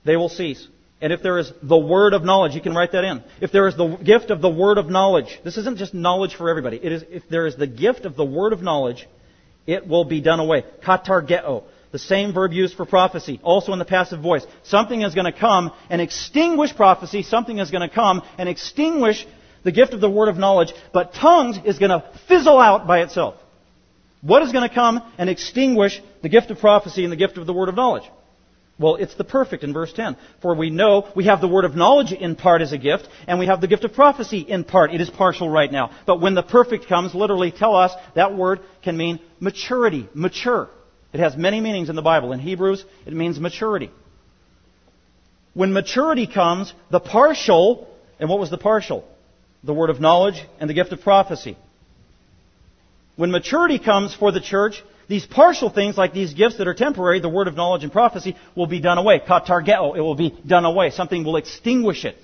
They 0.05 0.16
will 0.16 0.29
cease. 0.29 0.66
And 1.01 1.12
if 1.12 1.23
there 1.23 1.39
is 1.39 1.53
the 1.62 1.79
word 1.79 2.12
of 2.12 2.25
knowledge, 2.25 2.57
you 2.57 2.61
can 2.61 2.75
write 2.75 2.91
that 2.91 3.05
in. 3.05 3.23
If 3.41 3.53
there 3.53 3.68
is 3.68 3.77
the 3.77 3.87
gift 3.87 4.33
of 4.33 4.41
the 4.41 4.51
word 4.51 4.79
of 4.79 4.91
knowledge, 4.91 5.39
this 5.45 5.57
isn't 5.57 5.79
just 5.79 5.95
knowledge 5.95 6.35
for 6.35 6.51
everybody. 6.51 6.81
It 6.83 6.91
is, 6.91 7.05
if 7.09 7.29
there 7.29 7.47
is 7.47 7.55
the 7.55 7.68
gift 7.68 8.05
of 8.05 8.16
the 8.16 8.25
word 8.25 8.53
of 8.53 8.62
knowledge, 8.62 9.09
it 9.64 9.87
will 9.87 10.05
be 10.05 10.21
done 10.21 10.41
away. 10.41 10.64
Katargeo. 10.83 11.62
The 11.93 12.01
same 12.01 12.35
verb 12.35 12.53
used 12.53 12.75
for 12.75 12.85
prophecy, 12.85 13.39
also 13.41 13.73
in 13.73 13.79
the 13.79 13.85
passive 13.85 14.18
voice. 14.18 14.45
Something 14.64 15.03
is 15.03 15.14
going 15.14 15.33
to 15.33 15.39
come 15.39 15.71
and 15.89 16.01
extinguish 16.01 16.75
prophecy. 16.75 17.23
Something 17.23 17.61
is 17.61 17.71
going 17.71 17.89
to 17.89 17.95
come 17.95 18.23
and 18.39 18.49
extinguish 18.49 19.25
the 19.62 19.71
gift 19.71 19.95
of 19.95 20.01
the 20.01 20.11
word 20.11 20.31
of 20.31 20.37
knowledge. 20.37 20.73
But 20.93 21.14
tongues 21.14 21.61
is 21.64 21.79
going 21.79 21.91
to 21.91 22.11
fizzle 22.27 22.59
out 22.59 22.89
by 22.89 23.03
itself. 23.03 23.37
What 24.23 24.43
is 24.43 24.53
going 24.53 24.68
to 24.68 24.75
come 24.75 25.03
and 25.18 25.31
extinguish 25.31 26.01
the 26.23 26.29
gift 26.29 26.51
of 26.51 26.59
prophecy 26.59 27.05
and 27.05 27.12
the 27.12 27.16
gift 27.16 27.39
of 27.39 27.47
the 27.47 27.53
word 27.53 27.68
of 27.68 27.75
knowledge? 27.75 28.05
Well, 28.79 28.97
it's 28.97 29.14
the 29.14 29.25
perfect 29.25 29.62
in 29.62 29.75
verse 29.75 29.93
10. 29.93 30.16
For 30.41 30.55
we 30.55 30.71
know 30.71 31.11
we 31.14 31.27
have 31.27 31.43
the 31.43 31.49
word 31.49 31.66
of 31.66 31.77
knowledge 31.77 32.12
in 32.12 32.35
part 32.35 32.62
as 32.62 32.73
a 32.73 32.79
gift, 32.79 33.07
and 33.27 33.39
we 33.39 33.47
have 33.47 33.61
the 33.61 33.68
gift 33.68 33.85
of 33.85 33.93
prophecy 33.93 34.39
in 34.41 34.64
part. 34.64 34.95
It 34.95 35.03
is 35.03 35.11
partial 35.11 35.51
right 35.51 35.71
now. 35.71 35.91
But 36.07 36.21
when 36.21 36.35
the 36.35 36.43
perfect 36.43 36.89
comes, 36.89 37.14
literally 37.14 37.53
teleios 37.53 37.91
that 38.14 38.35
word 38.35 38.61
can 38.83 38.97
mean 38.97 39.21
maturity, 39.39 40.09
mature. 40.14 40.71
It 41.12 41.21
has 41.21 41.37
many 41.37 41.61
meanings 41.61 41.91
in 41.91 41.97
the 41.97 42.03
Bible. 42.03 42.33
In 42.33 42.41
Hebrews, 42.41 42.85
it 43.05 43.12
means 43.12 43.39
maturity. 43.39 43.91
When 45.53 45.75
maturity 45.75 46.27
comes, 46.27 46.73
the 46.91 47.01
partial, 47.01 47.87
and 48.18 48.31
what 48.31 48.39
was 48.39 48.49
the 48.49 48.59
partial? 48.59 49.07
The 49.62 49.75
word 49.75 49.91
of 49.91 50.01
knowledge 50.01 50.43
and 50.59 50.71
the 50.71 50.75
gift 50.75 50.93
of 50.93 51.03
prophecy. 51.03 51.59
When 53.21 53.31
maturity 53.31 53.79
comes 53.79 54.14
for 54.14 54.33
the 54.33 54.41
church, 54.41 54.83
these 55.07 55.27
partial 55.27 55.68
things, 55.68 55.99
like 55.99 56.14
these 56.14 56.33
gifts 56.33 56.57
that 56.57 56.66
are 56.66 56.73
temporary, 56.73 57.21
the 57.21 57.29
word 57.29 57.49
of 57.49 57.55
knowledge 57.55 57.83
and 57.83 57.93
prophecy, 57.93 58.35
will 58.57 58.66
be 58.66 58.81
done 58.81 58.97
away. 58.97 59.21
Katargeo, 59.21 59.95
it 59.95 60.01
will 60.01 60.14
be 60.14 60.31
done 60.47 60.64
away. 60.64 60.89
Something 60.89 61.23
will 61.23 61.37
extinguish 61.37 62.07
it 62.07 62.16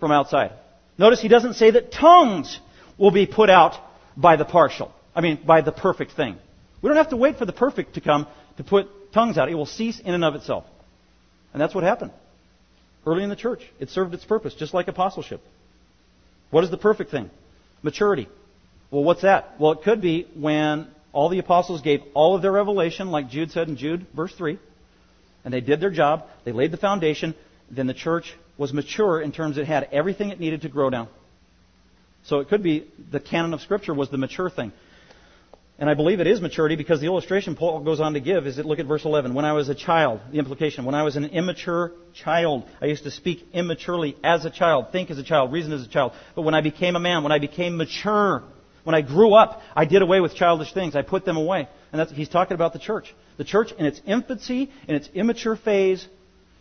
from 0.00 0.10
outside. 0.10 0.50
Notice 0.98 1.20
he 1.20 1.28
doesn't 1.28 1.54
say 1.54 1.70
that 1.70 1.92
tongues 1.92 2.58
will 2.98 3.12
be 3.12 3.24
put 3.24 3.50
out 3.50 3.74
by 4.16 4.34
the 4.34 4.44
partial. 4.44 4.92
I 5.14 5.20
mean, 5.20 5.38
by 5.46 5.60
the 5.60 5.70
perfect 5.70 6.16
thing. 6.16 6.38
We 6.82 6.88
don't 6.88 6.96
have 6.96 7.10
to 7.10 7.16
wait 7.16 7.38
for 7.38 7.44
the 7.44 7.52
perfect 7.52 7.94
to 7.94 8.00
come 8.00 8.26
to 8.56 8.64
put 8.64 9.12
tongues 9.12 9.38
out. 9.38 9.48
It 9.48 9.54
will 9.54 9.64
cease 9.64 10.00
in 10.00 10.12
and 10.12 10.24
of 10.24 10.34
itself. 10.34 10.64
And 11.52 11.62
that's 11.62 11.72
what 11.72 11.84
happened. 11.84 12.10
Early 13.06 13.22
in 13.22 13.30
the 13.30 13.36
church, 13.36 13.60
it 13.78 13.90
served 13.90 14.12
its 14.12 14.24
purpose, 14.24 14.54
just 14.54 14.74
like 14.74 14.88
apostleship. 14.88 15.40
What 16.50 16.64
is 16.64 16.72
the 16.72 16.78
perfect 16.78 17.12
thing? 17.12 17.30
Maturity. 17.84 18.26
Well, 18.94 19.02
what's 19.02 19.22
that? 19.22 19.56
Well, 19.58 19.72
it 19.72 19.82
could 19.82 20.00
be 20.00 20.28
when 20.36 20.86
all 21.12 21.28
the 21.28 21.40
apostles 21.40 21.80
gave 21.80 22.02
all 22.14 22.36
of 22.36 22.42
their 22.42 22.52
revelation, 22.52 23.10
like 23.10 23.28
Jude 23.28 23.50
said 23.50 23.66
in 23.66 23.76
Jude, 23.76 24.06
verse 24.14 24.32
3, 24.32 24.56
and 25.44 25.52
they 25.52 25.60
did 25.60 25.80
their 25.80 25.90
job, 25.90 26.26
they 26.44 26.52
laid 26.52 26.70
the 26.70 26.76
foundation, 26.76 27.34
then 27.68 27.88
the 27.88 27.94
church 27.94 28.32
was 28.56 28.72
mature 28.72 29.20
in 29.20 29.32
terms 29.32 29.58
it 29.58 29.66
had 29.66 29.88
everything 29.90 30.28
it 30.28 30.38
needed 30.38 30.62
to 30.62 30.68
grow 30.68 30.90
down. 30.90 31.08
So 32.26 32.38
it 32.38 32.48
could 32.48 32.62
be 32.62 32.86
the 33.10 33.18
canon 33.18 33.52
of 33.52 33.62
Scripture 33.62 33.92
was 33.92 34.10
the 34.10 34.16
mature 34.16 34.48
thing. 34.48 34.70
And 35.76 35.90
I 35.90 35.94
believe 35.94 36.20
it 36.20 36.28
is 36.28 36.40
maturity 36.40 36.76
because 36.76 37.00
the 37.00 37.06
illustration 37.06 37.56
Paul 37.56 37.80
goes 37.80 37.98
on 37.98 38.14
to 38.14 38.20
give 38.20 38.46
is 38.46 38.58
that 38.58 38.64
look 38.64 38.78
at 38.78 38.86
verse 38.86 39.04
11. 39.04 39.34
When 39.34 39.44
I 39.44 39.54
was 39.54 39.68
a 39.68 39.74
child, 39.74 40.20
the 40.30 40.38
implication, 40.38 40.84
when 40.84 40.94
I 40.94 41.02
was 41.02 41.16
an 41.16 41.24
immature 41.24 41.90
child, 42.14 42.62
I 42.80 42.86
used 42.86 43.02
to 43.02 43.10
speak 43.10 43.44
immaturely 43.52 44.16
as 44.22 44.44
a 44.44 44.50
child, 44.50 44.92
think 44.92 45.10
as 45.10 45.18
a 45.18 45.24
child, 45.24 45.50
reason 45.50 45.72
as 45.72 45.84
a 45.84 45.88
child. 45.88 46.12
But 46.36 46.42
when 46.42 46.54
I 46.54 46.60
became 46.60 46.94
a 46.94 47.00
man, 47.00 47.24
when 47.24 47.32
I 47.32 47.40
became 47.40 47.76
mature, 47.76 48.44
when 48.84 48.94
I 48.94 49.00
grew 49.00 49.34
up, 49.34 49.62
I 49.74 49.86
did 49.86 50.02
away 50.02 50.20
with 50.20 50.34
childish 50.34 50.72
things. 50.72 50.94
I 50.94 51.02
put 51.02 51.24
them 51.24 51.36
away. 51.36 51.68
And 51.90 52.00
that's, 52.00 52.12
he's 52.12 52.28
talking 52.28 52.54
about 52.54 52.72
the 52.72 52.78
church. 52.78 53.14
The 53.38 53.44
church 53.44 53.72
in 53.76 53.86
its 53.86 54.00
infancy, 54.06 54.70
in 54.86 54.94
its 54.94 55.08
immature 55.14 55.56
phase, 55.56 56.06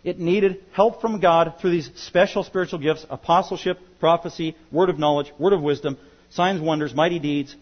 it 0.03 0.19
needed 0.19 0.63
help 0.71 1.01
from 1.01 1.19
God 1.19 1.55
through 1.59 1.71
these 1.71 1.89
special 1.95 2.43
spiritual 2.43 2.79
gifts, 2.79 3.05
apostleship, 3.09 3.77
prophecy, 3.99 4.55
word 4.71 4.89
of 4.89 4.99
knowledge, 4.99 5.31
word 5.37 5.53
of 5.53 5.61
wisdom, 5.61 5.97
signs, 6.29 6.59
wonders, 6.59 6.93
mighty 6.93 7.19
deeds, 7.19 7.55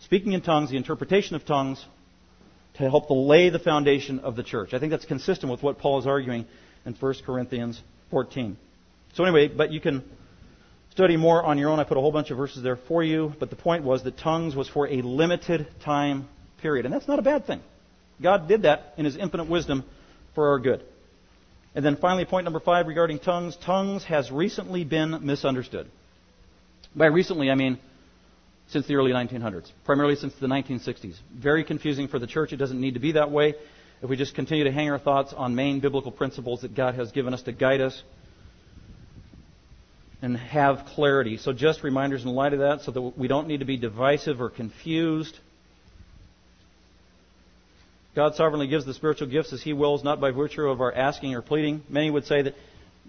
speaking 0.00 0.32
in 0.32 0.40
tongues, 0.40 0.70
the 0.70 0.76
interpretation 0.76 1.36
of 1.36 1.44
tongues, 1.44 1.84
to 2.74 2.90
help 2.90 3.06
to 3.06 3.14
lay 3.14 3.50
the 3.50 3.58
foundation 3.58 4.18
of 4.18 4.34
the 4.36 4.42
church. 4.42 4.74
I 4.74 4.78
think 4.78 4.90
that's 4.90 5.04
consistent 5.04 5.50
with 5.50 5.62
what 5.62 5.78
Paul 5.78 6.00
is 6.00 6.06
arguing 6.06 6.44
in 6.84 6.94
1 6.94 7.14
Corinthians 7.24 7.80
14. 8.10 8.56
So 9.14 9.24
anyway, 9.24 9.48
but 9.48 9.70
you 9.70 9.80
can 9.80 10.02
study 10.94 11.16
more 11.16 11.42
on 11.42 11.58
your 11.58 11.70
own. 11.70 11.80
I 11.80 11.84
put 11.84 11.96
a 11.96 12.00
whole 12.00 12.12
bunch 12.12 12.30
of 12.30 12.36
verses 12.36 12.62
there 12.62 12.76
for 12.76 13.02
you, 13.02 13.34
but 13.40 13.50
the 13.50 13.56
point 13.56 13.82
was 13.82 14.04
that 14.04 14.16
tongues 14.16 14.54
was 14.54 14.68
for 14.68 14.86
a 14.86 15.02
limited 15.02 15.66
time 15.84 16.28
period. 16.62 16.86
And 16.86 16.94
that's 16.94 17.08
not 17.08 17.18
a 17.18 17.22
bad 17.22 17.46
thing. 17.46 17.60
God 18.22 18.46
did 18.46 18.62
that 18.62 18.94
in 18.96 19.04
his 19.04 19.16
infinite 19.16 19.48
wisdom 19.48 19.84
for 20.36 20.50
our 20.50 20.60
good. 20.60 20.84
And 21.74 21.84
then 21.84 21.96
finally, 21.96 22.24
point 22.24 22.44
number 22.44 22.60
five 22.60 22.86
regarding 22.86 23.18
tongues. 23.18 23.56
Tongues 23.56 24.04
has 24.04 24.30
recently 24.30 24.84
been 24.84 25.26
misunderstood. 25.26 25.90
By 26.94 27.06
recently, 27.06 27.50
I 27.50 27.56
mean 27.56 27.80
since 28.68 28.86
the 28.86 28.94
early 28.94 29.10
1900s, 29.10 29.70
primarily 29.84 30.14
since 30.14 30.32
the 30.40 30.46
1960s. 30.46 31.16
Very 31.36 31.64
confusing 31.64 32.06
for 32.06 32.20
the 32.20 32.26
church. 32.28 32.52
It 32.52 32.56
doesn't 32.56 32.80
need 32.80 32.94
to 32.94 33.00
be 33.00 33.12
that 33.12 33.32
way. 33.32 33.54
If 34.00 34.08
we 34.08 34.16
just 34.16 34.36
continue 34.36 34.64
to 34.64 34.72
hang 34.72 34.88
our 34.90 34.98
thoughts 35.00 35.32
on 35.32 35.56
main 35.56 35.80
biblical 35.80 36.12
principles 36.12 36.60
that 36.60 36.74
God 36.74 36.94
has 36.94 37.10
given 37.10 37.34
us 37.34 37.42
to 37.42 37.52
guide 37.52 37.80
us 37.80 38.00
and 40.24 40.38
have 40.38 40.86
clarity. 40.86 41.36
So, 41.36 41.52
just 41.52 41.82
reminders 41.82 42.24
in 42.24 42.30
light 42.30 42.54
of 42.54 42.60
that 42.60 42.80
so 42.80 42.90
that 42.92 43.00
we 43.00 43.28
don't 43.28 43.46
need 43.46 43.60
to 43.60 43.66
be 43.66 43.76
divisive 43.76 44.40
or 44.40 44.48
confused. 44.48 45.38
God 48.16 48.34
sovereignly 48.34 48.68
gives 48.68 48.86
the 48.86 48.94
spiritual 48.94 49.28
gifts 49.28 49.52
as 49.52 49.62
He 49.62 49.74
wills, 49.74 50.02
not 50.02 50.20
by 50.20 50.30
virtue 50.30 50.62
of 50.62 50.80
our 50.80 50.92
asking 50.92 51.34
or 51.34 51.42
pleading. 51.42 51.82
Many 51.90 52.10
would 52.10 52.24
say 52.24 52.40
that 52.40 52.54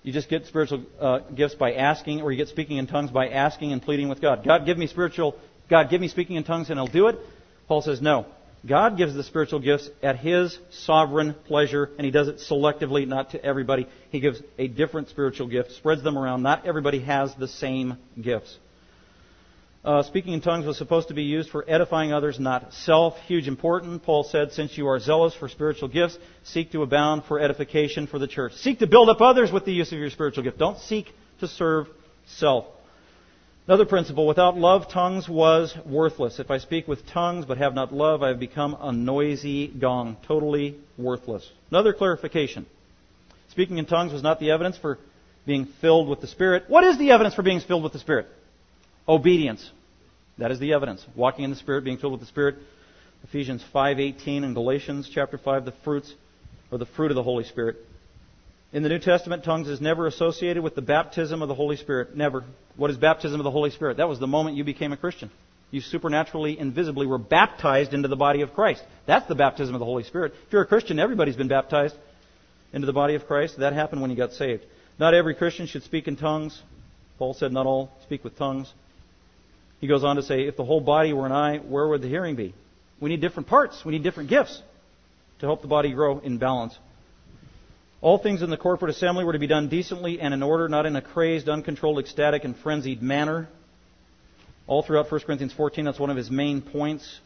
you 0.04 0.12
just 0.12 0.30
get 0.30 0.46
spiritual 0.46 0.84
uh, 1.00 1.20
gifts 1.34 1.56
by 1.56 1.74
asking, 1.76 2.22
or 2.22 2.34
you 2.34 2.38
get 2.38 2.50
speaking 2.50 2.78
in 2.78 2.86
tongues 2.86 3.12
by 3.12 3.30
asking 3.30 3.72
and 3.72 3.82
pleading 3.82 4.10
with 4.10 4.22
God. 4.22 4.44
God, 4.44 4.66
give 4.66 4.78
me 4.78 4.88
spiritual. 4.88 5.38
God, 5.70 5.90
give 5.90 6.02
me 6.02 6.10
speaking 6.10 6.36
in 6.36 6.44
tongues, 6.44 6.70
and 6.70 6.78
I'll 6.78 6.86
do 6.86 7.08
it. 7.08 7.18
Paul 7.70 7.82
says 7.82 8.02
no. 8.02 8.26
God 8.66 8.98
gives 8.98 9.14
the 9.14 9.24
spiritual 9.24 9.60
gifts 9.60 9.90
at 10.02 10.18
His 10.18 10.58
sovereign 10.72 11.36
pleasure, 11.46 11.92
and 11.98 12.06
He 12.06 12.12
does 12.12 12.28
it 12.28 12.38
selectively, 12.50 13.08
not 13.08 13.32
to 13.32 13.44
everybody. 13.44 13.88
He 14.10 14.20
gives 14.20 14.42
a 14.58 14.68
different 14.68 15.10
spiritual 15.10 15.48
gift, 15.48 15.74
spreads 15.74 16.04
them 16.04 16.18
around. 16.18 16.42
Not 16.42 16.66
everybody 16.66 17.00
has 17.02 17.34
the 17.36 17.48
same 17.48 17.98
gifts. 18.20 18.58
Uh, 19.84 20.02
speaking 20.02 20.34
in 20.34 20.42
tongues 20.42 20.66
was 20.66 20.80
supposed 20.80 21.10
to 21.10 21.14
be 21.14 21.22
used 21.22 21.52
for 21.52 21.64
edifying 21.68 22.12
others, 22.12 22.40
not 22.40 22.74
self. 22.74 23.16
Huge 23.28 23.48
important. 23.48 24.02
Paul 24.02 24.24
said, 24.24 24.52
since 24.52 24.76
you 24.80 24.88
are 24.88 25.00
zealous 25.00 25.36
for 25.36 25.48
spiritual 25.48 25.90
gifts, 25.90 26.18
seek 26.44 26.72
to 26.72 26.82
abound 26.82 27.26
for 27.26 27.40
edification 27.40 28.08
for 28.08 28.18
the 28.18 28.28
church. 28.28 28.54
Seek 28.54 28.80
to 28.80 28.88
build 28.88 29.10
up 29.10 29.22
others 29.22 29.52
with 29.52 29.64
the 29.64 29.72
use 29.72 29.92
of 29.92 30.00
your 30.00 30.10
spiritual 30.10 30.44
gift. 30.44 30.58
Don't 30.58 30.80
seek 30.80 31.14
to 31.40 31.48
serve 31.48 31.88
self. 32.26 32.66
Another 33.68 33.86
principle, 33.86 34.28
without 34.28 34.56
love, 34.56 34.90
tongues 34.92 35.28
was 35.28 35.76
worthless. 35.88 36.40
If 36.40 36.52
I 36.52 36.60
speak 36.60 36.88
with 36.88 37.08
tongues 37.08 37.46
but 37.46 37.58
have 37.58 37.74
not 37.74 37.92
love, 37.92 38.22
I 38.22 38.28
have 38.28 38.40
become 38.40 38.78
a 38.80 38.92
noisy 38.92 39.68
gong. 39.68 40.18
Totally 40.28 40.78
worthless. 41.00 41.50
Another 41.72 41.92
clarification. 41.92 42.68
Speaking 43.50 43.80
in 43.80 43.86
tongues 43.86 44.14
was 44.14 44.22
not 44.22 44.40
the 44.40 44.52
evidence 44.52 44.78
for 44.78 45.00
being 45.48 45.68
filled 45.82 46.08
with 46.08 46.22
the 46.22 46.28
Spirit. 46.28 46.66
What 46.68 46.84
is 46.84 47.00
the 47.00 47.10
evidence 47.10 47.34
for 47.34 47.42
being 47.42 47.60
filled 47.60 47.82
with 47.82 47.94
the 47.94 48.00
Spirit? 48.00 48.28
Obedience. 49.08 49.72
That 50.38 50.52
is 50.52 50.60
the 50.60 50.74
evidence. 50.74 51.04
Walking 51.16 51.44
in 51.44 51.50
the 51.50 51.56
Spirit, 51.56 51.84
being 51.84 51.98
filled 51.98 52.14
with 52.14 52.22
the 52.22 52.28
Spirit. 52.28 52.58
Ephesians 53.24 53.64
5:18 53.74 54.44
and 54.44 54.54
Galatians 54.54 55.10
chapter 55.12 55.40
5 55.40 55.66
the 55.66 55.74
fruits 55.84 56.14
or 56.70 56.78
the 56.78 56.86
fruit 56.86 57.10
of 57.10 57.16
the 57.16 57.24
Holy 57.24 57.44
Spirit. 57.44 57.78
In 58.76 58.84
the 58.84 58.90
New 58.90 59.00
Testament, 59.00 59.46
tongues 59.46 59.70
is 59.70 59.80
never 59.80 60.06
associated 60.06 60.62
with 60.62 60.76
the 60.76 60.82
baptism 60.82 61.42
of 61.42 61.48
the 61.48 61.56
Holy 61.56 61.78
Spirit. 61.78 62.18
Never. 62.18 62.44
What 62.76 62.92
is 62.92 62.98
baptism 62.98 63.40
of 63.40 63.46
the 63.46 63.52
Holy 63.52 63.70
Spirit? 63.70 63.96
That 63.96 64.10
was 64.10 64.20
the 64.20 64.28
moment 64.28 64.58
you 64.58 64.66
became 64.66 64.92
a 64.92 64.98
Christian. 64.98 65.32
You 65.72 65.80
supernaturally, 65.80 66.60
invisibly 66.60 67.08
were 67.08 67.18
baptized 67.18 67.94
into 67.94 68.10
the 68.10 68.18
body 68.18 68.42
of 68.42 68.54
Christ. 68.54 68.84
That's 69.06 69.26
the 69.30 69.34
baptism 69.34 69.76
of 69.76 69.80
the 69.80 69.86
Holy 69.86 70.04
Spirit. 70.04 70.34
If 70.46 70.52
you're 70.52 70.64
a 70.64 70.68
Christian, 70.68 71.00
everybody's 71.00 71.38
been 71.38 71.48
baptized 71.48 71.96
into 72.74 72.86
the 72.86 72.92
body 72.92 73.16
of 73.16 73.28
Christ. 73.28 73.60
That 73.60 73.72
happened 73.72 74.02
when 74.02 74.12
you 74.12 74.18
got 74.18 74.34
saved. 74.34 74.66
Not 75.00 75.14
every 75.14 75.36
Christian 75.36 75.68
should 75.68 75.84
speak 75.84 76.10
in 76.10 76.18
tongues. 76.18 76.62
Paul 77.18 77.34
said, 77.34 77.54
not 77.54 77.66
all 77.66 77.94
speak 78.04 78.26
with 78.26 78.38
tongues. 78.38 78.74
He 79.80 79.88
goes 79.88 80.04
on 80.04 80.18
to 80.18 80.22
say, 80.22 80.48
if 80.48 80.58
the 80.58 80.66
whole 80.66 80.82
body 80.82 81.14
were 81.14 81.26
an 81.26 81.32
eye, 81.32 81.60
where 81.60 81.88
would 81.88 82.02
the 82.02 82.10
hearing 82.10 82.36
be? 82.36 82.54
We 83.00 83.10
need 83.10 83.22
different 83.22 83.48
parts. 83.48 83.86
We 83.86 83.94
need 83.94 84.04
different 84.04 84.30
gifts 84.30 84.62
to 85.40 85.46
help 85.46 85.62
the 85.62 85.70
body 85.70 85.94
grow 85.94 86.20
in 86.20 86.40
balance. 86.40 86.78
All 88.06 88.20
things 88.20 88.44
in 88.44 88.52
the 88.52 88.58
corporate 88.58 88.92
assembly 88.92 89.24
were 89.24 89.34
to 89.34 89.40
be 89.40 89.48
done 89.48 89.68
decently 89.68 90.22
and 90.22 90.32
in 90.32 90.44
order, 90.44 90.70
not 90.70 90.86
in 90.86 90.96
a 90.96 91.02
crazed, 91.02 91.50
uncontrolled, 91.50 91.98
ecstatic, 91.98 92.44
and 92.44 92.56
frenzied 92.56 93.02
manner. 93.02 93.48
All 94.68 94.84
throughout 94.84 95.12
1 95.12 95.22
Corinthians 95.22 95.54
14, 95.54 95.86
that's 95.86 95.98
one 95.98 96.12
of 96.12 96.16
his 96.16 96.30
main 96.30 96.62
points. 96.62 97.20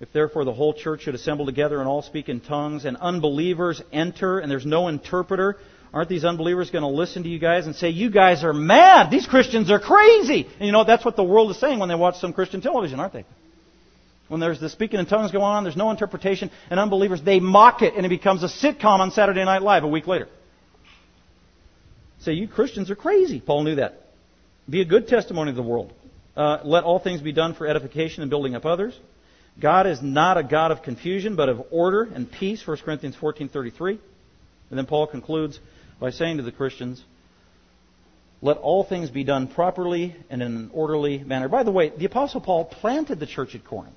If 0.00 0.10
therefore 0.10 0.46
the 0.46 0.54
whole 0.54 0.72
church 0.72 1.02
should 1.02 1.14
assemble 1.14 1.44
together 1.44 1.80
and 1.80 1.86
all 1.86 2.00
speak 2.00 2.30
in 2.30 2.40
tongues, 2.40 2.86
and 2.86 2.96
unbelievers 2.96 3.82
enter, 3.92 4.38
and 4.38 4.50
there's 4.50 4.64
no 4.64 4.88
interpreter, 4.88 5.58
Aren't 5.92 6.08
these 6.08 6.24
unbelievers 6.24 6.70
going 6.70 6.82
to 6.82 6.88
listen 6.88 7.22
to 7.22 7.28
you 7.28 7.38
guys 7.38 7.66
and 7.66 7.76
say, 7.76 7.90
you 7.90 8.10
guys 8.10 8.42
are 8.42 8.52
mad? 8.52 9.12
These 9.12 9.28
Christians 9.28 9.70
are 9.70 9.78
crazy. 9.78 10.48
And 10.58 10.66
you 10.66 10.72
know, 10.72 10.82
that's 10.82 11.04
what 11.04 11.14
the 11.14 11.22
world 11.22 11.52
is 11.52 11.60
saying 11.60 11.78
when 11.78 11.88
they 11.88 11.94
watch 11.94 12.16
some 12.16 12.32
Christian 12.32 12.60
television, 12.60 12.98
aren't 12.98 13.12
they? 13.12 13.24
When 14.28 14.40
there's 14.40 14.58
the 14.58 14.70
speaking 14.70 15.00
in 15.00 15.06
tongues 15.06 15.32
going 15.32 15.44
on, 15.44 15.64
there's 15.64 15.76
no 15.76 15.90
interpretation, 15.90 16.50
and 16.70 16.80
unbelievers, 16.80 17.20
they 17.22 17.40
mock 17.40 17.82
it, 17.82 17.94
and 17.94 18.06
it 18.06 18.08
becomes 18.08 18.42
a 18.42 18.48
sitcom 18.48 19.00
on 19.00 19.10
Saturday 19.10 19.44
Night 19.44 19.62
Live 19.62 19.84
a 19.84 19.88
week 19.88 20.06
later. 20.06 20.28
Say, 22.20 22.32
you 22.32 22.48
Christians 22.48 22.90
are 22.90 22.96
crazy. 22.96 23.40
Paul 23.40 23.64
knew 23.64 23.74
that. 23.76 24.00
Be 24.68 24.80
a 24.80 24.86
good 24.86 25.08
testimony 25.08 25.52
to 25.52 25.56
the 25.56 25.62
world. 25.62 25.92
Uh, 26.34 26.58
let 26.64 26.84
all 26.84 26.98
things 26.98 27.20
be 27.20 27.32
done 27.32 27.54
for 27.54 27.66
edification 27.66 28.22
and 28.22 28.30
building 28.30 28.54
up 28.54 28.64
others. 28.64 28.98
God 29.60 29.86
is 29.86 30.00
not 30.02 30.38
a 30.38 30.42
God 30.42 30.72
of 30.72 30.82
confusion, 30.82 31.36
but 31.36 31.48
of 31.48 31.66
order 31.70 32.02
and 32.02 32.30
peace. 32.30 32.66
1 32.66 32.78
Corinthians 32.78 33.14
14:33. 33.16 33.98
And 34.70 34.78
then 34.78 34.86
Paul 34.86 35.06
concludes, 35.06 35.60
by 36.00 36.10
saying 36.10 36.38
to 36.38 36.42
the 36.42 36.50
Christians, 36.50 37.02
let 38.42 38.56
all 38.56 38.84
things 38.84 39.10
be 39.10 39.22
done 39.22 39.46
properly 39.46 40.16
and 40.28 40.42
in 40.42 40.56
an 40.56 40.70
orderly 40.72 41.18
manner. 41.18 41.48
By 41.48 41.62
the 41.62 41.70
way, 41.70 41.92
the 41.96 42.06
Apostle 42.06 42.40
Paul 42.40 42.64
planted 42.64 43.20
the 43.20 43.26
church 43.26 43.54
at 43.54 43.64
Corinth. 43.64 43.94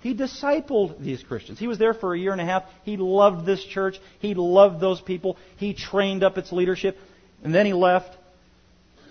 He 0.00 0.14
discipled 0.14 1.02
these 1.02 1.22
Christians. 1.22 1.58
He 1.58 1.66
was 1.66 1.78
there 1.78 1.94
for 1.94 2.14
a 2.14 2.18
year 2.18 2.32
and 2.32 2.40
a 2.40 2.44
half. 2.44 2.64
He 2.84 2.96
loved 2.96 3.44
this 3.44 3.62
church. 3.64 3.96
He 4.20 4.34
loved 4.34 4.80
those 4.80 5.00
people. 5.00 5.36
He 5.56 5.74
trained 5.74 6.22
up 6.22 6.38
its 6.38 6.52
leadership. 6.52 6.96
And 7.42 7.54
then 7.54 7.66
he 7.66 7.72
left. 7.72 8.16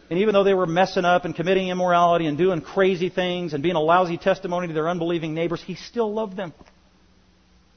And 0.09 0.19
even 0.19 0.33
though 0.33 0.45
they 0.45 0.53
were 0.53 0.65
messing 0.65 1.03
up 1.03 1.25
and 1.25 1.35
committing 1.35 1.67
immorality 1.67 2.25
and 2.25 2.37
doing 2.37 2.61
crazy 2.61 3.09
things 3.09 3.53
and 3.53 3.61
being 3.61 3.75
a 3.75 3.81
lousy 3.81 4.17
testimony 4.17 4.67
to 4.67 4.73
their 4.73 4.87
unbelieving 4.87 5.33
neighbors, 5.33 5.61
he 5.61 5.75
still 5.75 6.13
loved 6.13 6.37
them. 6.37 6.53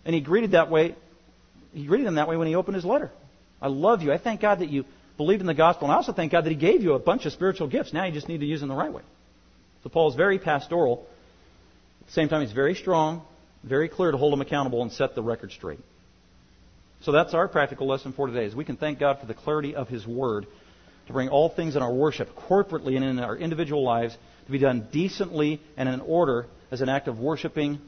And 0.04 0.14
he 0.14 0.20
greeted 0.20 0.52
that 0.52 0.70
way. 0.70 0.94
He 1.74 1.86
greeted 1.86 2.06
them 2.06 2.14
that 2.14 2.28
way 2.28 2.36
when 2.36 2.46
he 2.46 2.54
opened 2.54 2.76
his 2.76 2.84
letter. 2.84 3.11
I 3.61 3.68
love 3.68 4.02
you. 4.02 4.12
I 4.12 4.18
thank 4.18 4.40
God 4.40 4.61
that 4.61 4.68
you 4.68 4.84
believed 5.16 5.42
in 5.42 5.46
the 5.46 5.54
gospel. 5.54 5.86
And 5.86 5.92
I 5.92 5.96
also 5.96 6.12
thank 6.12 6.32
God 6.32 6.44
that 6.44 6.50
He 6.50 6.56
gave 6.56 6.82
you 6.82 6.94
a 6.94 6.98
bunch 6.98 7.26
of 7.26 7.32
spiritual 7.32 7.68
gifts. 7.68 7.92
Now 7.92 8.04
you 8.04 8.12
just 8.12 8.28
need 8.28 8.40
to 8.40 8.46
use 8.46 8.61
them 8.61 8.70
the 8.70 8.74
right 8.74 8.92
way. 8.92 9.02
So 9.82 9.90
Paul 9.90 10.08
is 10.08 10.16
very 10.16 10.38
pastoral. 10.38 11.06
Same 12.11 12.28
time, 12.28 12.42
he's 12.42 12.52
very 12.52 12.74
strong, 12.74 13.22
very 13.62 13.88
clear 13.88 14.11
to 14.11 14.16
hold 14.16 14.32
them 14.32 14.40
accountable 14.40 14.82
and 14.82 14.92
set 14.92 15.14
the 15.14 15.22
record 15.22 15.52
straight. 15.52 15.80
So 17.02 17.12
that's 17.12 17.34
our 17.34 17.48
practical 17.48 17.86
lesson 17.86 18.12
for 18.12 18.26
today. 18.26 18.44
Is 18.44 18.54
we 18.54 18.64
can 18.64 18.76
thank 18.76 18.98
God 18.98 19.20
for 19.20 19.26
the 19.26 19.34
clarity 19.34 19.74
of 19.74 19.88
His 19.88 20.06
Word 20.06 20.46
to 21.06 21.12
bring 21.12 21.28
all 21.28 21.48
things 21.48 21.76
in 21.76 21.82
our 21.82 21.92
worship, 21.92 22.28
corporately 22.36 22.96
and 22.96 23.04
in 23.04 23.18
our 23.18 23.36
individual 23.36 23.82
lives, 23.82 24.16
to 24.46 24.52
be 24.52 24.58
done 24.58 24.88
decently 24.92 25.61
and 25.76 25.88
in 25.88 26.00
order 26.00 26.46
as 26.70 26.80
an 26.80 26.88
act 26.88 27.08
of 27.08 27.18
worshiping 27.18 27.80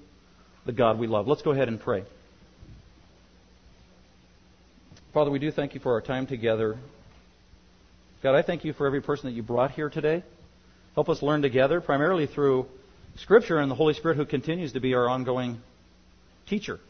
the 0.67 0.73
God 0.73 0.99
we 0.99 1.07
love. 1.07 1.27
Let's 1.27 1.43
go 1.43 1.51
ahead 1.51 1.69
and 1.69 1.81
pray. 1.81 2.05
Father, 5.13 5.31
we 5.31 5.39
do 5.39 5.51
thank 5.51 5.75
you 5.75 5.81
for 5.81 5.93
our 5.93 6.01
time 6.01 6.27
together. 6.27 6.79
God, 8.23 8.35
I 8.35 8.43
thank 8.43 8.65
you 8.65 8.73
for 8.73 8.87
every 8.87 9.03
person 9.03 9.27
that 9.27 9.35
you 9.35 9.43
brought 9.43 9.73
here 9.73 9.91
today. 9.91 10.23
Help 10.95 11.09
us 11.09 11.23
learn 11.23 11.43
together, 11.43 11.81
primarily 11.81 12.27
through 12.27 12.67
Scripture 13.17 13.59
and 13.59 13.71
the 13.71 13.75
Holy 13.75 13.95
Spirit 13.95 14.17
who 14.17 14.25
continues 14.25 14.73
to 14.73 14.81
be 14.81 14.95
our 14.95 15.09
ongoing 15.09 15.61
teacher. 16.47 16.81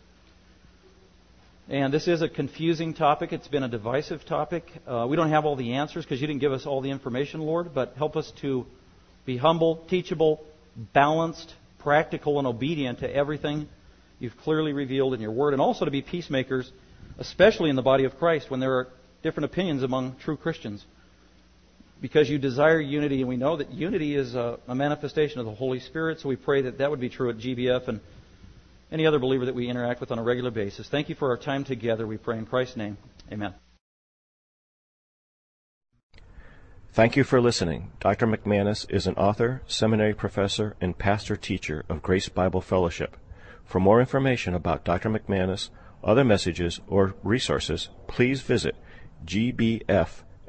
And 1.69 1.93
this 1.93 2.07
is 2.07 2.23
a 2.23 2.29
confusing 2.29 2.95
topic. 2.95 3.33
It's 3.33 3.49
been 3.49 3.63
a 3.63 3.69
divisive 3.69 4.25
topic. 4.25 4.65
Uh, 4.87 5.07
we 5.09 5.17
don't 5.17 5.31
have 5.31 5.45
all 5.45 5.57
the 5.57 5.75
answers 5.75 6.05
because 6.05 6.21
you 6.21 6.27
didn't 6.27 6.41
give 6.41 6.53
us 6.53 6.67
all 6.67 6.81
the 6.81 6.91
information, 6.91 7.41
Lord, 7.41 7.75
but 7.75 7.95
help 7.97 8.17
us 8.17 8.31
to 8.43 8.67
be 9.25 9.37
humble, 9.37 9.85
teachable, 9.89 10.45
balanced, 10.93 11.55
practical, 11.79 12.39
and 12.39 12.47
obedient 12.47 13.01
to 13.01 13.13
everything 13.13 13.69
you've 14.19 14.37
clearly 14.39 14.73
revealed 14.73 15.15
in 15.15 15.21
your 15.21 15.33
word, 15.33 15.53
and 15.53 15.61
also 15.61 15.85
to 15.85 15.91
be 15.91 16.03
peacemakers, 16.03 16.71
especially 17.19 17.71
in 17.71 17.77
the 17.77 17.83
body 17.83 18.05
of 18.05 18.17
Christ 18.19 18.51
when 18.51 18.61
there 18.61 18.79
are 18.79 18.89
different 19.23 19.47
opinions 19.47 19.83
among 19.83 20.17
true 20.23 20.37
Christians. 20.37 20.85
Because 22.03 22.29
you 22.29 22.37
desire 22.37 22.81
unity, 22.81 23.21
and 23.21 23.29
we 23.29 23.37
know 23.37 23.57
that 23.57 23.73
unity 23.73 24.15
is 24.17 24.35
a, 24.35 24.59
a 24.69 24.75
manifestation 24.75 25.41
of 25.41 25.47
the 25.47 25.55
Holy 25.55 25.79
Spirit, 25.79 26.21
so 26.21 26.29
we 26.29 26.37
pray 26.37 26.61
that 26.63 26.79
that 26.79 26.91
would 26.91 27.01
be 27.01 27.09
true 27.09 27.31
at 27.31 27.39
GBF 27.39 27.89
and 27.89 28.01
any 28.91 29.07
other 29.07 29.19
believer 29.19 29.47
that 29.47 29.55
we 29.55 29.69
interact 29.69 30.01
with 30.01 30.13
on 30.13 30.19
a 30.19 30.23
regular 30.23 30.51
basis. 30.51 30.89
Thank 30.89 31.09
you 31.09 31.15
for 31.15 31.31
our 31.31 31.39
time 31.39 31.65
together. 31.65 32.07
We 32.07 32.19
pray 32.19 32.37
in 32.37 32.45
Christ's 32.45 32.77
name. 32.77 32.99
Amen. 33.33 33.55
Thank 36.93 37.17
you 37.17 37.25
for 37.25 37.41
listening. 37.41 37.93
Dr. 38.01 38.27
McManus 38.27 38.85
is 38.91 39.07
an 39.07 39.15
author, 39.15 39.63
seminary 39.67 40.13
professor, 40.13 40.77
and 40.79 40.99
pastor 40.99 41.37
teacher 41.37 41.85
of 41.89 42.03
Grace 42.03 42.29
Bible 42.29 42.61
Fellowship. 42.61 43.17
For 43.65 43.81
more 43.81 44.01
information 44.01 44.55
about 44.55 44.85
Dr. 44.85 45.09
McManus, 45.09 45.71
other 46.05 46.25
messages, 46.25 46.81
or 46.87 47.15
resources, 47.23 47.89
please 48.09 48.43
visit 48.43 48.77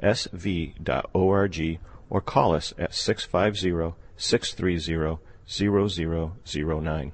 gbfsv.org 0.03 1.79
or 2.09 2.21
call 2.21 2.53
us 2.53 2.73
at 2.77 2.93
650 2.93 3.95
630 4.17 5.17
0009. 5.47 7.13